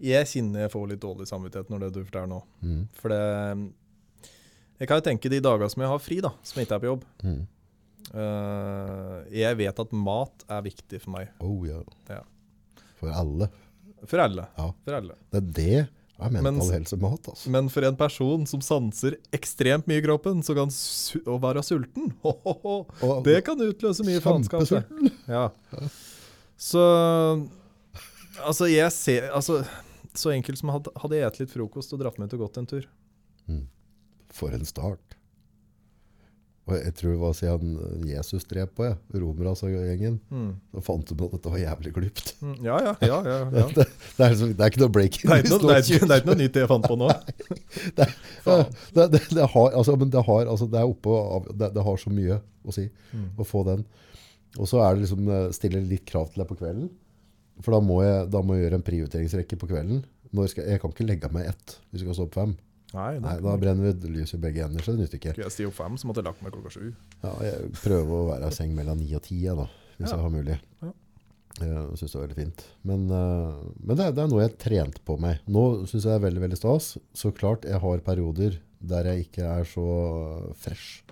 [0.00, 2.40] Jeg kjenner jeg får litt dårlig samvittighet når det du forteller nå.
[2.64, 2.82] Mm.
[2.96, 3.72] For det
[4.80, 6.80] Jeg kan jo tenke de dagene som jeg har fri, da, som jeg ikke er
[6.84, 7.02] på jobb.
[7.22, 7.40] Mm.
[8.16, 11.28] Eh, jeg vet at mat er viktig for meg.
[11.44, 11.82] Oh ja.
[12.08, 12.22] Ja.
[12.96, 13.50] For alle.
[14.08, 14.46] For alle.
[14.56, 14.70] Ja.
[14.86, 15.16] For alle.
[15.30, 15.88] Det er det
[16.26, 17.48] er mental Men- helse mat, altså.
[17.50, 21.62] Men for en person som sanser ekstremt mye i kroppen, så kan su å være
[21.64, 22.74] sulten ho, ho, ho.
[23.02, 24.66] Og- Det kan utløse mye faenskap.
[24.68, 25.12] det.
[25.28, 25.48] Ja.
[26.60, 27.48] Så
[28.40, 29.64] Altså, jeg ser altså,
[30.14, 32.66] Så enkelt som hadde, jeg spist litt frokost og dratt meg ut og gått en
[32.66, 32.86] tur.
[34.30, 35.16] For en start.
[36.70, 37.70] Og jeg tror det var siden
[38.08, 38.94] Jesus drev på, ja.
[39.18, 40.18] Romerasgjengen.
[40.30, 40.50] Mm.
[40.74, 42.32] Så fant de ut at dette var jævlig glupt.
[42.40, 42.92] Mm, Ja, ja.
[43.02, 43.64] ja, ja, ja.
[43.74, 46.10] Det, det, er, det er ikke noe breaking Det er ikke noe, det er ikke,
[46.20, 47.10] er noe nytt jeg fant på nå.
[48.00, 48.06] Det,
[48.46, 52.88] har, altså, det har, altså, det oppe av, det, det har så mye å si
[53.10, 53.26] Mm.
[53.42, 53.80] å få den.
[54.58, 56.88] Og så er det liksom eh, stille litt krav til deg på kvelden.
[57.60, 60.04] For da må jeg, da må jeg gjøre en prioriteringsrekke på kvelden.
[60.34, 62.52] Når skal, jeg kan ikke legge meg ett hvis jeg skal stå opp fem.
[62.94, 65.34] Nei, Nei, da brenner vi lys i begge ender, så det nytter ikke.
[65.36, 66.88] Skulle jeg stige opp fem, så måtte jeg lagt meg klokka sju.
[67.22, 70.16] Ja, jeg prøver å være i seng mellom ni og ti, hvis Ja.
[70.16, 70.56] jeg har mulig.
[70.82, 70.90] Ja.
[71.60, 72.64] Jeg syns det er veldig fint.
[72.88, 75.40] Men, eh, men det, er, det er noe jeg har trent på meg.
[75.46, 76.96] Nå syns jeg det er veldig veldig stas.
[77.14, 79.84] Så klart jeg har perioder der jeg ikke er så
[80.56, 81.02] fresh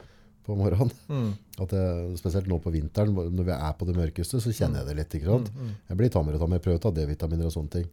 [0.46, 0.90] på morgenen.
[1.12, 1.32] Mm.
[1.60, 4.88] At jeg, spesielt nå på vinteren, når vi er på det mørkeste, så kjenner jeg
[4.88, 5.16] det litt.
[5.18, 5.50] ikke sant?
[5.52, 5.74] Mm, mm.
[5.90, 6.64] Jeg blir tammere og tammere.
[6.64, 7.90] Prøver å ta D-vitaminer og sånne ting.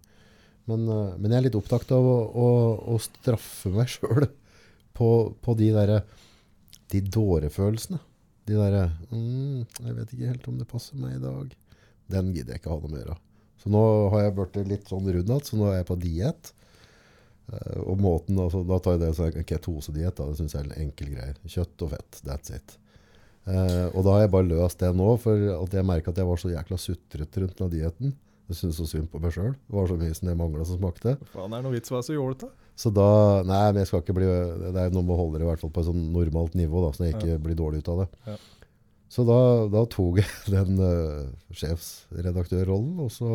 [0.70, 2.48] Men, eh, men jeg er litt opptatt av å, å,
[2.96, 4.28] å straffe meg sjøl
[4.96, 5.10] på,
[5.42, 6.02] på de derre
[6.92, 8.00] De dårefølelsene.
[8.46, 11.56] De derre mm, 'Jeg vet ikke helt om det passer meg i dag.'
[12.14, 13.16] Den gidder jeg ikke ha noe å gjøre.
[13.58, 13.82] Så nå
[14.14, 16.52] har jeg blitt litt sånn rund igjen, så nå er jeg på diett.
[17.50, 20.22] Eh, og måten, altså, Da tar jeg det som en ketosediett.
[20.22, 21.38] Det syns jeg er en enkel greie.
[21.50, 22.22] Kjøtt og fett.
[22.26, 22.78] That's it.
[23.46, 26.30] Eh, og da har jeg bare løst det nå, for at jeg merka at jeg
[26.30, 28.16] var så jækla sutrete rundt den dietten.
[28.46, 29.54] Jeg syntes så synd på meg sjøl.
[29.56, 31.16] Det var så mye mangla som smakte.
[31.32, 32.50] Faen, er det noe vits å være så jålete?
[32.78, 33.08] Så da
[33.48, 35.64] Nei, men jeg skal ikke bli Det er noe med å holde det i hvert
[35.64, 38.08] fall på et sånn normalt nivå, da, så jeg ikke blir dårlig ut av det.
[38.28, 38.36] Ja.
[39.16, 39.40] Så da,
[39.72, 43.32] da tok jeg den uh, sjefsredaktørrollen, og så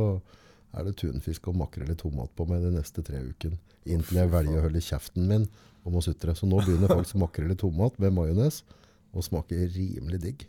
[0.77, 3.59] er det tunfisk og makrell i tomat på meg de neste tre ukene.
[3.91, 5.49] Inntil jeg velger å holde kjeften min
[5.89, 6.37] om å sutre.
[6.39, 8.62] Så nå begynner faktisk makrell i tomat med majones
[9.11, 10.45] å smake rimelig digg.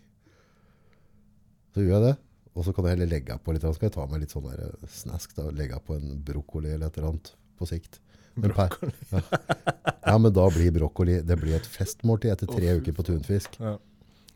[1.73, 2.15] Så gjør jeg det.
[2.55, 3.63] Og så kan jeg heller legge på litt.
[3.63, 5.35] Skal jeg ta meg litt sånn der eh, snask.
[5.37, 8.01] da, Legge på en brokkoli eller et eller annet på sikt.
[8.35, 8.75] Men per-
[9.11, 9.21] ja.
[10.07, 13.55] ja, men da blir brokkoli det blir et festmåltid etter tre uker på tunfisk.
[13.61, 13.77] Ja.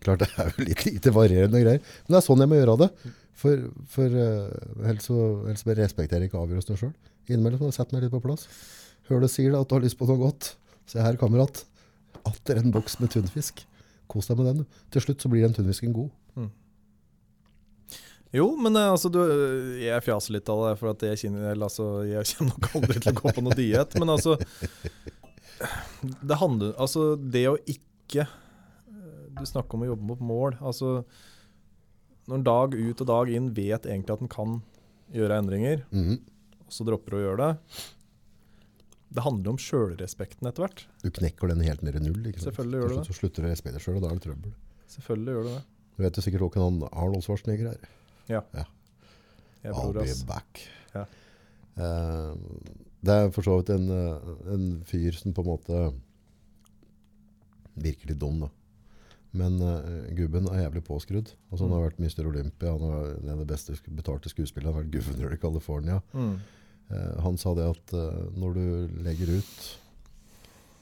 [0.05, 1.83] Klart det er jo litt lite varierende greier.
[2.05, 2.89] Men det er sånn jeg må gjøre det.
[3.35, 6.93] For, for uh, ellers, så, ellers respekterer jeg ikke avgjørelsene sjøl.
[7.27, 8.45] Innimellom må jeg sette meg litt på plass.
[9.09, 10.53] Hører du sier det at du har lyst på noe godt.
[10.91, 11.65] Se her, kamerat.
[12.25, 13.65] Atter en boks med tunfisk.
[14.11, 14.63] Kos deg med den.
[14.93, 16.13] Til slutt så blir den tunfisken god.
[18.35, 21.53] Jo, men eh, altså, du, eh, jeg fjaser litt av det, for at jeg, kjenner,
[21.55, 23.95] altså, jeg kommer nok aldri til å gå på noe diett.
[24.01, 24.35] Men altså
[26.25, 30.57] Det handler Altså, det å ikke eh, Du snakker om å jobbe mot mål.
[30.59, 30.97] Altså
[32.27, 34.57] Når en dag ut og dag inn vet egentlig at en kan
[35.15, 36.15] gjøre endringer, Mhm.
[36.65, 37.83] og så dropper du å gjøre det
[39.15, 40.81] Det handler om sjølrespekten etter hvert.
[41.05, 42.17] Du knekker den helt ned i null.
[42.25, 42.49] Ikke sant?
[42.49, 43.03] Selvfølgelig gjør du det.
[43.07, 44.55] Så slutter du å respektere deg sjøl, og da er det trøbbel.
[44.91, 45.61] Selvfølgelig gjør du det.
[45.95, 47.85] Du vet jo sikkert han Arnold Schwarzenegger er.
[49.65, 50.65] Jeg I'll be back.
[50.93, 51.05] Ja.
[51.75, 52.35] Uh,
[53.05, 53.89] det er for så vidt en,
[54.53, 55.79] en fyr som på en måte
[57.75, 58.51] virker litt dum, da.
[59.35, 61.33] Men uh, gubben er jævlig påskrudd.
[61.51, 62.27] Altså, han har vært Mr.
[62.29, 64.71] Olympia, han er en av de beste betalte skuespillerne.
[64.71, 65.99] Han har vært guvernør i California.
[66.15, 66.37] Mm.
[66.91, 68.65] Uh, han sa det at eh, når du
[69.07, 69.61] legger ut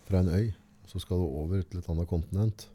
[0.10, 0.50] fra en øy,
[0.90, 2.68] så skal du over til et annet kontinent.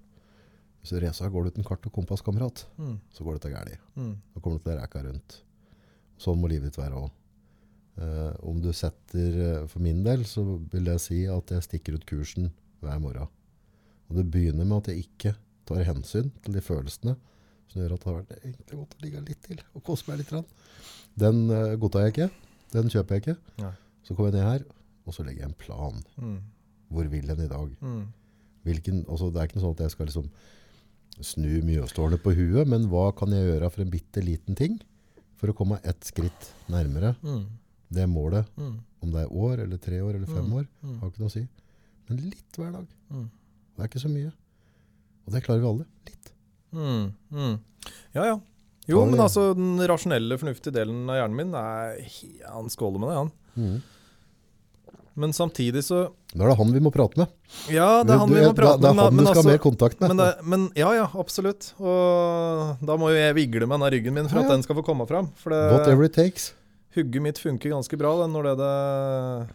[0.80, 2.98] Hvis du reiser går du uten kart og kompass, kamerat, Mm.
[3.12, 3.78] så går dette galt.
[3.96, 4.14] Mm.
[4.34, 5.40] Da kommer du til å reka rundt.
[6.18, 7.10] Sånn må livet ditt være òg.
[7.98, 11.96] Eh, om du setter eh, For min del så vil jeg si at jeg stikker
[11.98, 13.26] ut kursen hver morgen.
[14.08, 15.34] Og det begynner med at jeg ikke
[15.66, 17.16] tar hensyn til de følelsene
[17.68, 20.22] som gjør at det har vært egentlig godt å ligge litt til og kose meg
[20.22, 20.30] litt.
[21.18, 22.28] Den uh, godtar jeg ikke.
[22.72, 23.34] Den kjøper jeg ikke.
[23.60, 23.72] Nei.
[24.06, 24.64] Så kommer jeg ned her,
[25.04, 25.98] og så legger jeg en plan.
[26.16, 26.38] Mm.
[26.88, 27.74] Hvor vil en i dag?
[27.84, 28.06] Mm.
[28.64, 30.30] Hvilken, altså det er ikke noe sånn at jeg skal liksom
[31.24, 34.78] snu Mjøstårnet på huet, men hva kan jeg gjøre for en bitte liten ting
[35.38, 37.44] for å komme ett skritt nærmere Mm.
[37.90, 38.78] det målet, Mm.
[39.02, 40.52] om det er år eller tre år eller fem Mm.
[40.58, 40.98] år, Mm.
[41.00, 41.48] har ikke noe å si.
[42.08, 42.86] Men litt hver dag.
[43.12, 43.30] Mm.
[43.76, 44.32] Det er ikke så mye.
[45.26, 45.86] Og det klarer vi alle.
[46.06, 46.32] Litt.
[46.72, 47.58] Mm.
[48.14, 48.40] Ja, ja.
[48.88, 51.98] Jo, men altså, den rasjonelle, fornuftige delen av hjernen min er
[52.50, 53.82] Han skåler med det, han.
[55.18, 57.28] Men samtidig så Da er det han vi må prate med.
[57.74, 58.80] Ja, det er han Du- vi må det- med.
[58.80, 60.08] det er han men du skal altså- ha mer kontakt med.
[60.12, 61.72] Men, det, men ja, ja, absolutt.
[61.80, 64.76] Og da må jo jeg vigle med denne ryggen min for Ja, at den skal
[64.76, 65.30] få komme fram.
[65.34, 66.52] For det, Whatever it takes.
[66.94, 69.48] hugget mitt funker ganske bra den, når det, det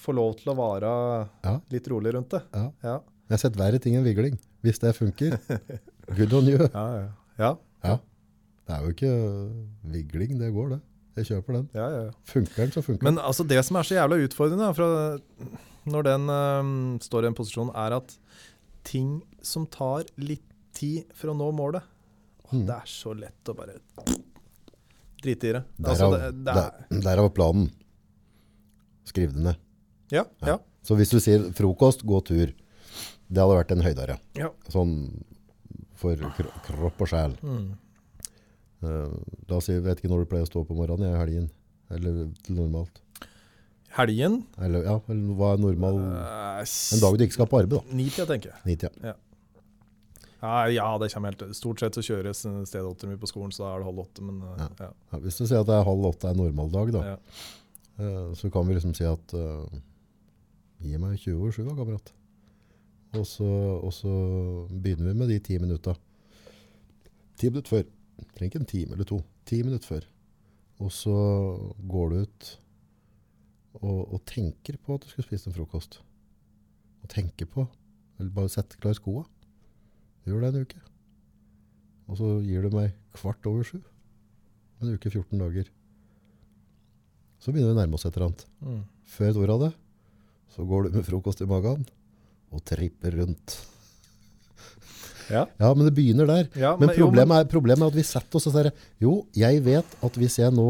[0.00, 1.60] får lov til å være Ja.
[1.70, 2.42] litt rolig rundt det.
[2.54, 2.70] Ja.
[2.82, 2.94] Ja,
[3.28, 4.38] Jeg har sett verre ting enn vigling.
[4.64, 5.38] Hvis det funker.
[6.16, 6.58] Good on you.
[6.58, 7.08] ja, ja.
[7.38, 7.98] ja, Ja.
[8.66, 9.12] Det er jo ikke
[9.84, 10.80] vigling, det går det.
[11.20, 11.66] Jeg kjøper den.
[11.76, 12.04] ja, ja.
[12.28, 13.08] Funker den, så funker den.
[13.14, 14.88] Men altså, det som er så jævla utfordrende fra
[15.90, 18.16] når den øhm, står i en posisjon, er at
[18.88, 20.44] ting som tar litt
[20.76, 21.96] tid for å nå målet åh,
[22.50, 22.64] Mm.
[22.66, 23.76] Det er så lett å bare
[25.22, 25.60] drite i det.
[25.78, 27.68] Derav, Altså, der, planen.
[29.06, 29.60] Skriv det ned.
[30.10, 32.50] ja, ja, Så hvis du sier frokost, gå tur.
[33.30, 34.18] Det hadde vært en høydare.
[34.34, 34.50] ja.
[34.68, 35.22] Sånn
[35.94, 37.36] for kro kropp og sjel.
[37.44, 37.76] Mm.
[38.82, 39.14] Eh,
[39.50, 41.16] la oss si, jeg vet ikke når du pleier å stå opp om morgenen, jeg
[41.16, 41.48] er helgen.
[41.90, 43.00] Eller til normalt.
[43.96, 46.60] Helgen Eller, ja, eller hva er normal øh,
[46.94, 47.96] En dag du ikke skal på arbeid, da.
[47.98, 48.60] Nitida, tenker jeg.
[48.68, 49.14] Nitida.
[50.40, 53.72] Ja, ja, det kommer helt Stort sett så kjøres stedatteren min på skolen, så da
[53.74, 54.22] er det halv åtte.
[54.24, 54.68] Men øh, Ja.
[54.86, 54.90] ja.
[55.10, 57.16] Ja, hvis du sier at det er halv åtte er normaldag, da, Ja.
[57.98, 59.66] eh, så kan vi liksom si at uh,
[60.80, 62.12] Gi meg 20 over 7, da, kamerat.
[63.18, 63.44] Og så,
[63.82, 64.12] og så
[64.70, 65.92] begynner vi med de ti minutta.
[67.36, 67.84] Ti minutter før.
[68.34, 69.20] Trenger ikke en time eller to.
[69.48, 70.06] Ti minutter før.
[70.80, 71.14] Og så
[71.90, 72.50] går du ut
[73.80, 76.00] og, og tenker på at du skal spise en frokost.
[77.04, 77.66] Og tenker på
[78.20, 79.24] Eller bare setter klar skoa.
[80.28, 80.80] Gjør det en uke.
[82.10, 83.78] Og så gir du meg kvart over sju.
[84.82, 85.70] En uke, 14 dager.
[87.40, 88.44] Så begynner vi å nærme oss et eller annet.
[88.60, 88.82] Mm.
[89.08, 89.70] Før et ord av det,
[90.52, 91.86] så går du med frokost i magen
[92.50, 93.56] og tripper rundt.
[95.30, 95.46] Ja.
[95.60, 96.48] Ja, men det begynner der.
[96.58, 99.62] Ja, Men jo, problemet er, problemet er at vi setter oss og sier Jo, jeg
[99.64, 100.68] vet at hvis jeg nå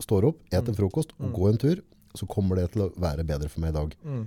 [0.00, 1.32] står opp, eter en frokost og Mm.
[1.34, 1.76] går en tur,
[2.14, 3.94] så kommer det til å være bedre for meg i dag.
[4.04, 4.26] Mm.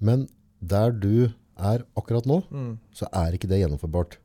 [0.00, 0.28] Men
[0.60, 2.78] der du er akkurat nå, Mm.
[2.92, 4.16] så er ikke det gjennomførbart.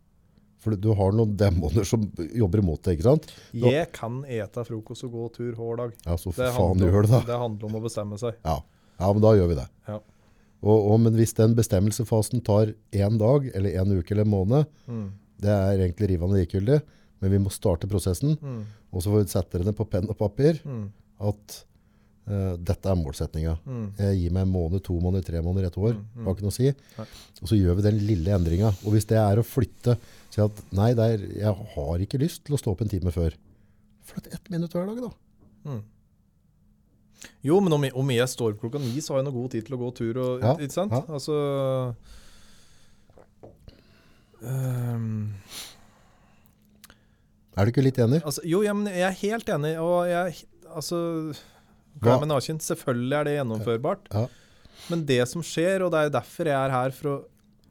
[0.60, 2.02] For du har noen demoner som
[2.36, 3.28] jobber imot det, ikke sant?
[3.54, 5.94] Jeg kan ete frokost og gå tur hver dag.
[6.06, 7.20] Ja, så Det faen gjør det da.
[7.22, 8.36] det handler om å bestemme seg.
[8.44, 8.60] Ja,
[9.00, 9.68] ja men da gjør vi det.
[9.88, 10.00] Ja.
[10.62, 14.66] Og, og, men hvis den bestemmelsefasen tar en dag, eller en uke eller en måned,
[14.88, 15.12] Mm.
[15.40, 16.82] det er egentlig rivende likegyldig,
[17.22, 18.66] men vi må starte prosessen, Mm.
[18.92, 20.92] og så får vi sette det på penn og papir, Mm.
[21.22, 21.64] at
[22.30, 23.56] uh, dette er målsettinga.
[23.66, 23.86] Mm.
[23.98, 25.94] Jeg gir meg en måned, to måneder, tre måneder, et år.
[25.96, 26.26] Mm, mm.
[26.26, 26.74] Har ikke noe å si.
[27.00, 27.06] Nei.
[27.42, 28.68] Og så gjør vi den lille endringa.
[28.86, 29.98] Og hvis det er å flytte
[30.30, 33.34] Si at nei, er, jeg har ikke lyst til å stå opp en time før.
[34.06, 35.72] Flytt ett minutt hver dag, da.
[37.44, 39.66] Jo, men om, om jeg står opp klokka ni, så har jeg noe god tid
[39.68, 40.18] til å gå tur.
[40.24, 40.92] Og, Ja, Ikke sant?
[40.96, 41.02] ja.
[41.10, 41.36] Altså
[44.42, 45.34] um,
[47.58, 48.22] Er du ikke litt enig?
[48.24, 49.74] altså, Jo, ja, men jeg er helt enig.
[49.84, 51.00] Og jeg Altså
[52.00, 52.60] Hva- med naken?
[52.62, 54.06] Selvfølgelig er det gjennomførbart.
[54.14, 54.28] Ja.
[54.90, 57.16] Men det som skjer, og det er derfor jeg er her for å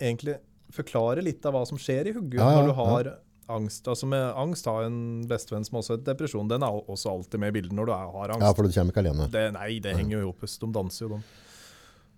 [0.01, 0.35] egentlig
[0.75, 3.09] forklare litt av hva som skjer i hugget når du har
[3.53, 3.89] angst.
[3.89, 6.49] Altså med Angst har en bestevenn som også har depresjon.
[6.51, 8.47] Den er også alltid med i bildet når du er, har angst.
[8.47, 9.29] Ja, for du kommer ikke alene.
[9.33, 10.47] Det, nei, det henger jo opp.
[10.49, 11.21] De danser jo, de.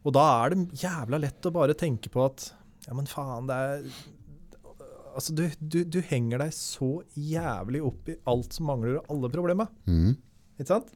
[0.00, 2.50] Og da er det jævla lett å bare tenke på at
[2.86, 3.84] Ja, men faen, det er
[5.10, 9.30] Altså, du, du, du henger deg så jævlig opp i alt som mangler, og alle
[9.32, 9.66] problemer.
[9.90, 10.12] Mm.
[10.54, 10.92] Ikke sant?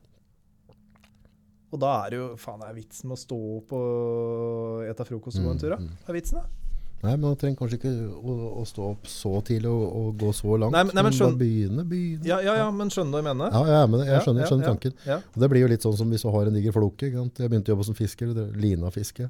[1.74, 5.40] Og da er det jo Faen, er vitsen med å stå opp og ete frokost
[5.40, 5.80] og gå en tur, da?
[5.82, 6.04] Mm, mm.
[6.04, 6.63] Hva er vitsen, da?
[7.04, 10.30] Nei, men man trenger kanskje ikke å, å stå opp så tidlig og, og gå
[10.32, 10.72] så langt.
[10.72, 12.24] Nei, men- nei, men skjønn- begynne, begynne.
[12.30, 13.50] Ja, ja, ja, men skjønner du hva jeg mener?
[13.58, 14.04] Ja, ja men.
[14.08, 14.94] Jeg skjønner, skjønner tanken.
[15.20, 17.10] Og det blir jo litt sånn som hvis du har en diger floke.
[17.12, 18.32] Jeg begynte å jobbe som fisker.
[18.56, 19.28] Linafiske.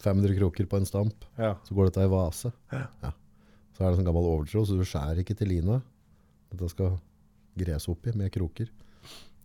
[0.00, 1.24] 500 kroker på en stamp.
[1.36, 1.54] Ja.
[1.68, 2.52] Så går dette i vase.
[2.72, 3.12] Ja.
[3.76, 5.82] Så er det sånn gammel overtråd, så du skjærer ikke til lina.
[6.52, 6.94] Dette skal
[7.60, 8.70] grese oppi med kroker.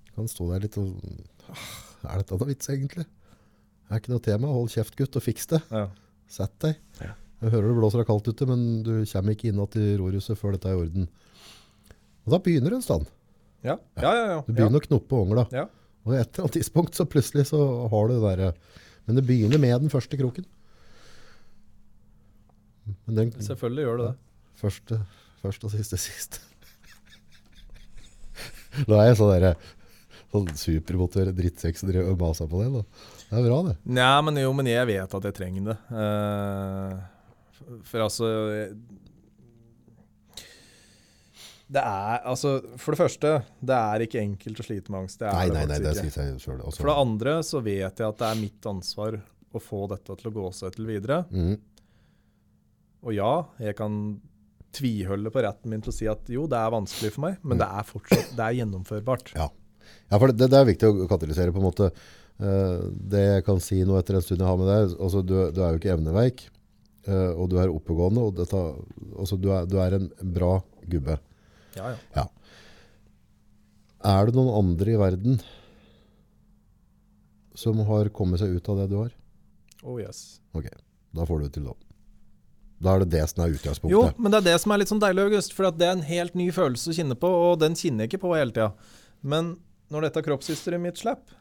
[0.07, 0.95] Du kan stå der litt og
[1.51, 1.65] «Ah,
[2.13, 3.03] Er dette noe vits, egentlig?
[3.05, 4.47] Det Er ikke noe tema.
[4.55, 5.59] Hold kjeft, gutt, og fiks det.
[5.71, 5.89] Ja.
[6.31, 6.77] Sett deg.
[7.01, 7.15] Ja.
[7.41, 10.37] Jeg hører det blåser av kaldt ute, men du kommer ikke inn igjen til rorhuset
[10.37, 11.09] før dette er i orden.
[12.21, 13.09] Og da begynner en stand.
[13.65, 14.25] Ja, ja, ja.
[14.29, 14.37] ja.
[14.45, 15.47] Du begynner å knoppe ongla.
[15.53, 15.65] Ja.
[16.05, 17.59] Og et eller annet tidspunkt så plutselig så
[17.91, 18.47] har du det derre
[19.05, 20.47] Men det begynner med den første kroken.
[23.05, 23.29] Den.
[23.37, 24.15] Selvfølgelig gjør det det.
[24.61, 24.97] første,
[25.43, 26.39] første og siste sist.
[28.87, 29.55] Da er jeg sånn derre
[30.31, 32.69] sånn supermotør drittsekk som driver og maser på det.
[32.73, 33.07] Da.
[33.27, 33.75] Det er bra, det.
[33.99, 35.77] Nei, men jo, men jeg vet at jeg trenger det.
[35.91, 38.27] Uh, for altså
[41.71, 43.33] Det er altså For det første,
[43.63, 45.21] det er ikke enkelt å slite med angst.
[45.21, 46.63] Det er Nei, nei, nei, det sier seg sjøl.
[46.75, 49.21] For det andre så vet jeg at det er mitt ansvar
[49.51, 51.21] å få dette til å gå seg til videre.
[51.31, 51.55] Mm.
[53.01, 53.31] Og ja,
[53.63, 53.95] jeg kan
[54.75, 57.59] tviholde på retten min til å si at jo, det er vanskelig for meg, men
[57.59, 59.33] det er fortsatt det er gjennomførbart.
[59.35, 59.49] Ja.
[60.11, 61.91] Ja, for det, det er viktig å katalysere på en måte.
[62.41, 62.81] Eh,
[63.13, 65.61] det jeg kan si nå etter en stund jeg har med deg, altså du, du
[65.61, 66.45] er jo ikke evneveik,
[67.05, 68.61] eh, og du er oppegående, og dette,
[69.13, 70.55] altså du, er, du er en bra
[70.91, 71.19] gubbe.
[71.77, 72.27] Ja, ja.
[74.11, 75.37] Er det noen andre i verden
[77.61, 79.13] som har kommet seg ut av det du har?
[79.85, 80.41] Oh yes.
[80.57, 80.67] Ok,
[81.13, 81.77] da får du det til da.
[82.81, 83.93] Da er det det som er utgangspunktet.
[83.93, 85.53] Jo, men det er det som er litt sånn deilig, August.
[85.53, 88.15] For at det er en helt ny følelse å kjenne på, og den kjenner jeg
[88.15, 88.71] ikke på hele tida.
[89.21, 89.51] Men
[89.91, 91.35] når dette kroppshysteriet mitt slipper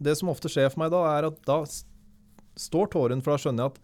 [0.00, 1.58] Det som ofte skjer for meg da, er at da
[2.60, 3.80] står tåren, for da skjønner jeg at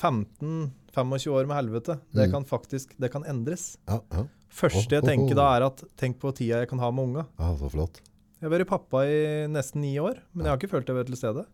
[0.00, 2.32] 15-25 år med helvete, det Mm.
[2.32, 3.76] kan faktisk det kan endres.
[3.88, 4.26] Ja, ja.
[4.50, 7.26] Første jeg tenker da, er at tenk på tida jeg kan ha med unga.
[7.38, 8.00] ja, så flott.
[8.40, 11.06] Jeg har vært pappa i nesten ni år, men jeg har ikke følt jeg vært
[11.12, 11.46] til stede.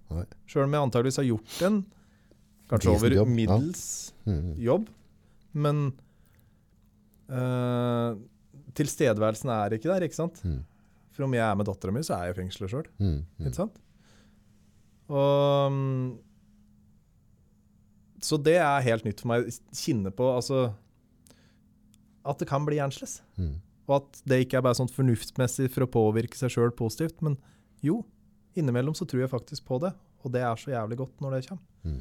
[0.46, 1.84] Sjøl om jeg antageligvis har gjort en
[2.70, 4.54] kanskje over middels Mm.
[4.58, 4.88] jobb,
[5.54, 5.92] men
[7.30, 8.16] øh,
[8.74, 10.42] tilstedeværelsen er ikke der, ikke sant?
[10.44, 10.64] Mm.
[11.16, 13.18] For om jeg er med dattera mi, så er jeg i fengselet sjøl, Mm.
[13.24, 13.46] Mm.
[13.48, 13.76] ikke sant?
[15.08, 16.18] Og mm,
[18.26, 19.48] Så det er helt nytt for meg.
[19.76, 20.72] Kjenne på altså
[22.26, 23.20] At det kan bli annerledes.
[23.38, 23.54] Mm.
[23.86, 27.36] Og at det ikke er bare sånn fornuftsmessig for å påvirke seg sjøl positivt, men
[27.86, 28.00] jo,
[28.58, 29.92] innimellom så tror jeg faktisk på det.
[30.26, 31.62] Og det er så jævlig godt når det kommer.
[31.86, 32.00] Mm.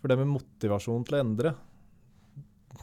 [0.00, 1.52] For det med motivasjon til å endre,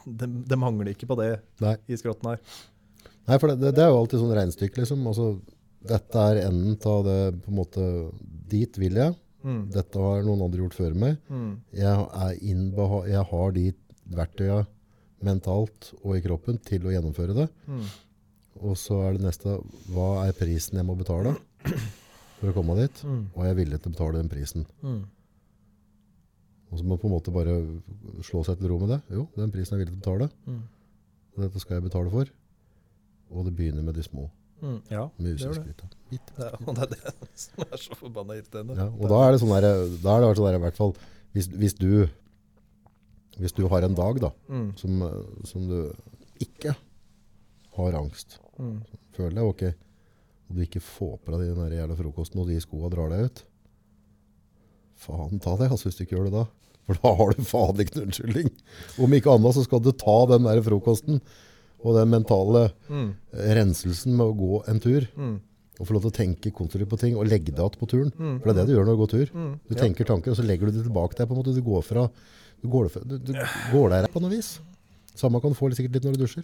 [0.05, 1.31] det, det mangler ikke på det
[1.63, 1.73] Nei.
[1.89, 2.45] i skrotten her.
[3.29, 5.03] Nei, for det, det, er jo alltid sånn regnestykke, liksom.
[5.11, 5.27] Altså,
[5.87, 7.87] dette er enden av det, på en måte,
[8.51, 9.15] dit vil jeg.
[9.41, 9.61] Mm.
[9.73, 11.17] Dette har noen andre gjort før meg.
[11.31, 11.51] Mm.
[11.77, 13.65] Jeg, er jeg har de
[14.11, 14.61] verktøya
[15.25, 17.47] mentalt og i kroppen til å gjennomføre det.
[17.69, 17.85] Mm.
[18.61, 19.55] Og så er det neste,
[19.93, 21.33] hva er prisen jeg må betale
[22.39, 23.01] for å komme dit?
[23.07, 23.23] Mm.
[23.33, 24.67] Og jeg er villig til å betale den prisen.
[24.83, 25.01] Mm.
[26.71, 27.55] Og så må man på en måte bare
[28.25, 29.01] slå seg til ro med det.
[29.11, 30.29] Jo, den prisen er jeg villig til å betale.
[30.47, 30.61] Mm.
[31.31, 32.31] Og dette skal jeg betale for.
[33.31, 34.29] Og det begynner med de små
[34.61, 34.75] Mm.
[34.91, 35.41] Ja, det.
[35.41, 38.75] er- Og det er det som er så forbanna irriterende.
[38.77, 40.91] Ja, og da er det sånn der, da er det sånn der, i hvert fall,
[41.33, 42.05] hvis, hvis, du,
[43.39, 44.67] hvis du har en dag da, Mm.
[44.77, 45.01] som,
[45.49, 45.95] som du
[46.45, 46.75] ikke
[47.73, 48.83] har angst, Mm.
[49.17, 49.63] føler deg ok,
[50.51, 53.43] og du ikke får på deg den jævla frokosten og de skoene drar deg ut,
[55.01, 56.45] faen ta det, altså, hvis du ikke gjør det da.
[56.85, 58.49] For da har du faen ikke noen unnskyldning.
[59.01, 61.21] Om ikke annet så skal du ta den der frokosten
[61.83, 63.13] Og den mentale Mm.
[63.33, 65.39] renselsen med å gå en tur, Mm.
[65.79, 68.11] og få lov til å tenke konstruktivt på ting, og legge det igjen på turen.
[68.19, 68.39] Mm.
[68.41, 69.31] For det er det du gjør når du går tur.
[69.33, 69.59] Mm.
[69.69, 71.25] Du tenker tanker, og så legger du det tilbake der.
[71.25, 71.55] på en måte.
[71.55, 72.09] Du går fra
[72.61, 73.33] du går, du, du
[73.73, 74.59] går der på noe vis.
[75.15, 76.43] Samme kan du få sikkert litt når du dusjer.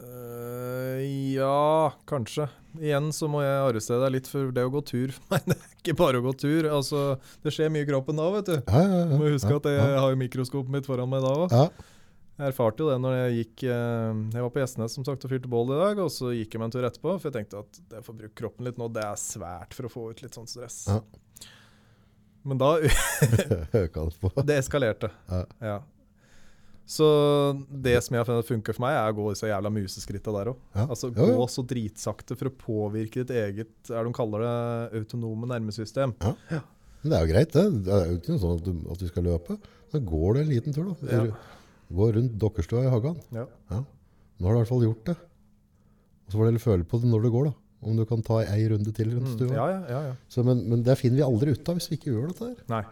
[0.00, 2.48] Eh, ja, kanskje.
[2.80, 5.12] Igjen så må jeg arrestere deg litt for det å gå tur.
[5.32, 6.68] Nei, det er ikke bare å gå tur.
[6.70, 8.56] Altså, det skjer mye i kroppen da, vet du.
[8.60, 9.18] Ja, ja, ja.
[9.18, 11.56] Må huske at jeg har mikroskopet mitt foran meg da òg.
[12.40, 12.46] Ja.
[12.46, 15.32] Jeg erfarte jo det når jeg gikk eh, Jeg var på Gjestnes som sagt og
[15.32, 17.60] fyrte bål i dag, og så gikk jeg meg en tur etterpå, for jeg tenkte
[17.60, 20.36] at det får bruke kroppen litt nå, det er svært for å få ut litt
[20.38, 20.82] sånn stress.
[20.88, 21.02] Ja.
[22.48, 24.30] Men da Øka det på.
[24.48, 25.10] Det eskalerte.
[25.28, 25.42] Ja.
[25.60, 25.78] Ja.
[26.90, 27.06] Så
[27.70, 30.48] det som jeg har funnet funker for meg, er å gå disse jævla museskritta der
[30.54, 30.56] òg.
[30.74, 30.88] Ja.
[30.88, 31.36] Altså Jo, jo.
[31.38, 36.16] gå så dritsakte for å påvirke ditt eget er de kaller det autonome nervesystem.
[36.18, 37.66] Men det er jo greit, det.
[37.86, 39.58] Det er jo ikke sånn at du, at du skal løpe.
[39.92, 41.12] Da går du en liten tur, da.
[41.20, 41.59] Ja.
[41.90, 43.16] Gå rundt dokkerstua i hagen.
[43.34, 43.46] Ja.
[43.70, 45.16] Nå har du i hvert fall gjort det.
[46.26, 47.54] Og så får du føle på det når du går, da.
[47.90, 49.54] Om du kan ta ei runde til rundt Mm, stua.
[49.56, 50.16] ja, ja, ja, ja.
[50.28, 52.58] Så, men, men det finner vi aldri ut av hvis vi ikke gjør dette her.
[52.68, 52.82] Nei.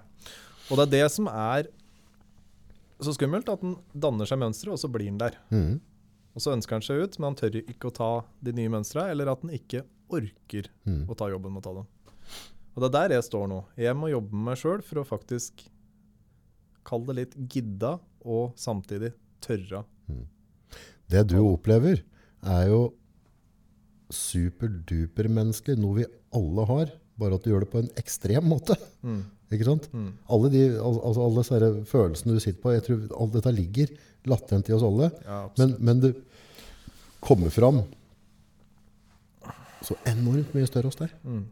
[0.70, 1.68] Og det er det som er
[2.98, 5.36] så skummelt, at den danner seg mønstre, og så blir den der.
[5.54, 5.76] Mm.
[6.34, 8.08] Og så ønsker han seg ut, men han tør ikke å ta
[8.42, 11.04] de nye mønstrene, eller at han ikke orker mm.
[11.06, 11.86] å ta jobben med å ta dem.
[12.74, 13.60] Og det er der jeg står nå.
[13.78, 15.64] Jeg må jobbe med meg sjøl for å faktisk
[16.88, 17.98] kalle det litt gidda,
[18.28, 19.12] og samtidig
[19.44, 19.84] tørre.
[21.08, 22.02] Det du opplever,
[22.44, 22.82] er jo
[24.12, 26.06] superduper-menneskelig, noe vi
[26.36, 28.76] alle har, bare at du gjør det på en ekstrem måte.
[29.02, 29.22] Mm.
[29.54, 29.88] Ikke sant?
[29.96, 30.10] Mm.
[30.34, 33.92] Alle, de, altså alle disse følelsene du sitter på, jeg tror alt dette ligger
[34.28, 35.08] latent i oss alle.
[35.24, 36.10] Ja, Men, men du
[37.24, 37.80] kommer fram
[39.86, 41.14] så enormt mye større hos deg.
[41.24, 41.46] Mm.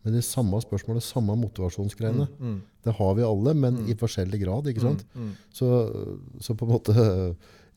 [0.00, 2.60] Men det samme spørsmålet, samme motivasjonsgreiene, Mm.
[2.84, 3.88] Det har vi alle, men Mm.
[3.90, 4.66] i forskjellig grad.
[4.70, 5.04] ikke sant?
[5.14, 5.22] Mm.
[5.26, 5.32] Mm.
[5.52, 5.68] Så,
[6.40, 6.94] så på en måte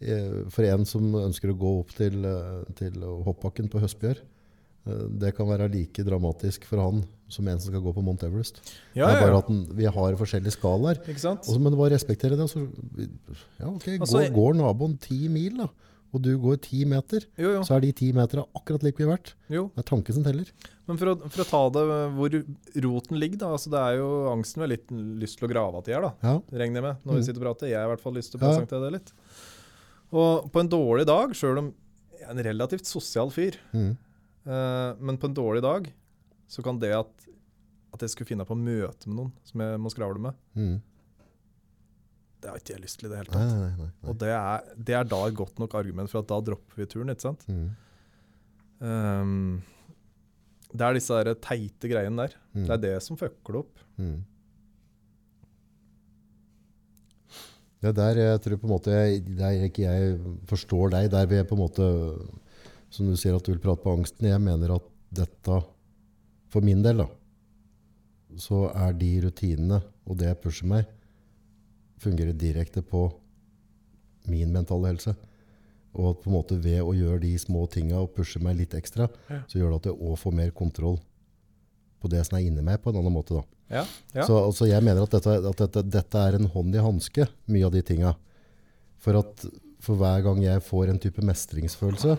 [0.01, 2.93] eh, For en som ønsker å gå opp til, eh, til
[3.25, 4.17] hoppbakken på Høstbjørn,
[4.88, 8.23] eh, det kan være like dramatisk for han som en som skal gå på Mount
[8.27, 8.59] Everest.
[8.93, 10.99] Ja, det er bare at den, vi har forskjellige skalaer.
[11.59, 12.45] Men bare respektere det.
[12.51, 12.67] Så,
[13.59, 15.67] ja, ok, Altså, går, går naboen ti mil, da,
[16.14, 17.61] og du går ti meter, Jo, jo.
[17.65, 19.34] så er de ti meterne akkurat like mye verdt.
[19.49, 19.64] jo.
[19.73, 20.52] Det er tanken som teller.
[20.88, 21.84] Men for å, for å ta det
[22.14, 22.35] hvor
[22.85, 23.49] roten ligger, da.
[23.56, 24.91] Altså det er jo angsten vi har litt
[25.23, 26.11] lyst til å grave at de er, da.
[26.22, 27.26] Ja, regner jeg med, når vi Mm.
[27.26, 27.68] sitter og prater.
[27.72, 28.49] Jeg har i hvert fall lyst til å Ja.
[28.53, 29.11] presentere det litt.
[30.14, 31.73] Og på en dårlig dag, sjøl om
[32.14, 33.98] jeg er en relativt sosial fyr, mm.
[34.45, 35.91] eh, men på en dårlig dag
[36.48, 37.10] så kan det at,
[37.94, 40.81] at jeg skulle finne på å møte med noen som jeg må skravle med, Mm.
[42.44, 43.53] Det har ikke jeg lyst til i det hele tatt.
[43.53, 43.88] nei, nei.
[43.88, 44.10] nei.
[44.11, 46.90] Og det er, det er da et godt nok argument for at da dropper vi
[46.91, 47.45] turen, ikke sant?
[47.48, 47.70] Mm.
[48.84, 49.64] Um,
[50.74, 52.38] det er disse der teite greiene der.
[52.52, 52.64] Mm.
[52.65, 53.84] Det er det som fucker det opp.
[54.02, 54.22] Mm.
[57.84, 60.18] Er der jeg tror på en måte jeg, der ikke jeg
[60.48, 61.88] forstår deg, der vil jeg på en måte
[62.94, 64.30] Som du sier at du vil prate på angsten.
[64.30, 65.56] Jeg mener at dette,
[66.53, 67.07] for min del, da,
[68.38, 70.91] så er de rutinene og det jeg pusher meg,
[72.03, 73.07] fungerer direkte på
[74.31, 75.15] min mentale helse.
[75.93, 79.09] Og på en måte ved å gjøre de små tinga og pushe meg litt ekstra,
[79.30, 79.41] Ja.
[79.47, 80.99] så gjør det at jeg òg får mer kontroll
[82.01, 83.35] på det som er inni meg, på en annen måte.
[83.35, 83.43] da.
[83.69, 84.25] Ja, ja.
[84.27, 87.65] Så altså, jeg mener at, dette, at dette, dette er en hånd i hanske, mye
[87.65, 88.15] av de tinga.
[88.99, 89.45] For at
[89.84, 92.17] for hver gang jeg får en type mestringsfølelse,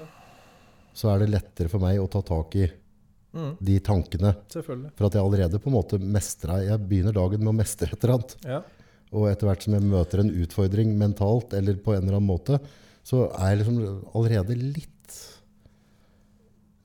[0.95, 2.71] så er det lettere for meg å ta tak i
[3.35, 4.31] Mm, de tankene.
[4.49, 4.93] selvfølgelig.
[4.95, 8.05] For at jeg allerede på en måte mestra Jeg begynner dagen med å mestre et
[8.05, 8.37] eller annet.
[9.15, 12.59] Og etter hvert som jeg møter en utfordring mentalt eller på en eller annen måte,
[13.07, 13.79] så er jeg liksom
[14.17, 14.91] allerede litt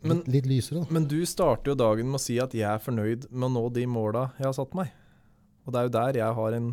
[0.03, 0.93] Men- litt, litt lysere, da.
[0.93, 3.64] Men du starter jo dagen med å si at jeg er fornøyd med å nå
[3.73, 4.91] de måla jeg har satt meg.
[5.65, 6.69] Og det er jo der jeg har en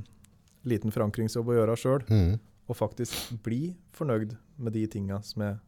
[0.66, 2.04] liten forankringsjobb å gjøre sjøl.
[2.08, 2.38] Mm.
[2.68, 5.58] Og faktisk bli fornøyd med de tinga som jeg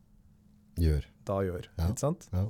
[0.79, 1.05] Gjør.
[1.25, 1.67] da gjør.
[1.79, 1.89] Ja.
[1.89, 2.29] Ikke sant?
[2.33, 2.47] Ja.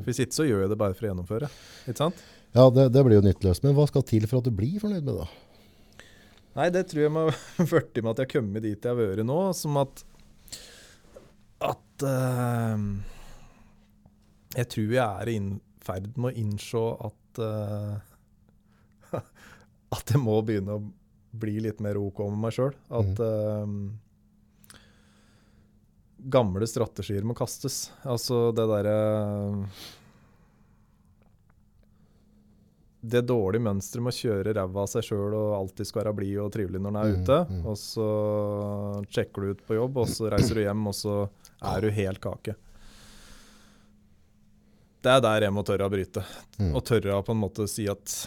[0.00, 1.48] Hvis ikke så gjør jeg det bare for å gjennomføre.
[1.88, 2.20] Ikke sant?
[2.54, 3.62] Ja, det, det blir jo nytteløst.
[3.64, 5.28] Men hva skal til for at du blir fornøyd med det?
[6.58, 7.24] Nei, det tror jeg må
[7.72, 10.04] førte med at jeg har kommet dit jeg har vært nå, som at
[11.70, 12.78] At uh,
[14.56, 15.38] Jeg tror jeg er i
[15.84, 17.94] ferd med å innse at uh,
[19.96, 20.86] At jeg må begynne å
[21.40, 22.74] bli litt mer OK med meg sjøl.
[22.90, 23.66] At uh,
[26.34, 27.84] gamle strategier må kastes.
[28.02, 28.96] Altså det derre
[33.00, 36.40] det dårlige mønsteret med å kjøre ræva av seg sjøl og alltid skal være blid
[36.42, 37.62] og trivelig når en er Mm, ute, mm.
[37.70, 38.08] og så
[39.08, 41.14] sjekker du ut på jobb, og så reiser du hjem, og så
[41.72, 42.56] er du helt kake.
[45.00, 46.22] Det er der jeg må tørre å bryte.
[46.58, 46.74] Mm.
[46.76, 48.18] Og tørre å på en måte si at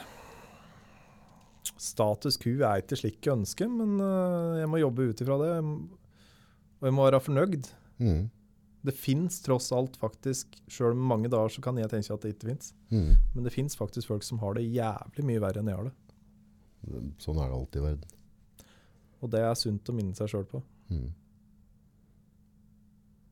[1.78, 5.52] status quo er ikke slik jeg ønsker, men eh, jeg må jobbe ut ifra det.
[5.62, 7.70] Og jeg må være fornøyd.
[8.02, 8.24] Mm.
[8.84, 12.34] Det fins tross alt faktisk, sjøl om mange dager så kan jeg tenke at det
[12.36, 13.14] ikke fins, Mm.
[13.34, 15.94] men det fins faktisk folk som har det jævlig mye verre enn jeg har det.
[17.24, 18.04] Sånn er det alltid i verden.
[19.24, 20.60] Og det er sunt å minne seg sjøl på.
[20.92, 21.08] Mm.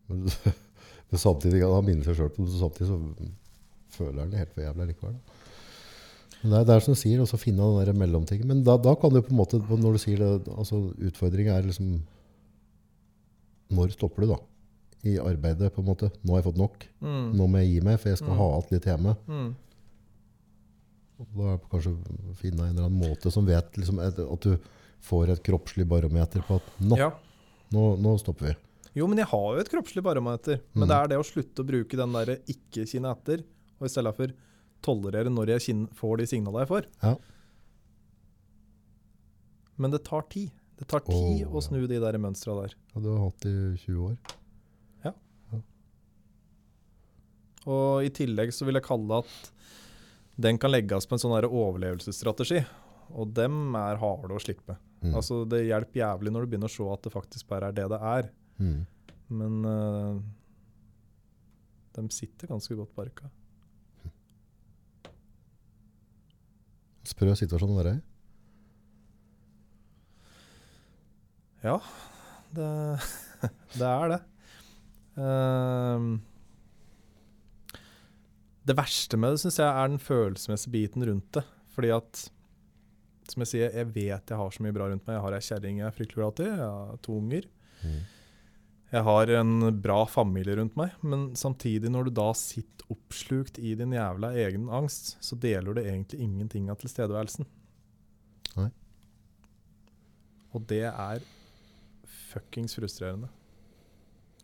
[0.07, 0.23] Men,
[1.11, 3.31] men samtidig kan han minne seg sjøl på det, så samtidig så
[3.97, 5.17] føler han det helt for jævlig likevel.
[6.41, 8.47] Det er, det er som du sier, å finne den mellomtingen.
[8.49, 11.67] Men da, da kan du på en måte, når du sier det, altså utfordringen er
[11.67, 11.99] liksom
[13.71, 14.39] Når stopper du, da?
[15.03, 16.11] I arbeidet, på en måte.
[16.23, 16.83] Nå har jeg fått nok.
[17.01, 17.31] Mm.
[17.33, 18.37] Nå må jeg gi meg, for jeg skal Mm.
[18.37, 19.17] ha alt litt hjemme.
[19.27, 19.55] Mm.
[21.21, 24.57] Da er det kanskje å finne en eller annen måte som vet liksom, at du
[25.01, 27.11] får et kroppslig barometer på at nå, Ja.
[27.71, 28.55] nå, nå stopper vi.
[28.93, 30.61] Jo, men jeg har jo et kroppslig barometer.
[30.73, 30.87] Men Mm.
[30.89, 33.43] det er det å slutte å bruke den derre ikke-kine etter,
[33.79, 34.27] og i stedet for
[34.83, 36.85] tolerere når jeg får de signalene jeg får.
[37.01, 37.15] Ja.
[39.77, 40.51] Men det tar tid.
[40.77, 41.57] Det tar tid oh.
[41.57, 42.73] å snu de der mønstra der.
[42.95, 44.17] Ja, du har hatt det i 20 år.
[47.69, 49.51] Og i tillegg så vil jeg kalle at
[50.41, 52.63] den kan legges på en sånn overlevelsesstrategi.
[53.11, 54.77] Og dem er harde å slippe.
[55.01, 55.15] Mm.
[55.17, 57.87] Altså, det hjelper jævlig når du begynner å se at det faktisk bare er det
[57.91, 58.29] det er.
[58.61, 58.79] Mm.
[59.31, 60.21] Men uh,
[61.97, 63.29] de sitter ganske godt på arka.
[67.11, 68.01] Sprø situasjon å være i.
[71.61, 71.77] Ja,
[72.55, 72.67] det,
[73.79, 74.19] det er det.
[75.21, 76.13] Ehm,
[78.67, 81.43] det verste med det syns jeg er den følelsesmessige biten rundt det.
[81.73, 82.23] Fordi at,
[83.31, 85.17] som jeg sier, jeg vet jeg har så mye bra rundt meg.
[85.17, 86.51] Jeg har ei kjerring jeg er fryktelig glad til.
[86.51, 87.47] jeg har to unger.
[87.81, 88.01] Mm.
[88.91, 93.71] Jeg har en bra familie rundt meg, men samtidig, når du da sitter oppslukt i
[93.79, 97.47] din jævla egen angst, så deler du egentlig ingenting av tilstedeværelsen.
[98.57, 98.67] Nei.
[100.51, 101.23] Og det er
[102.31, 103.31] fuckings frustrerende.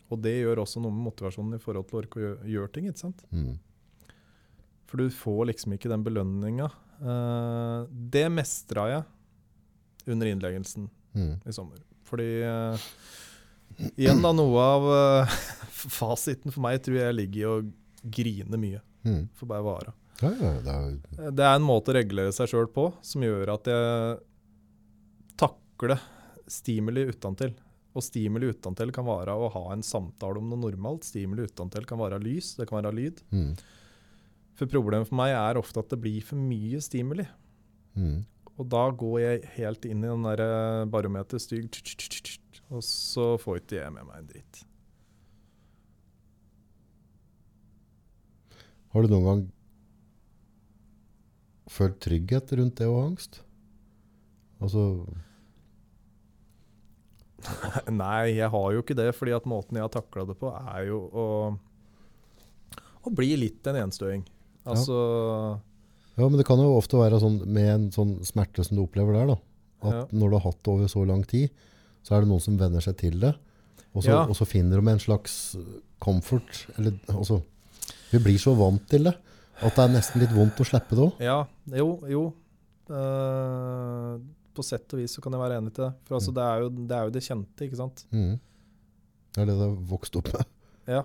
[0.08, 2.88] Og det gjør også noe med motivasjonen i forhold til å orke å gjøre, ting,
[2.88, 3.20] ikke sant?
[3.28, 3.58] Mm.
[4.88, 6.70] For du får liksom ikke den belønninga.
[6.98, 9.04] Uh, det mestra jeg
[10.08, 11.38] under innleggelsen Mm.
[11.48, 11.78] i sommer.
[12.06, 12.76] Fordi uh,
[13.96, 14.84] igjen da, noe av
[15.24, 15.36] uh,
[15.98, 18.80] fasiten for meg tror jeg ligger i å grine mye.
[19.08, 19.24] Mm.
[19.34, 19.94] For bare vare.
[20.20, 20.84] Ja, ja, det er
[21.18, 24.18] Eh, Det er en måte å regulere seg sjøl på som gjør at jeg
[25.40, 26.00] takler
[26.50, 27.54] stimuli utentil.
[27.96, 31.06] Og stimuli utentil kan være å ha en samtale om noe normalt.
[31.08, 33.24] Stimuli utentil kan være lys, det kan være lyd.
[33.32, 33.52] mm.
[34.58, 37.26] For problemet for meg er ofte at det blir for mye stimuli.
[37.94, 38.24] Mm.
[38.58, 43.60] Og da går jeg helt inn i den der eh, barometer tsk, og så får
[43.62, 44.64] ikke jeg med meg en dritt.
[48.92, 49.44] Har du noen gang
[51.70, 53.42] følt trygghet rundt det og angst?
[54.58, 54.82] Altså
[58.02, 60.88] Nei, jeg har jo ikke det, fordi at måten jeg har takla det på, er
[60.88, 61.26] jo å,
[63.06, 64.26] å bli litt en enstøing.
[64.74, 65.60] Altså
[66.18, 69.14] Ja, men det kan jo ofte være sånn med en sånn smerte som du opplever
[69.14, 69.36] der, da.
[69.88, 70.06] At Ja.
[70.18, 71.50] når du har hatt det over så lang tid,
[72.02, 73.34] så er det noen som venner seg til det.
[73.94, 74.24] Og så, Ja.
[74.26, 75.56] og så finner de en slags
[76.00, 76.66] comfort.
[76.76, 77.42] Eller altså
[78.10, 79.14] Vi blir så vant til det
[79.60, 81.20] at det er nesten litt vondt å slippe det òg.
[81.20, 82.32] Ja, jo, jo.
[82.88, 84.18] Uh,
[84.54, 85.92] på sett og vis så kan jeg være enig til det.
[86.08, 88.04] For altså, det, er jo, det er jo det kjente, ikke sant.
[88.10, 88.38] Mm.
[89.34, 90.46] Det er det du har vokst opp med.
[90.88, 91.02] Ja.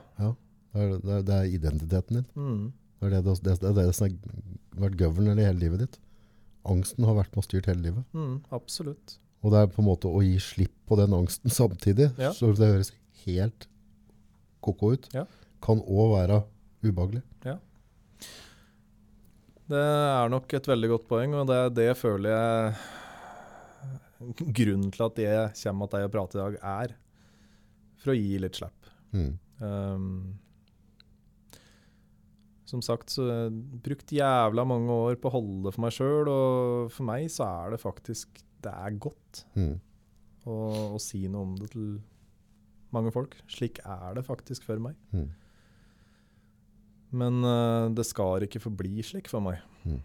[0.73, 2.25] Er, det er, det er identiteten din.
[2.39, 2.73] Mm.
[3.03, 5.99] Det er det, det, det, er det som har vært governor i hele livet ditt.
[6.69, 8.05] Angsten har vært med og styrt hele livet.
[8.15, 9.17] Mm, absolutt.
[9.43, 12.31] Og det er på en måte å gi slipp på den angsten samtidig, Ja.
[12.35, 12.93] så det høres
[13.25, 13.67] helt
[14.63, 15.25] ko-ko ut, Ja.
[15.63, 16.41] kan òg være
[16.83, 17.23] ubehagelig.
[17.43, 17.57] Ja.
[19.71, 22.75] Det er nok et veldig godt poeng, og det det føler jeg
[24.55, 26.93] Grunnen til at jeg kommer til deg og prater i dag, er
[27.99, 28.87] for å gi litt slipp.
[29.15, 29.33] Mm.
[29.59, 30.05] Um,
[32.65, 33.51] som sagt, så jeg
[33.83, 37.43] brukt jævla mange år på å holde det for meg sjøl, og for meg så
[37.65, 39.79] er det faktisk Det er godt Mm.
[40.47, 40.53] å,
[40.95, 42.01] å si noe om det til
[42.93, 43.35] mange folk.
[43.51, 44.95] Slik er det faktisk for meg.
[45.11, 45.27] Mm.
[47.11, 49.59] Men uh, det skal ikke forbli slik for meg.
[49.83, 49.99] Mm.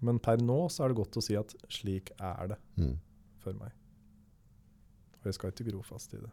[0.00, 2.96] Men per nå så er det godt å si at slik er det Mm.
[3.44, 3.72] for meg.
[5.20, 6.30] Og jeg skal ikke gro fast i det.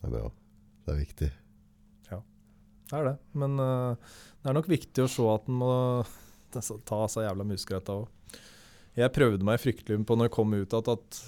[0.00, 0.30] Det er bra.
[0.86, 1.30] Det er viktig.
[2.90, 3.16] Det er det.
[3.38, 3.94] Men uh,
[4.42, 5.72] det er nok viktig å se at en må
[6.90, 8.08] ta seg jævla muskretta òg.
[8.98, 11.20] Jeg prøvde meg fryktelig på når jeg kom ut at, at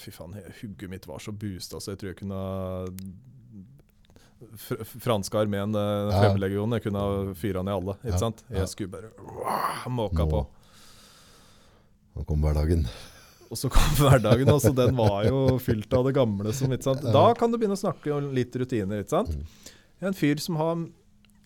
[0.00, 0.32] Fy faen,
[0.62, 2.38] hugget mitt var så boosta, så jeg tror jeg kunne
[4.58, 6.22] fr Franske armeen, eh, Ja.
[6.22, 7.94] Fremmedlegionen, jeg kunne ha fyra ned alle.
[8.00, 8.42] Ikke Ja, sant?
[8.48, 8.62] ja.
[8.64, 10.40] Jeg skulle bare wow, måka på.
[12.16, 12.86] Nå kom hverdagen.
[13.52, 16.52] Og så kom hverdagen, og så den var jo fylt av det gamle.
[16.56, 16.72] Som?
[16.72, 19.04] Da kan du begynne å snakke om litt rutiner.
[19.04, 19.36] ikke sant?
[19.36, 19.72] Mm.
[20.08, 20.80] En fyr som har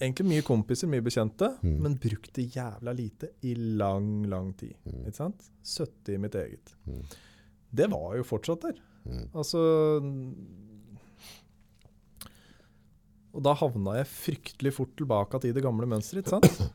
[0.00, 1.76] egentlig mye kompiser, mye bekjente, Mm.
[1.82, 4.74] men brukte jævla lite i lang, lang tid.
[4.84, 5.06] Mm.
[5.06, 5.46] Ikke sant?
[5.64, 6.74] 70 i mitt eget.
[6.86, 7.02] Mm.
[7.76, 8.80] Det var jo fortsatt der.
[9.06, 9.28] Mm.
[9.34, 9.58] Altså
[13.36, 16.70] Og da havna jeg fryktelig fort tilbake til det gamle mønsteret, ikke sant?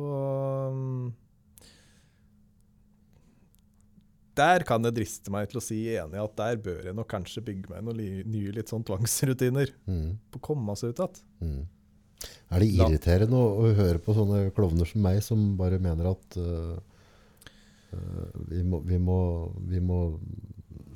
[0.00, 1.12] Og mm,
[4.40, 7.42] Der kan jeg driste meg til å si enig at der bør jeg nok kanskje
[7.44, 9.72] bygge meg noen nye litt sånn tvangsrutiner.
[9.90, 10.16] Mm.
[10.32, 11.20] På å komme seg ut igjen.
[11.44, 11.60] Mm.
[12.50, 16.38] Er det irriterende å, å høre på sånne klovner som meg, som bare mener at
[16.40, 16.76] uh,
[17.94, 19.18] uh, vi, må, vi, må,
[19.70, 20.00] vi må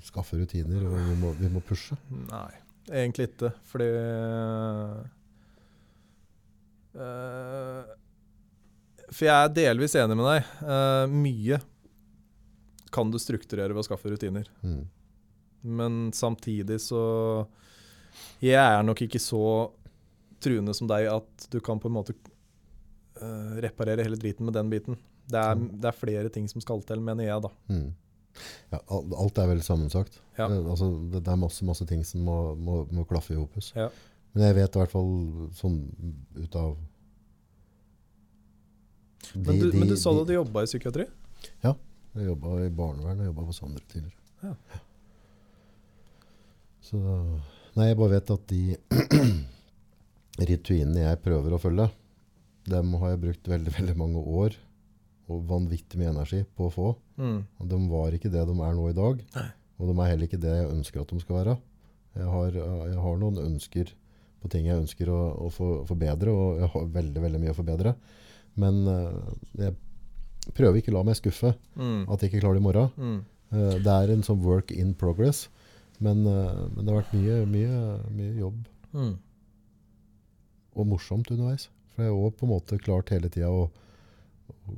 [0.05, 1.97] skaffe rutiner, og vi må, vi må pushe?
[2.11, 2.51] Nei,
[2.91, 3.53] egentlig ikke.
[3.71, 3.91] Fordi
[6.99, 7.87] uh,
[9.13, 10.53] For jeg er delvis enig med deg.
[11.15, 11.63] Mye
[12.95, 14.47] kan du strukturere ved å skaffe rutiner.
[14.63, 14.85] Mm.
[15.65, 17.01] Men samtidig så
[18.45, 19.41] Jeg er nok ikke så
[20.45, 22.15] truende som deg at du kan på en måte
[23.19, 24.97] uh, reparere hele driten med den biten.
[25.27, 25.81] Det er, Mm.
[25.81, 27.49] det er flere ting som skal til, mener jeg, da.
[27.73, 27.95] Mm.
[28.75, 30.21] Ja, alt er vel sammensagt.
[30.39, 30.49] Ja.
[30.51, 33.73] Det, altså, det, er masse, masse ting som må, må, må klaffe i hopus.
[33.75, 33.89] Ja.
[34.35, 35.11] Men jeg vet i hvert fall
[35.55, 35.81] sånn
[36.37, 36.77] ut av
[39.33, 41.07] de- Men du, de- men du sa da du jobba i psykiatri?
[42.15, 44.21] Jeg jobba i barnevernet og jobba hos andre tidligere.
[44.45, 44.55] Ja.
[46.85, 47.01] Så
[47.75, 48.61] Nei, jeg bare vet at de
[50.51, 51.89] rituinene jeg prøver å følge,
[52.71, 54.57] dem har jeg brukt veldig, veldig mange år
[55.33, 56.89] og vanvittig mye energi på å få.
[57.19, 57.39] Mm.
[57.71, 59.23] De var ikke det de er nå i dag.
[59.81, 61.55] Og de er heller ikke det jeg ønsker at de skal være.
[62.15, 62.59] Jeg har,
[62.93, 63.91] jeg har noen ønsker
[64.45, 65.49] på ting jeg ønsker å, å
[65.89, 67.95] forbedre, og jeg har veldig, veldig mye å forbedre.
[68.61, 69.75] Men uh, jeg
[70.53, 72.09] prøver ikke å la meg skuffe Mm.
[72.11, 72.91] at jeg ikke klarer det i morgen.
[72.99, 73.25] Mm.
[73.53, 75.49] Uh, Det er en sånn work in progress.
[76.01, 78.65] Men, uh, men det har vært mye, mye, mye jobb
[78.95, 79.19] Mm.
[80.77, 81.69] og morsomt underveis.
[81.95, 83.71] For jeg har òg på en måte klart hele tida å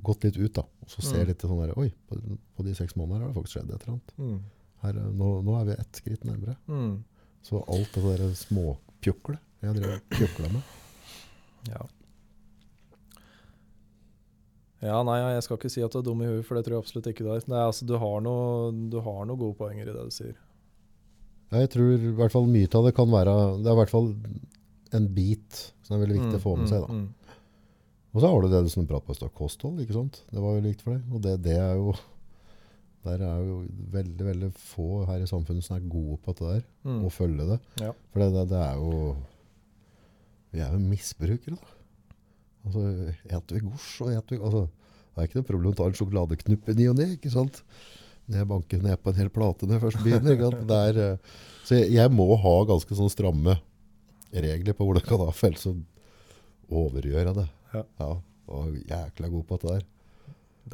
[0.05, 0.63] gått litt ut, da.
[0.83, 1.19] Og så ser Mm.
[1.19, 3.83] jeg litt sånn der Oi, på, på de seks månedene har det faktisk skjedd et
[3.83, 4.13] eller annet.
[4.19, 4.41] Mm.
[4.83, 6.57] Her, eh, nå, nå er vi ett skritt nærmere.
[6.69, 7.03] Mm.
[7.43, 10.63] Så alt det der småpjuklet jeg har drevet pjukla med
[11.69, 11.87] Ja.
[14.87, 16.77] Ja, nei, jeg skal ikke si at du er dum i huet, for det tror
[16.79, 17.45] jeg absolutt ikke du er.
[17.51, 20.35] Nei, altså, du har noe, du har noe gode poenger i det du sier.
[21.53, 23.33] Ja, Jeg tror i hvert fall mye av det kan være
[23.63, 24.09] Det er i hvert fall
[24.97, 26.83] en bit som er veldig viktig å få med seg.
[26.87, 26.95] da.
[26.97, 27.37] Mm,
[28.17, 29.81] Og så har du det du som prater på kosthold.
[29.83, 30.23] ikke sant?
[30.33, 31.03] Det var jo likt for deg.
[31.15, 31.95] Og det, det er jo
[33.07, 33.61] Der er jo
[33.95, 36.65] veldig veldig få her i samfunnet som er gode på dette der.
[36.83, 37.59] mm, Å følge det.
[37.85, 37.93] Ja.
[38.11, 39.17] For det, det, det er jo
[40.53, 41.76] Vi er jo misbrukere, da.
[42.67, 42.83] Altså,
[43.31, 44.65] Eter vi gosj og eter vi altså,
[45.15, 47.07] Det er ikke noe problem å ta en sjokoladeknupp i ny og ne.
[47.17, 47.63] ikke sant?
[48.27, 50.41] Når jeg banker ned på en hel plate når jeg først begynner.
[50.77, 51.35] er, eh,
[51.65, 53.55] så jeg, jeg må ha ganske sånn stramme
[54.35, 55.77] regler på hvordan jeg kan ha, felt, så
[56.69, 57.47] overgjør jeg det.
[57.77, 57.85] Ja.
[58.51, 59.87] og jækla god på dette der.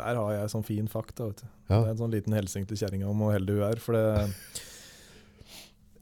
[0.00, 1.28] Der har jeg sånn fin fakta.
[1.28, 1.48] vet du.
[1.68, 1.78] Ja.
[1.82, 3.80] Det er en sånn liten hilsen til kjerringa om hvor heldig hun er.
[3.84, 4.06] For det,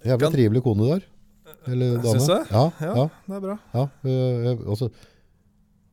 [0.06, 1.02] Jævlig Kan- trivelig kone du har.
[1.66, 2.14] Eller dame.
[2.14, 2.46] Syns jeg?
[2.54, 3.56] Ja, ja, ja, det er bra.
[3.74, 3.82] ja.
[4.04, 4.88] øh, jeg, altså,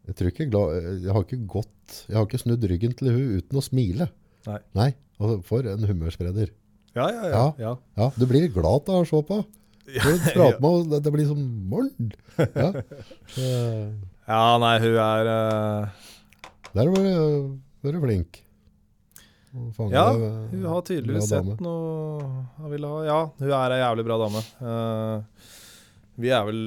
[0.08, 3.60] jeg ikke glad, jeg har ikke gått Jeg har ikke snudd ryggen til hun uten
[3.60, 4.08] å smile.
[4.48, 4.92] Nei.
[5.20, 6.54] altså, for en humørspreder.
[6.96, 7.46] Ja, ja, ja.
[7.60, 7.74] Ja.
[8.00, 8.10] ja.
[8.18, 9.42] Du blir glad av å se på.
[9.88, 9.94] Du
[10.64, 12.12] med det, det blir som Morn!
[12.38, 12.72] Ja.
[14.28, 16.08] Ja, nei, hun er uh...
[16.76, 17.14] Der var du
[17.86, 18.42] vært flink.
[19.56, 21.54] Å Ja, Hun har tydeligvis dame.
[21.56, 22.28] sett noe
[22.58, 22.98] hun vil ha.
[23.08, 24.42] Ja, hun er ei jævlig bra dame.
[24.60, 25.48] Uh,
[26.20, 26.60] vi er vel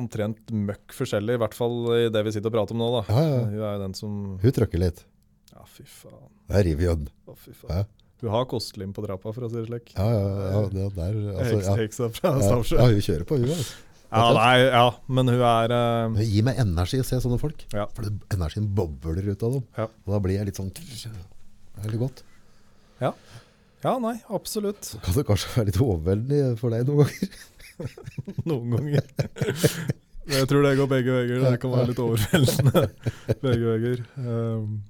[0.00, 2.90] omtrent møkk forskjellig, i hvert fall i det vi sitter og prater om nå.
[2.98, 3.02] da.
[3.08, 3.40] Ja, ja.
[3.44, 5.04] Hun er jo den som Hun trykker litt.
[5.52, 6.30] Ja, fy faen.
[6.50, 7.14] Der river vi øynene.
[7.28, 7.82] Å, fy faen.
[7.82, 8.16] Ja.
[8.20, 9.94] Hun har kostlim på trappa, for å si det slik.
[9.96, 11.76] Ja, ja, ja, det der, altså, ja.
[11.78, 12.76] Heksa fra Stavsjø.
[12.76, 13.52] ja, hun kjører på, hun.
[13.54, 13.78] Altså.
[14.10, 16.16] Ja, nei, ja, men hun er uh...
[16.18, 17.62] Det gir meg energi å se sånne folk.
[17.72, 17.86] Ja.
[17.94, 19.68] For det, energien bobler ut av dem.
[19.78, 19.86] Ja.
[20.04, 20.72] Og da blir jeg litt sånn
[21.80, 22.24] veldig godt.
[23.80, 24.84] Ja, nei, absolutt.
[24.84, 27.38] Så kan det kanskje være litt overveldende for deg noen ganger.
[28.48, 29.10] Noen ganger.
[30.30, 31.42] Jeg tror det går begge veier.
[31.46, 32.84] Det kan være litt overveldende
[33.44, 34.02] begge veier.
[34.20, 34.80] Um,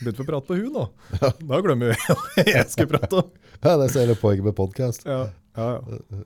[0.00, 0.84] Begynte å prate på hun nå?
[1.20, 3.34] Da glemmer vi hva jeg skulle prate om.
[3.60, 5.04] Ja, Det er hele poenget med podkast.
[5.08, 5.68] Ja, ja,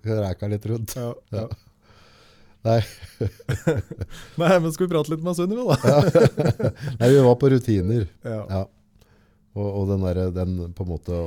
[0.05, 0.19] ja.
[0.25, 0.95] Ræka litt rundt.
[0.99, 1.49] ja, ja.
[2.61, 2.83] Nei.
[4.37, 6.03] Nei, men skal vi prate litt med Sunniva, da?
[7.01, 8.05] Nei, vi var på rutiner.
[8.27, 8.43] Ja.
[8.51, 8.61] Ja.
[9.57, 11.21] Og, og den derre den på en måte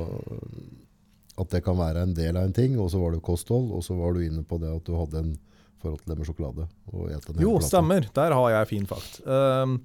[1.40, 3.82] At det kan være en del av en ting, og så var det kosthold, og
[3.82, 5.32] så var du inne på det at du hadde en
[5.82, 6.66] forhold til det med sjokolade.
[7.42, 8.06] Jo, stemmer.
[8.14, 9.18] Der har jeg fin fakt.
[9.26, 9.80] Um,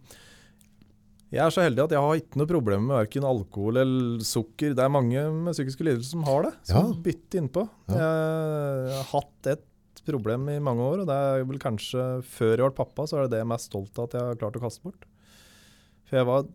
[1.30, 4.72] Jeg er så heldig at jeg har ikke noe problem med verken alkohol eller sukker.
[4.74, 7.02] Det er mange med psykiske lidelser som har det, som Ja.
[7.06, 7.66] bytter innpå.
[7.90, 7.98] Ja.
[8.00, 12.66] Jeg har hatt et problem i mange år, og det er vel kanskje før jeg
[12.66, 14.58] ble pappa, så er det det jeg er mest stolt av at jeg har klart
[14.58, 15.06] å kaste bort.
[16.10, 16.48] For jeg var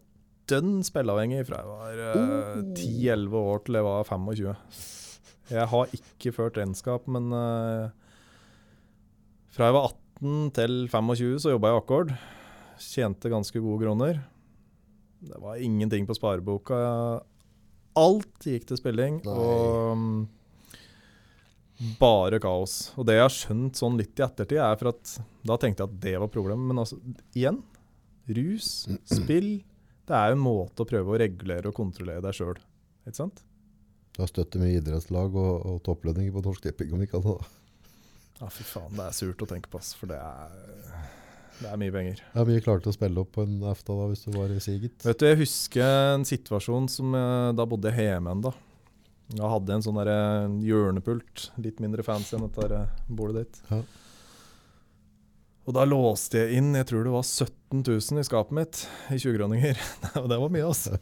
[0.51, 4.55] dønn spilleavhengig fra jeg var eh, 10-11 år til jeg var 25.
[5.55, 7.89] Jeg har ikke ført regnskap, men eh,
[9.55, 12.15] fra jeg var 18 til 25 så jobba jeg Akkord.
[12.81, 14.23] Tjente ganske gode kroner.
[15.25, 16.79] Det var ingenting på spareboka.
[17.97, 19.35] Alt gikk til spilling, Nei.
[19.35, 20.17] og mm,
[22.01, 22.91] bare kaos.
[22.99, 25.15] Og det jeg har skjønt sånn litt i ettertid, er for at
[25.47, 26.67] da tenkte jeg at det var problemet.
[26.73, 26.99] Men altså,
[27.37, 27.63] igjen,
[28.41, 28.73] rus,
[29.17, 29.53] spill,
[30.09, 32.59] det er jo en måte å prøve å regulere og kontrollere deg sjøl.
[33.05, 33.43] Ikke sant?
[34.15, 37.55] Du har støttet mye idrettslag og, og topplønninger på Norsk Tipping, om ikke annet.
[38.41, 40.55] Ja, fy faen, det er surt å tenke på, ass, for det er,
[41.61, 42.23] det er mye penger.
[42.35, 44.99] Er mye klarte å spille opp på en EFTA da, hvis du var i siget.
[45.07, 48.55] Vet du, Jeg husker en situasjon som eh, Da bodde jeg hjemme ennå.
[49.35, 53.63] Jeg hadde en sånn eh, hjørnepult, litt mindre fancy enn dette eh, bordet ditt.
[53.71, 53.81] Ja.
[55.65, 58.81] Og da låste jeg inn jeg tror det var 17 000 i skapet mitt
[59.15, 59.79] i 20-kroninger.
[60.23, 60.99] Og det var mye, altså.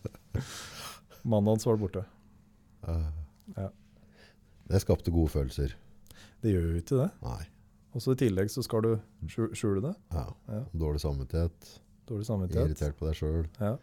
[1.26, 2.04] Hans var borte.
[2.86, 3.08] Eh,
[3.58, 3.68] Ja.
[4.70, 5.74] Det skapte gode følelser.
[6.40, 7.08] Det gjør jo ikke det.
[7.26, 7.40] Nei.
[7.92, 8.92] Og så i tillegg så skal du
[9.28, 9.90] skjule det.
[10.14, 10.22] Ja.
[10.48, 10.60] Ja.
[10.72, 11.72] Dårlig samvittighet,
[12.08, 12.70] Dårlig samvittighet.
[12.70, 13.42] irritert på deg sjøl.
[13.60, 13.74] Ja.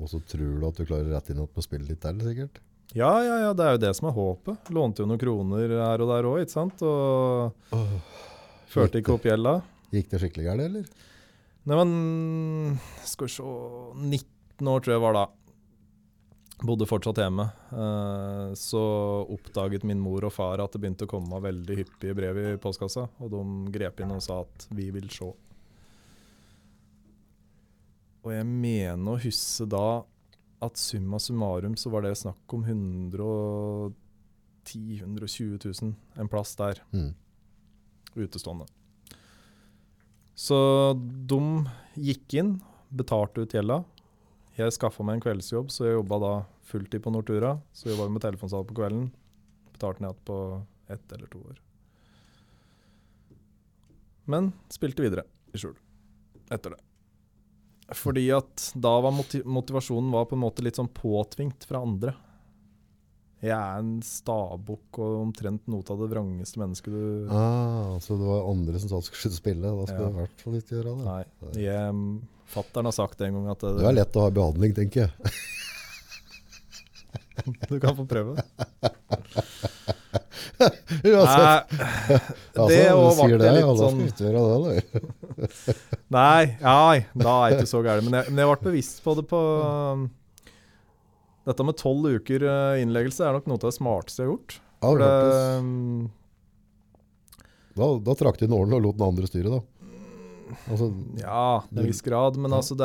[0.00, 2.18] Og så tror du at du klarer å rette inn at på spillet ditt der,
[2.24, 2.58] sikkert.
[2.96, 4.72] ja, ja, ja, det er jo det som er håpet.
[4.74, 6.82] Lånte jo noen kroner her og der òg, ikke sant.
[6.82, 7.78] Og
[8.72, 9.58] førte ikke opp gjelda.
[9.94, 10.86] Gikk det skikkelig gærent, eller?
[11.66, 15.26] Nei, men Skal vi se 19 år tror jeg var da.
[16.66, 17.44] Bodde fortsatt hjemme.
[17.76, 18.80] Eh, så
[19.34, 23.08] oppdaget min mor og far at det begynte å komme veldig hyppige brev i postkassa.
[23.20, 23.42] Og de
[23.74, 25.34] grep inn og sa at 'vi vil se'.
[28.24, 30.02] Og jeg mener å huske da
[30.62, 33.94] at summa summarum så var det snakk om 110
[34.66, 37.14] 000-120 000, en plass der Mm.
[38.16, 38.66] utestående.
[40.36, 40.56] Så
[41.28, 41.40] de
[41.96, 42.56] gikk inn,
[42.92, 43.80] betalte ut gjelda.
[44.56, 46.32] Jeg skaffa meg en kveldsjobb, så jeg jobba da
[46.68, 47.54] fulltid på Nortura.
[47.72, 49.08] Så jobba vi med telefonsalg på kvelden.
[49.72, 50.36] Betalte ned på
[50.92, 51.56] ett eller to år.
[54.26, 55.76] Men spilte videre i skjul
[56.52, 56.82] etter det.
[57.96, 62.16] Fordi at da var motivasjonen var på en måte litt sånn påtvingt fra andre.
[63.44, 68.24] Jeg er en stabukk og omtrent noe av det vrangeste mennesket du Ah, så det
[68.30, 69.60] var andre som sa du skulle spille.
[69.76, 70.08] Da skulle Ja.
[70.08, 71.04] du i hvert fall ikke gjøre det.
[71.04, 71.24] Nei.
[71.60, 71.84] Jeg,
[72.54, 75.04] fatteren har sagt en gang at det, Du er lett å ha i behandling, tenker
[75.04, 75.12] jeg.
[77.70, 78.40] du kan få prøve.
[80.56, 81.70] Uansett.
[81.76, 82.20] Nei,
[82.56, 83.98] Altså, det sier ble det, litt sånn
[84.64, 84.80] det.
[86.08, 88.06] Nei, nei, da er jeg ikke så gæren.
[88.08, 89.40] Men men jeg ble bevisst på det på
[91.46, 94.56] Dette med tolv uker uh, innleggelse er nok noe av det smarteste jeg har gjort.
[94.82, 96.10] Ja, det det, um,
[97.76, 99.62] Da, da trakk de inn og lot den andre styre, da.
[100.70, 102.36] Altså, ja, til en viss grad.
[102.38, 102.60] Men Ja.
[102.60, 102.76] altså,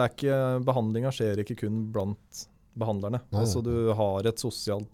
[0.66, 2.46] behandlinga skjer ikke kun blant
[2.78, 3.22] behandlerne.
[3.32, 4.90] Nei, altså, du har et sosialt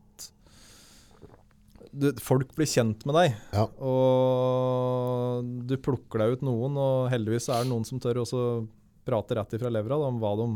[1.97, 3.35] du, Folk blir kjent med deg.
[3.53, 3.63] ja.
[3.81, 8.67] Og du plukker deg ut noen, og heldigvis er det noen som tør å
[9.07, 10.47] prate rett ifra levra om hva de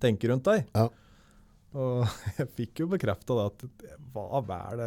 [0.00, 0.64] tenker rundt deg.
[0.74, 0.88] Ja.
[1.76, 2.04] Og
[2.38, 4.84] jeg fikk jo bekrefta at det var vel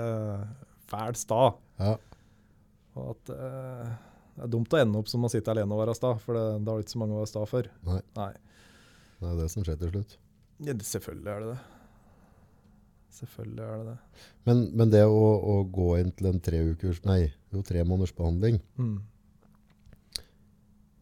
[0.92, 1.42] fæl sta.
[1.80, 1.98] ja.
[3.00, 3.92] Og at eh,
[4.36, 6.42] det er dumt å ende opp som å sitte alene og være sta, for det,
[6.66, 7.70] det har ikke så mange å være sta for.
[7.88, 8.00] Nei.
[8.18, 8.32] Nei.
[9.22, 10.18] Det er det som skjer til slutt.
[10.66, 11.62] Ja, det- selvfølgelig er det det.
[13.16, 14.26] Selvfølgelig er det det.
[14.50, 15.22] Men, men det å,
[15.54, 17.22] å gå inn til en tre ukers, nei,
[17.54, 18.98] jo tre måneders behandling, Mm.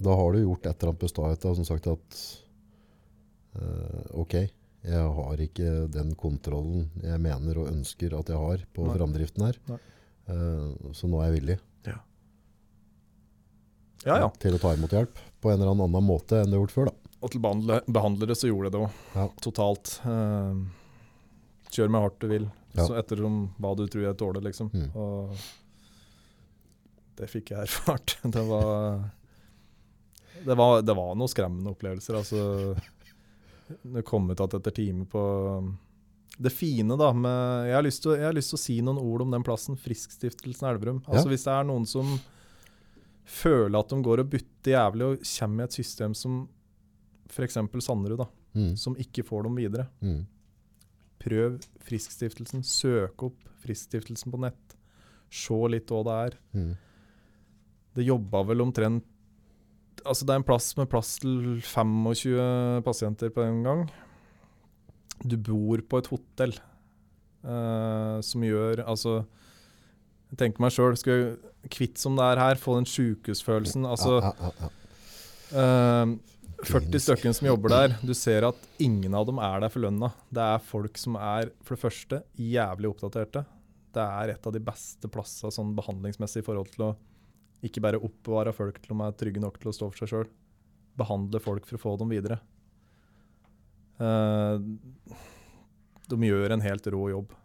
[0.05, 2.19] da har du gjort et eller annet på staheta som sagt at
[3.59, 4.35] eh, ok,
[4.85, 8.93] jeg har ikke den kontrollen jeg mener og ønsker at jeg har på Nei.
[8.95, 9.57] framdriften her.
[10.29, 11.59] Eh, så nå er jeg villig
[14.05, 14.29] Ja, ja.
[14.39, 16.85] til å ta imot hjelp på en eller annen måte enn du har gjort før.
[16.87, 16.93] da.
[17.19, 18.99] Og til behandlere så gjorde jeg det òg.
[19.17, 19.25] Ja.
[19.43, 19.89] Totalt.
[20.07, 20.61] Eh,
[21.75, 22.45] kjør med hardt du vil,
[22.77, 22.85] Ja.
[22.87, 24.69] så etter hva du tror jeg tåler, liksom.
[24.71, 24.95] Mm.
[24.95, 25.35] Og
[27.19, 28.15] det fikk jeg erfart.
[28.31, 29.11] Det var,
[30.45, 32.15] det var, det var noen skremmende opplevelser.
[32.15, 32.77] Altså,
[33.83, 35.21] det kom ut at etter time på
[36.39, 38.97] Det fine da med Jeg har lyst til, jeg har lyst til å si noen
[39.01, 41.01] ord om den plassen, Friskstiftelsen Elverum.
[41.07, 41.31] Altså Ja.
[41.33, 42.19] Hvis det er noen som
[43.29, 46.47] føler at de går og butter jævlig og kommer i et system som
[47.29, 47.53] f.eks.
[47.85, 48.75] Sanderud, da, Mm.
[48.75, 49.87] som ikke får dem videre.
[50.01, 50.25] Mm.
[51.19, 52.63] Prøv Friskstiftelsen.
[52.65, 54.75] Søk opp Friskstiftelsen på nett.
[55.29, 56.37] Se litt hva det er.
[56.55, 56.71] Mm.
[57.93, 59.03] Det jobba vel omtrent
[60.05, 63.89] Altså det er en plass med plass til 25 pasienter på en gang.
[65.19, 66.53] du bor på et hotell
[67.43, 69.25] uh, som gjør Altså,
[70.31, 73.87] jeg tenker meg sjøl, skal jeg kvitt som det er her, få den sjukehusfølelsen.
[73.89, 74.19] Altså,
[75.49, 76.11] eh,
[76.69, 80.11] 40 stykker som jobber der, du ser at ingen av dem er der for lønna.
[80.29, 83.43] Det er folk som er, for det første, jævlig oppdaterte.
[83.95, 86.95] Det er et av de beste plassene sånn behandlingsmessig i forhold til å
[87.65, 90.29] ikke bare oppbevare folk til de er trygge nok til å stå for seg sjøl.
[90.99, 92.39] Behandle folk for å få dem videre.
[93.99, 94.55] Eh,
[96.09, 97.35] de gjør en helt rå jobb.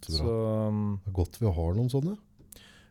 [0.00, 0.16] Så.
[0.16, 0.34] Så
[0.72, 2.16] um, Det er godt vi har noen sånne.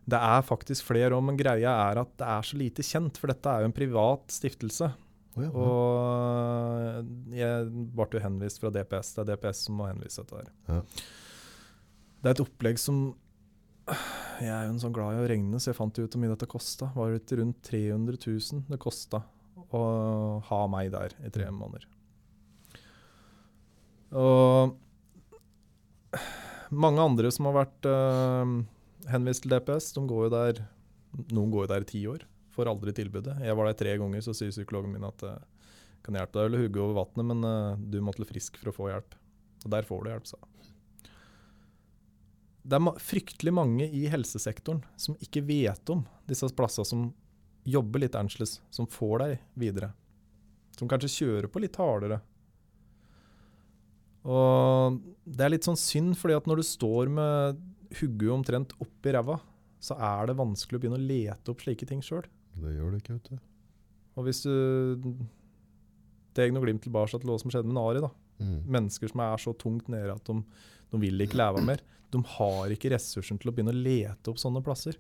[0.10, 3.20] det er faktisk flere òg, men greia er at det er så lite kjent.
[3.20, 4.92] For dette er jo en privat stiftelse.
[5.38, 5.64] Oh, ja, ja.
[5.64, 9.14] Og jeg ble jo henvist fra DPS.
[9.16, 10.50] Det er DPS som må henvise dette her.
[10.70, 10.82] Ja.
[12.20, 13.04] Det er et opplegg som
[14.40, 16.32] Jeg er jo en sånn glad i å regne, så jeg fant ut hvor mye
[16.32, 16.90] dette kosta.
[16.96, 19.24] Var det rundt 300 000 det kosta
[19.76, 19.82] å
[20.48, 21.86] ha meg der i tre måneder.
[24.16, 24.76] Og
[26.70, 28.54] mange andre som har vært eh,
[29.12, 30.66] henvist til DPS, de går jo der
[31.34, 32.22] Noen går jo der i ti år,
[32.54, 33.40] får aldri tilbudet.
[33.42, 35.40] Jeg var der tre ganger, så sier psykologen min at eh,
[36.06, 38.76] kan hjelpe deg eller hugge over vannet, men eh, du må til Frisk for å
[38.76, 39.18] få hjelp.
[39.66, 40.59] Og der får du hjelp, sa hun.
[42.64, 47.06] Det er fryktelig mange i helsesektoren som ikke vet om disse plassene som
[47.70, 49.92] jobber litt annerledes, som får deg videre.
[50.78, 52.20] Som kanskje kjører på litt hardere.
[54.28, 57.60] Og det er litt sånn synd, fordi at når du står med
[58.00, 59.40] hodet omtrent oppi ræva,
[59.80, 62.26] så er det vanskelig å begynne å lete opp slike ting sjøl.
[62.60, 63.46] Det gjør det ikke, vet du.
[64.20, 64.56] Og hvis du
[66.38, 68.12] Deg noe glimt tilbake til hva som skjedde med Nari, da.
[68.40, 68.60] Mm.
[68.72, 70.36] Mennesker som er så tungt nede at de,
[70.92, 71.82] de vil ikke leve mer.
[72.10, 74.98] De har ikke ressursen til å begynne å lete opp sånne plasser.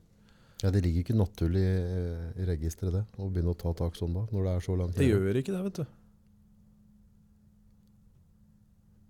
[0.61, 4.13] Ja, Det ligger ikke naturlig eh, i registeret, det, å begynne å ta tak sånn
[4.17, 5.85] da, når det er så langt Det gjør ikke det, vet du.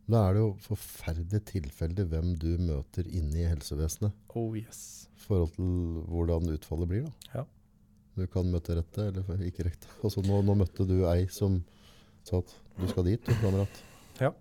[0.10, 5.08] Da er det jo forferdelig tilfeldig hvem du møter inne i helsevesenet, Oh yes.
[5.18, 5.74] i forhold til
[6.10, 7.04] hvordan utfallet blir.
[7.10, 7.34] da.
[7.42, 7.44] Ja.
[8.18, 9.90] Du kan møte rette eller ikke rette.
[10.04, 11.60] Altså, nå, nå møtte du ei som
[12.26, 13.84] sa at du skal dit, du, kamerat.
[14.22, 14.32] Ja.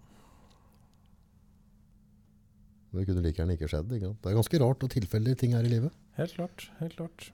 [2.92, 3.90] Det kunne like gjerne ikke skjedd.
[3.98, 4.14] Ikke?
[4.16, 5.94] Det er ganske rart og tilfeldige ting her i livet.
[6.18, 6.68] Helt klart.
[6.80, 7.30] Helt klart.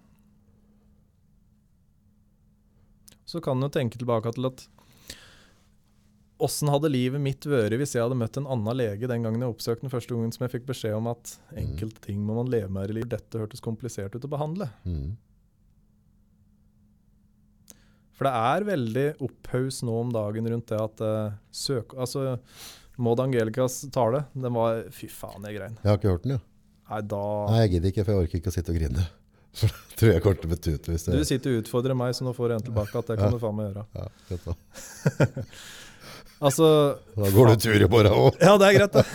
[3.25, 4.69] Så kan du tenke tilbake til at
[6.45, 9.53] Åssen hadde livet mitt vært hvis jeg hadde møtt en annen lege den gangen jeg
[9.53, 12.73] oppsøkte den første gangen som jeg fikk beskjed om at enkelte ting må man leve
[12.75, 13.13] med her i livet.
[13.15, 14.67] Dette hørtes komplisert ut å behandle.
[14.83, 15.15] Mm.
[18.15, 21.95] For det er veldig opphaus nå om dagen rundt det at uh, søk...
[21.99, 22.37] Altså,
[22.97, 25.79] Maud Angelicas tale, den var Fy faen, jeg grein.
[25.83, 26.43] Jeg har ikke hørt den, ja.
[26.91, 29.07] Nei, da Nei, jeg gidder ikke, for jeg orker ikke å sitte og grine.
[29.55, 32.15] For det tror jeg kommer til å betute hvis hvis Du sitter og utfordrer meg,
[32.17, 32.99] så nå får jeg en tilbake.
[32.99, 33.85] At det kan du faen meg gjøre.
[33.95, 35.45] ja, greit da.
[36.45, 36.67] Altså
[37.15, 38.41] Da går du tur i morgen òg.
[38.43, 39.05] Ja, det er greit, det.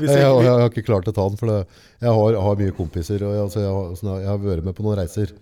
[0.00, 2.72] Jeg, jeg, jeg, har ikke klart å ta den, for det, jeg har, har mye
[2.72, 3.20] kompiser.
[3.20, 5.34] Og jeg, altså, har, sånn, jeg har vært med på noen reiser.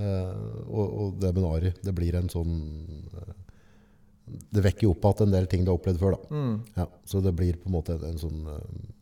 [0.00, 0.30] Eh,
[0.64, 2.54] og, og det med Ari, det blir en sånn
[3.12, 3.34] eh,
[4.24, 6.14] Det vekker jo opp igjen en del ting du har opplevd før.
[6.16, 6.34] da.
[6.34, 8.92] mm, Ja, så det blir på en måte en, en sånn eh,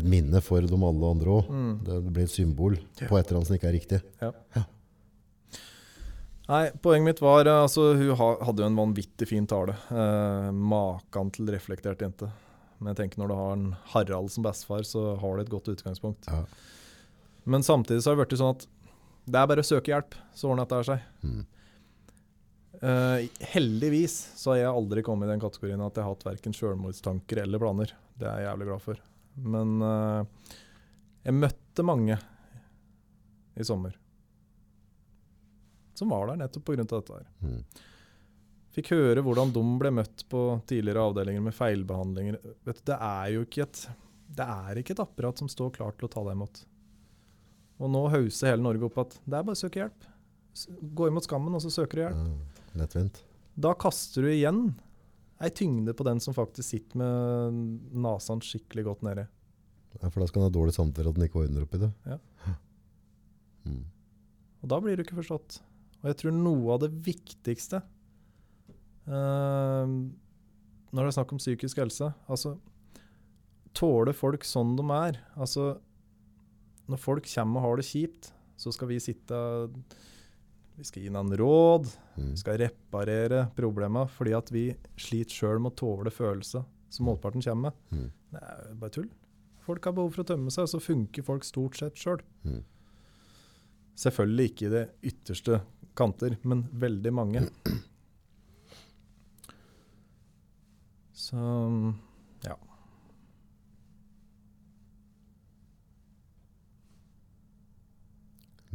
[0.00, 1.50] Et minne for de alle andre òg.
[1.50, 1.74] mm.
[1.86, 4.00] Det, det blir et symbol på et eller annet som ikke er riktig.
[6.46, 9.74] Nei, poenget mitt var eh, altså, Hun hadde jo en vanvittig fin tale.
[9.90, 12.28] Eh, Makan til reflektert jente.
[12.78, 15.70] Men jeg tenker når du har en Harald som bestefar, så har du et godt
[15.72, 16.28] utgangspunkt.
[16.28, 16.42] Ja.
[17.48, 18.66] Men samtidig så har det blitt sånn at
[19.26, 21.06] det er bare å søke hjelp, så ordner dette seg.
[21.26, 21.40] Mm.
[22.82, 26.56] Eh, heldigvis så har jeg aldri kommet i den kategorien at jeg har hatt verken
[26.56, 27.92] selvmordstanker eller planer.
[28.16, 29.04] Det er jeg jævlig glad for.
[29.36, 30.48] Men uh,
[31.26, 32.16] jeg møtte mange
[33.56, 33.96] i sommer
[35.96, 36.84] som var der nettopp pga.
[36.84, 37.12] dette.
[37.12, 37.28] her.
[37.40, 37.62] Mm.
[38.76, 42.40] Fikk høre hvordan de ble møtt på tidligere avdelinger med feilbehandlinger.
[42.68, 43.84] Vet du, det er jo ikke et,
[44.36, 46.60] det er ikke et apparat som står klart til å ta deg imot.
[47.80, 50.06] Og nå hauser hele Norge opp at det er bare å søke hjelp.
[50.96, 52.20] Gå imot skammen, og så søker du hjelp.
[52.20, 53.22] Ja, lettvint.
[53.56, 54.60] Da kaster du igjen
[55.42, 57.58] ei tyngde på den som faktisk sitter med
[58.04, 59.26] nesen skikkelig godt nedi.
[60.00, 61.90] Ja, for da skal han ha dårlig samvittighet at han ikke ordner opp i det.
[62.08, 62.18] Ja.
[63.66, 63.82] Mm.
[64.62, 65.58] Og da blir du ikke forstått.
[66.02, 67.80] Og jeg tror noe av det viktigste
[69.08, 72.52] uh, når det er snakk om psykisk helse Altså
[73.76, 75.18] tåle folk sånn de er.
[75.36, 75.76] Altså
[76.88, 79.38] Når folk kommer og har det kjipt, så skal vi sitte
[80.76, 81.86] Vi skal gi noen råd,
[82.16, 82.30] Mm.
[82.32, 84.64] vi skal reparere problemene fordi at vi
[84.96, 87.72] sliter sjøl med å tåle følelser som motparten kommer med.
[87.92, 88.10] Mm.
[88.32, 89.08] Det er bare tull.
[89.66, 92.20] Folk har behov for å tømme seg, og så funker folk stort sett sjøl.
[92.44, 92.62] Mm.
[93.96, 95.62] Selvfølgelig ikke i det ytterste
[95.96, 97.48] kanter, men veldig mange.
[101.16, 101.36] Så
[102.44, 102.56] ja.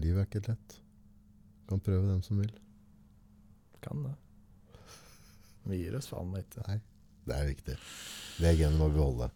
[0.02, 0.81] Livet er ikke lett.
[1.72, 2.52] Kan prøve dem som vil.
[3.82, 4.16] Kan det.
[5.70, 6.66] Vi gir oss faen ikke.
[6.68, 6.80] Nei,
[7.30, 7.78] det er viktig.
[8.42, 9.30] Det genet må vi beholde.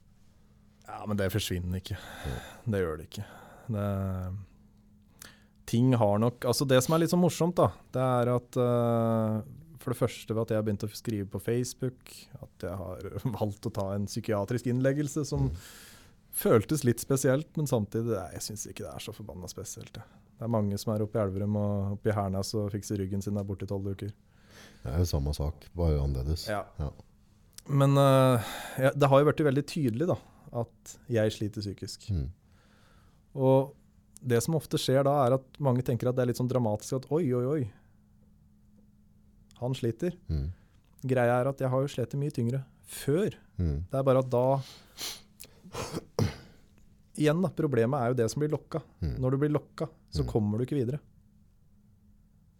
[0.86, 1.98] Ja, men det forsvinner ikke.
[2.66, 3.26] Det gjør det ikke.
[3.66, 3.86] Det,
[5.66, 9.40] ting har nok Altså, det som er litt så morsomt, da, det er at uh,
[9.82, 13.10] For det første ved at jeg har begynt å skrive på Facebook, at jeg har
[13.40, 15.49] valgt å ta en psykiatrisk innleggelse som
[16.36, 20.02] føltes litt spesielt, men samtidig Jeg syns ikke det er så forbanna spesielt.
[20.02, 20.25] jeg.
[20.36, 23.24] Det er mange som er oppe i Elverum og oppe i Hernes og fikser ryggen
[23.24, 24.12] sin der borte i tolv uker.
[24.84, 26.48] Det er jo samme sak, bare annerledes.
[26.52, 26.64] Ja.
[26.82, 26.91] Ja.
[27.66, 28.44] Men uh,
[28.78, 30.18] ja, det har jo blitt veldig tydelig da,
[30.62, 32.10] at jeg sliter psykisk.
[32.14, 32.28] Mm.
[33.36, 33.74] Og
[34.26, 36.99] det som ofte skjer da, er at mange tenker at det er litt sånn dramatisk
[36.99, 37.64] at oi, oi, oi.
[39.62, 40.16] Han sliter.
[40.30, 40.49] Mm.
[41.06, 43.36] Greia er at jeg har jo slitt mye tyngre før.
[43.57, 43.86] Mm.
[43.90, 44.45] Det er bare at da
[47.18, 47.50] Igjen, da.
[47.56, 48.82] Problemet er jo det som blir lokka.
[49.02, 49.16] Mm.
[49.24, 50.28] Når du blir lokka, så Mm.
[50.32, 51.00] kommer du ikke videre.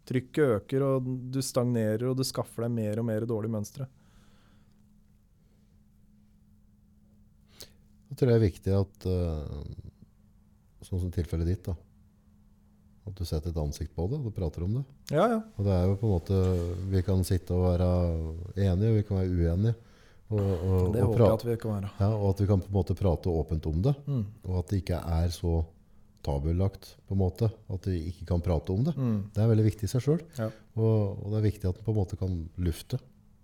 [0.06, 3.86] Trykket øker, og du stagnerer, og du skaffer deg mer og mer dårlige mønstre.
[8.10, 9.64] Jeg tror det er viktig at, eh,
[10.86, 11.74] sånn som tilfellet ditt, da,
[13.06, 14.84] at du setter et ansikt på det og du prater om det.
[15.10, 15.40] Ja, ja.
[15.58, 17.90] Og det er jo på en måte, Vi kan sitte og være
[18.56, 19.74] enige, og vi kan være uenige.
[20.26, 21.90] Og, og, Det håper jeg at vi kan være.
[22.00, 23.94] ja, og at vi kan på en måte prate åpent om det.
[24.06, 24.24] Mm.
[24.48, 25.60] Og at det ikke er så
[26.26, 27.50] tabulagt, på en måte.
[27.70, 28.96] At vi ikke kan prate om det.
[28.98, 29.18] Mm.
[29.34, 30.22] Det er veldig viktig i seg sjøl.
[30.40, 30.50] Ja.
[30.74, 32.98] Og, og det er viktig at en på en måte kan lufte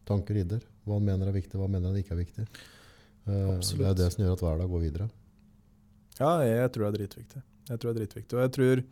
[0.09, 0.61] tanker i det.
[0.83, 2.47] Hva han mener er viktig, hva han mener ikke er viktig.
[3.23, 5.11] Uh, det er det som gjør at hver dag går videre.
[6.19, 7.43] Ja, jeg tror det er dritviktig.
[7.71, 8.37] Jeg tror det er dritviktig.
[8.37, 8.83] Og jeg tror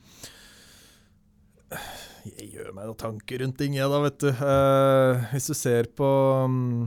[2.30, 4.30] Jeg gjør meg noen tanker rundt ting, jeg, da, vet du.
[4.38, 6.08] Uh, hvis du ser på
[6.52, 6.82] mm,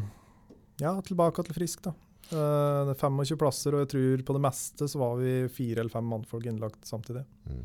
[0.81, 1.93] Ja, tilbake til Frisk, da.
[2.31, 5.83] Eh, det er 25 plasser, og jeg tror på det meste så var vi fire
[5.83, 7.25] eller fem mannfolk innlagt samtidig.
[7.49, 7.63] Mm.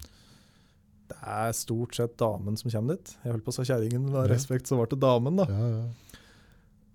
[1.09, 3.15] Det er stort sett damen som kommer dit.
[3.23, 5.49] Jeg holdt på å si kjerringen, men av respekt så var det damen, da.
[5.49, 6.19] Ja, ja.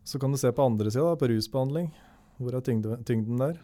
[0.03, 1.87] Så kan du se på andre sida, på rusbehandling.
[2.37, 3.61] Hvor er tyngde, tyngden der?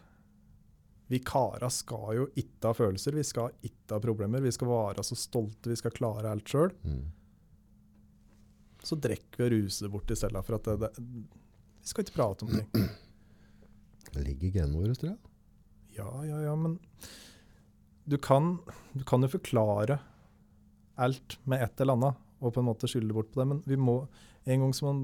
[1.09, 4.41] Vi kara skal jo ikke ha følelser, vi skal ikke ha problemer.
[4.45, 6.71] Vi skal være så stolte, vi skal klare alt sjøl.
[6.85, 7.07] Mm.
[8.85, 11.07] Så drikker vi og ruser bort i stedet for at det, det,
[11.79, 12.89] Vi skal ikke prate om ting.
[14.09, 15.19] Det ligger i genene våre, tror jeg.
[15.99, 16.77] Ja, ja, ja, men
[18.09, 18.57] du kan,
[18.93, 19.99] du kan jo forklare
[20.99, 23.77] alt med et eller annet, og på en måte skylde bort på det, men vi
[23.79, 24.01] må
[24.49, 25.01] en gang som man,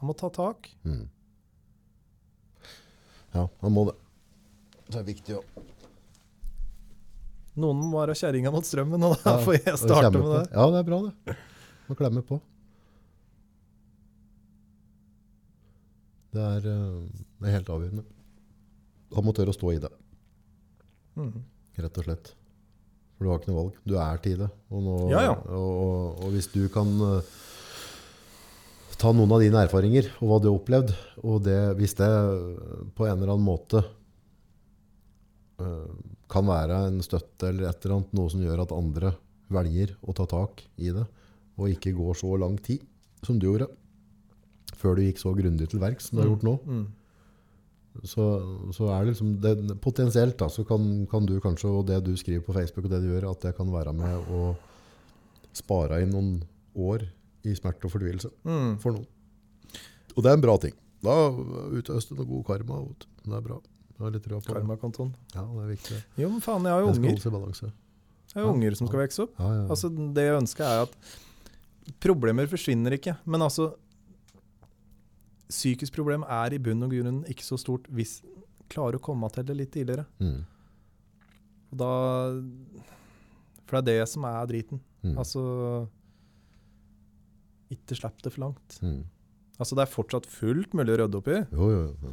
[0.00, 0.68] han må ta tak.
[0.88, 1.06] Mm.
[3.36, 3.96] Ja, han må det.
[4.86, 5.44] Det er viktig å
[7.56, 10.42] Noen må være kjerringa mot strømmen, og da får jeg starte med det.
[10.52, 11.36] Ja, det er bra, det.
[11.86, 12.36] Må klemme på.
[16.36, 18.04] Det er, eh, det er helt avgjørende.
[19.16, 19.92] Han må tørre å stå i det,
[21.16, 21.32] Mm.
[21.80, 22.32] rett og slett.
[23.16, 23.76] For du har ikke noe valg.
[23.88, 24.48] Du er til det.
[24.70, 25.34] Og, nå, Ja, ja.
[25.48, 27.22] og, og, og hvis du kan eh,
[29.00, 30.92] ta noen av dine erfaringer og hva du har opplevd,
[31.24, 33.80] og det, hvis det eh, på en eller annen måte
[35.60, 35.88] uh,
[36.28, 39.14] kan være en støtte eller et eller annet, noe som gjør at andre
[39.52, 41.06] velger å ta tak i det,
[41.56, 42.84] og ikke går så lang tid
[43.24, 43.68] som du gjorde,
[44.76, 46.86] før du gikk så grundig til verks som du har gjort nå, Mm.
[48.04, 48.24] så,
[48.76, 52.12] så er det liksom det, potensielt da, så kan, kan du kanskje, og det du
[52.16, 54.54] skriver på Facebook og det du gjør, at det kan være med å
[55.56, 56.32] spare inn noen
[56.76, 57.06] år
[57.46, 58.76] i smerte og fortvilelse Mm.
[58.82, 59.06] for noen.
[60.16, 60.72] Og det er en bra ting.
[61.04, 61.14] Da
[61.76, 62.82] utøster du noe god karma.
[63.24, 63.58] Det er bra.
[63.96, 64.44] Det er litt på det.
[64.48, 65.10] Karmakontoen.
[65.34, 65.98] Ja, det er viktig.
[66.20, 67.16] Jo, men faen, jeg har jo unger.
[67.16, 69.32] Jeg har jo Ja, unger som skal vokse opp.
[69.40, 69.66] Ja, ja.
[69.72, 70.96] Altså, det jeg ønsker er at
[72.02, 73.70] problemer forsvinner ikke, men altså
[75.48, 78.18] Psykisk problem er i bunn og grunn ikke så stort hvis
[78.72, 80.06] klarer å komme til det litt tidligere.
[80.18, 80.44] mm.
[81.76, 81.86] Da
[83.66, 84.78] For det er det som er driten.
[85.02, 85.16] Mm.
[85.18, 85.40] Altså
[87.74, 88.78] Ikke slipp det for langt.
[88.82, 89.02] Mm.
[89.58, 92.10] Altså, det er fortsatt fullt mulig å rydde opp i, Jo, jo, jo.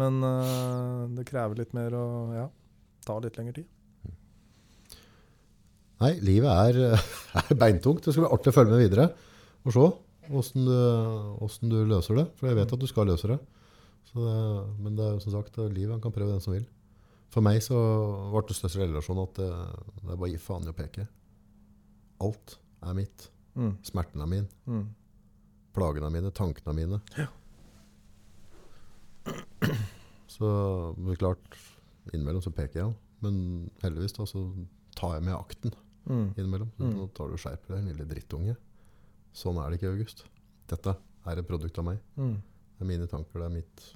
[0.00, 2.46] men uh, det krever litt mer å ja,
[3.04, 3.68] ta litt lengre tid.
[6.00, 6.96] Nei, livet er,
[7.42, 8.02] er beintungt.
[8.04, 9.06] Det skal bli artig å følge med videre
[9.66, 9.86] og se
[10.30, 12.26] hvordan du, du løser det.
[12.38, 13.38] For jeg vet at du skal løse det.
[14.10, 14.34] Så det
[14.82, 16.66] men det er jo som sagt, livet han kan prøve den som vil.
[17.34, 17.76] For meg så
[18.32, 19.48] ble det største relasjon at det,
[20.02, 21.04] det er bare å gi faen i å peke.
[22.24, 22.54] Alt
[22.86, 23.26] er mitt.
[23.58, 23.74] Mm.
[23.84, 24.46] Smerten er min.
[24.70, 24.86] Mm.
[25.76, 26.30] Plagene er mine.
[26.36, 27.00] Tankene er mine.
[30.36, 30.46] Så
[30.96, 31.58] men det er klart,
[32.12, 32.94] innimellom så peker jeg.
[33.24, 33.36] Men
[33.82, 34.42] heldigvis da, så
[34.98, 35.74] tar jeg med akten
[36.06, 36.28] Mm.
[36.38, 36.68] innimellom.
[36.78, 36.90] Mm.
[36.94, 38.52] Nå tar du og skjerper deg, lille drittunge.
[39.36, 40.24] Sånn er det ikke, August.
[40.70, 40.94] Dette
[41.26, 41.98] er et produkt av meg.
[42.16, 42.36] Mm.
[42.76, 43.86] Det er mine tanker, det er mitt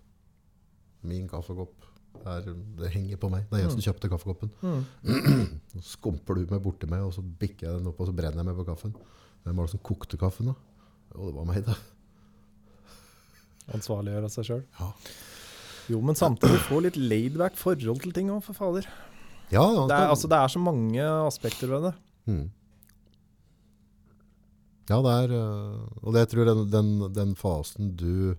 [1.08, 1.86] Min kaffekopp.
[2.28, 2.44] Er,
[2.76, 3.46] det henger på meg.
[3.48, 4.50] Det er jeg som kjøpte kaffekoppen.
[4.60, 5.54] Mm.
[5.78, 8.42] Så skumper du meg borti meg, og så bikker jeg den opp, og så brenner
[8.42, 8.92] jeg meg på kaffen.
[9.46, 10.56] Hvem var det som kokte kaffen, da?
[11.14, 11.78] Jo, det var meg, da.
[13.78, 14.64] Ansvarliggjøre seg sjøl.
[14.76, 14.90] Ja.
[15.90, 18.86] Jo, men samtidig få litt laidback forhold til ting òg, for fader.
[19.50, 21.94] Ja, ja, Det er, altså, det er så mange aspekter ved det.
[22.30, 22.44] Mm.
[24.90, 28.34] Ja, det er øh, Og det jeg tror den, den, den fasen du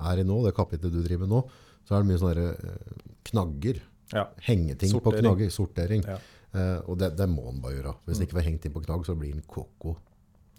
[0.00, 1.40] er i nå, det kapitlet du driver med nå,
[1.84, 3.80] så er det mye sånne øh, knagger.
[4.14, 4.24] Ja.
[4.46, 5.50] Hengeting på knagger.
[5.52, 6.04] Sortering.
[6.08, 6.16] Ja.
[6.54, 7.92] Eh, og det, det må en bare gjøre.
[8.06, 8.24] Hvis Mm.
[8.26, 9.96] ikke får hengt inn på knagg, så blir en koko.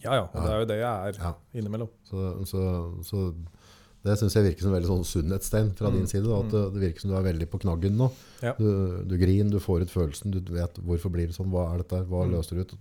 [0.03, 1.33] ja ja, og det er jo det jeg er Ja.
[1.53, 1.89] innimellom.
[2.09, 2.61] Så, så,
[3.05, 3.33] så
[4.03, 6.07] det syns jeg virker som en veldig sånn sunnhetstegn fra din Mm.
[6.13, 6.23] side.
[6.25, 8.07] Da, at det, det virker som du er veldig på knaggen nå.
[8.41, 8.53] Ja.
[8.57, 11.77] Du, du griner, du får ut følelsen, du vet hvorfor blir det sånn, hva er
[11.83, 12.31] dette, hva Mm.
[12.37, 12.73] løser du ut?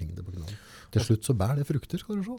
[0.00, 0.56] Heng det på knallen.
[0.94, 2.36] Til slutt så bærer det frukter, skal du se.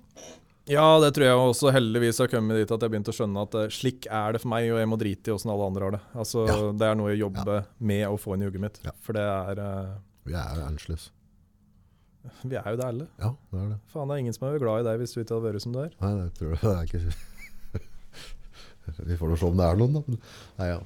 [0.66, 3.54] Ja, det tror jeg også heldigvis har kommet dit at jeg begynte å skjønne at
[3.60, 5.94] eh, slik er det for meg, og jeg må drite i åssen alle andre har
[5.98, 6.04] det.
[6.18, 6.56] Altså, Ja.
[6.74, 8.78] Det er noe jeg jobber med å få inn i hugget mitt.
[8.88, 8.94] Ja.
[9.06, 9.94] For det er uh,
[10.26, 11.04] Vi er jo annerledes.
[12.42, 13.06] Vi er jo det alle.
[13.22, 13.80] Ja, det er det.
[13.94, 15.76] Faen, det er ingen som er glad i deg hvis du ikke hadde vært som
[15.76, 15.92] du er.
[16.02, 17.02] Nei, det tror jeg det er ikke
[19.12, 20.02] Vi får nå se om det er noen, da.
[20.64, 20.80] Nei, ja.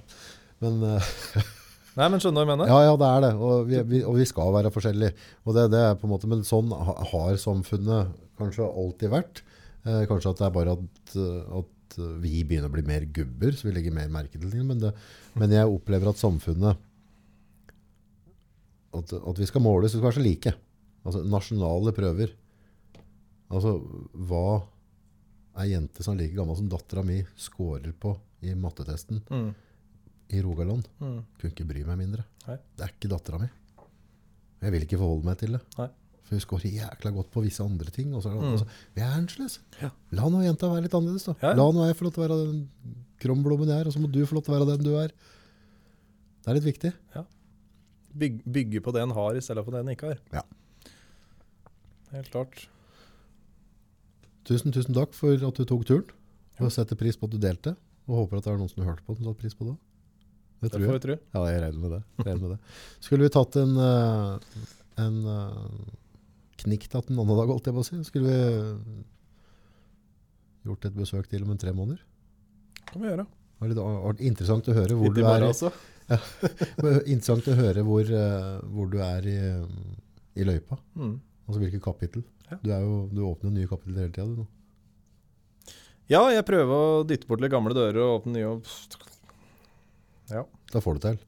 [0.60, 1.08] Men eh,
[2.00, 2.72] Nei, men skjønner du hva jeg mener?
[2.72, 3.32] Ja, ja, det er det.
[3.44, 5.16] Og vi, vi, og vi skal være forskjellige.
[5.44, 9.42] Og det, det er på en måte, men sånn har samfunnet kanskje alltid vært.
[9.84, 13.52] Eh, kanskje at det er bare at, eh, at vi begynner å bli mer gubber,
[13.58, 14.64] så vi legger mer merke til ting.
[14.70, 14.94] Men, det,
[15.40, 16.80] men jeg opplever at samfunnet
[18.96, 20.56] at, at vi skal måles, vi skal være så like.
[21.06, 22.34] Altså nasjonale prøver.
[23.50, 23.76] Altså,
[24.30, 24.62] hva
[25.60, 28.14] er jente som er like gammel som dattera mi scorer på
[28.46, 29.50] i mattetesten Mm.
[30.30, 30.86] I Rogaland?
[31.00, 31.22] Mm.
[31.40, 32.26] Kunne ikke bry meg mindre.
[32.48, 32.58] Nei.
[32.78, 33.50] Det er ikke dattera mi.
[34.62, 35.62] Jeg vil ikke forholde meg til det.
[35.78, 35.88] Nei.
[36.28, 38.14] For hun scorer jækla godt på visse andre ting.
[38.14, 38.52] Og så, er det- Mm.
[38.58, 39.60] altså, vi er annerledes.
[39.82, 39.90] Ja.
[40.12, 41.26] La nå jenta være litt annerledes.
[41.26, 41.34] da.
[41.42, 41.54] Ja, ja.
[41.56, 42.70] La nå jeg få lov til å være den
[43.20, 45.08] kromblommen jeg er, og så må du få lov til å være den du er.
[45.10, 46.94] Det er litt viktig.
[48.18, 50.18] Byg, bygge på det en har, i stedet for det en ikke har.
[50.34, 50.42] Ja.
[52.12, 52.68] Helt klart.
[54.46, 56.08] Tusen, tusen takk for at du tok turen.
[56.60, 57.76] Og setter pris på at du delte.
[58.10, 59.78] Og håper at det er noen som hørte på som satte pris på det.
[60.62, 61.20] Det Det tror jeg.
[61.34, 62.02] Ja, jeg regner med det.
[62.26, 62.60] Regner med det.
[63.00, 64.64] Skulle vi tatt en, eh,
[65.06, 65.70] en uh,
[66.60, 68.00] knikktatt en annen dag, holdt jeg på å si?
[68.04, 68.40] Skulle vi
[70.68, 72.02] gjort et besøk til om en tre måneder?
[72.90, 73.26] kan vi gjøre.
[73.70, 75.44] Det var interessant å høre hvor Litt du er.
[75.44, 75.70] i- altså.
[77.14, 79.36] Interessant å høre hvor, eh, hvor du er i,
[80.42, 80.78] i løypa.
[80.98, 81.20] Mm.
[81.46, 82.24] Altså hvilket kapittel.
[82.50, 82.58] Ja.
[82.64, 84.48] Du, er jo, du åpner nye kapitler hele tida, du nå.
[86.10, 88.48] Ja, jeg prøver å dytte bort litt gamle dører og åpne nye.
[88.56, 88.66] og-
[90.32, 91.20] Ja, Da får du til.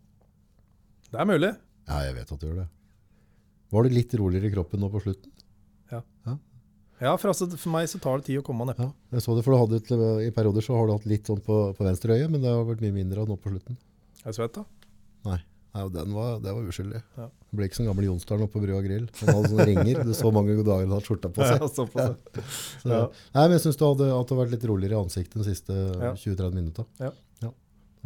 [1.12, 1.52] det er mulig.
[1.90, 2.68] Ja, jeg vet at du gjør det.
[3.72, 5.32] Var du litt roligere i kroppen nå på slutten?
[7.02, 8.86] Ja, for, altså, for meg så tar det tid å komme nedpå.
[8.86, 11.40] Ja, jeg så det, for du hadde, I perioder så har du hatt litt sånn
[11.42, 13.80] på, på venstre øye, men det har vært mye mindre av nå på slutten.
[14.22, 14.68] Jeg svett, da.
[15.26, 15.40] Nei,
[15.74, 17.02] Nei den var, det var uskyldig.
[17.18, 17.26] Ja.
[17.32, 19.08] Det ble ikke som gammel Jonsdalen oppe på Brua grill.
[19.24, 20.04] Han hadde sånne ringer.
[20.06, 21.58] Du så mange dager han hadde skjorta på seg.
[21.66, 22.46] Ja, såpass, ja.
[22.84, 23.02] Så, Ja.
[23.34, 25.80] Nei, men jeg syns du hadde, du har vært litt roligere i ansiktet de siste
[25.98, 26.14] Ja.
[26.14, 26.86] 20-30 minutter.
[27.02, 27.10] Ja.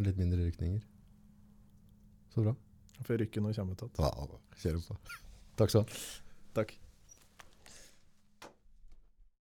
[0.03, 0.81] Litt mindre rykninger.
[2.33, 2.55] Så bra.
[3.05, 4.01] Får rykke når jeg kommer ut igjen.
[4.03, 4.97] Ja, kjør på.
[5.59, 6.01] Takk skal du ha.
[6.59, 6.75] Takk.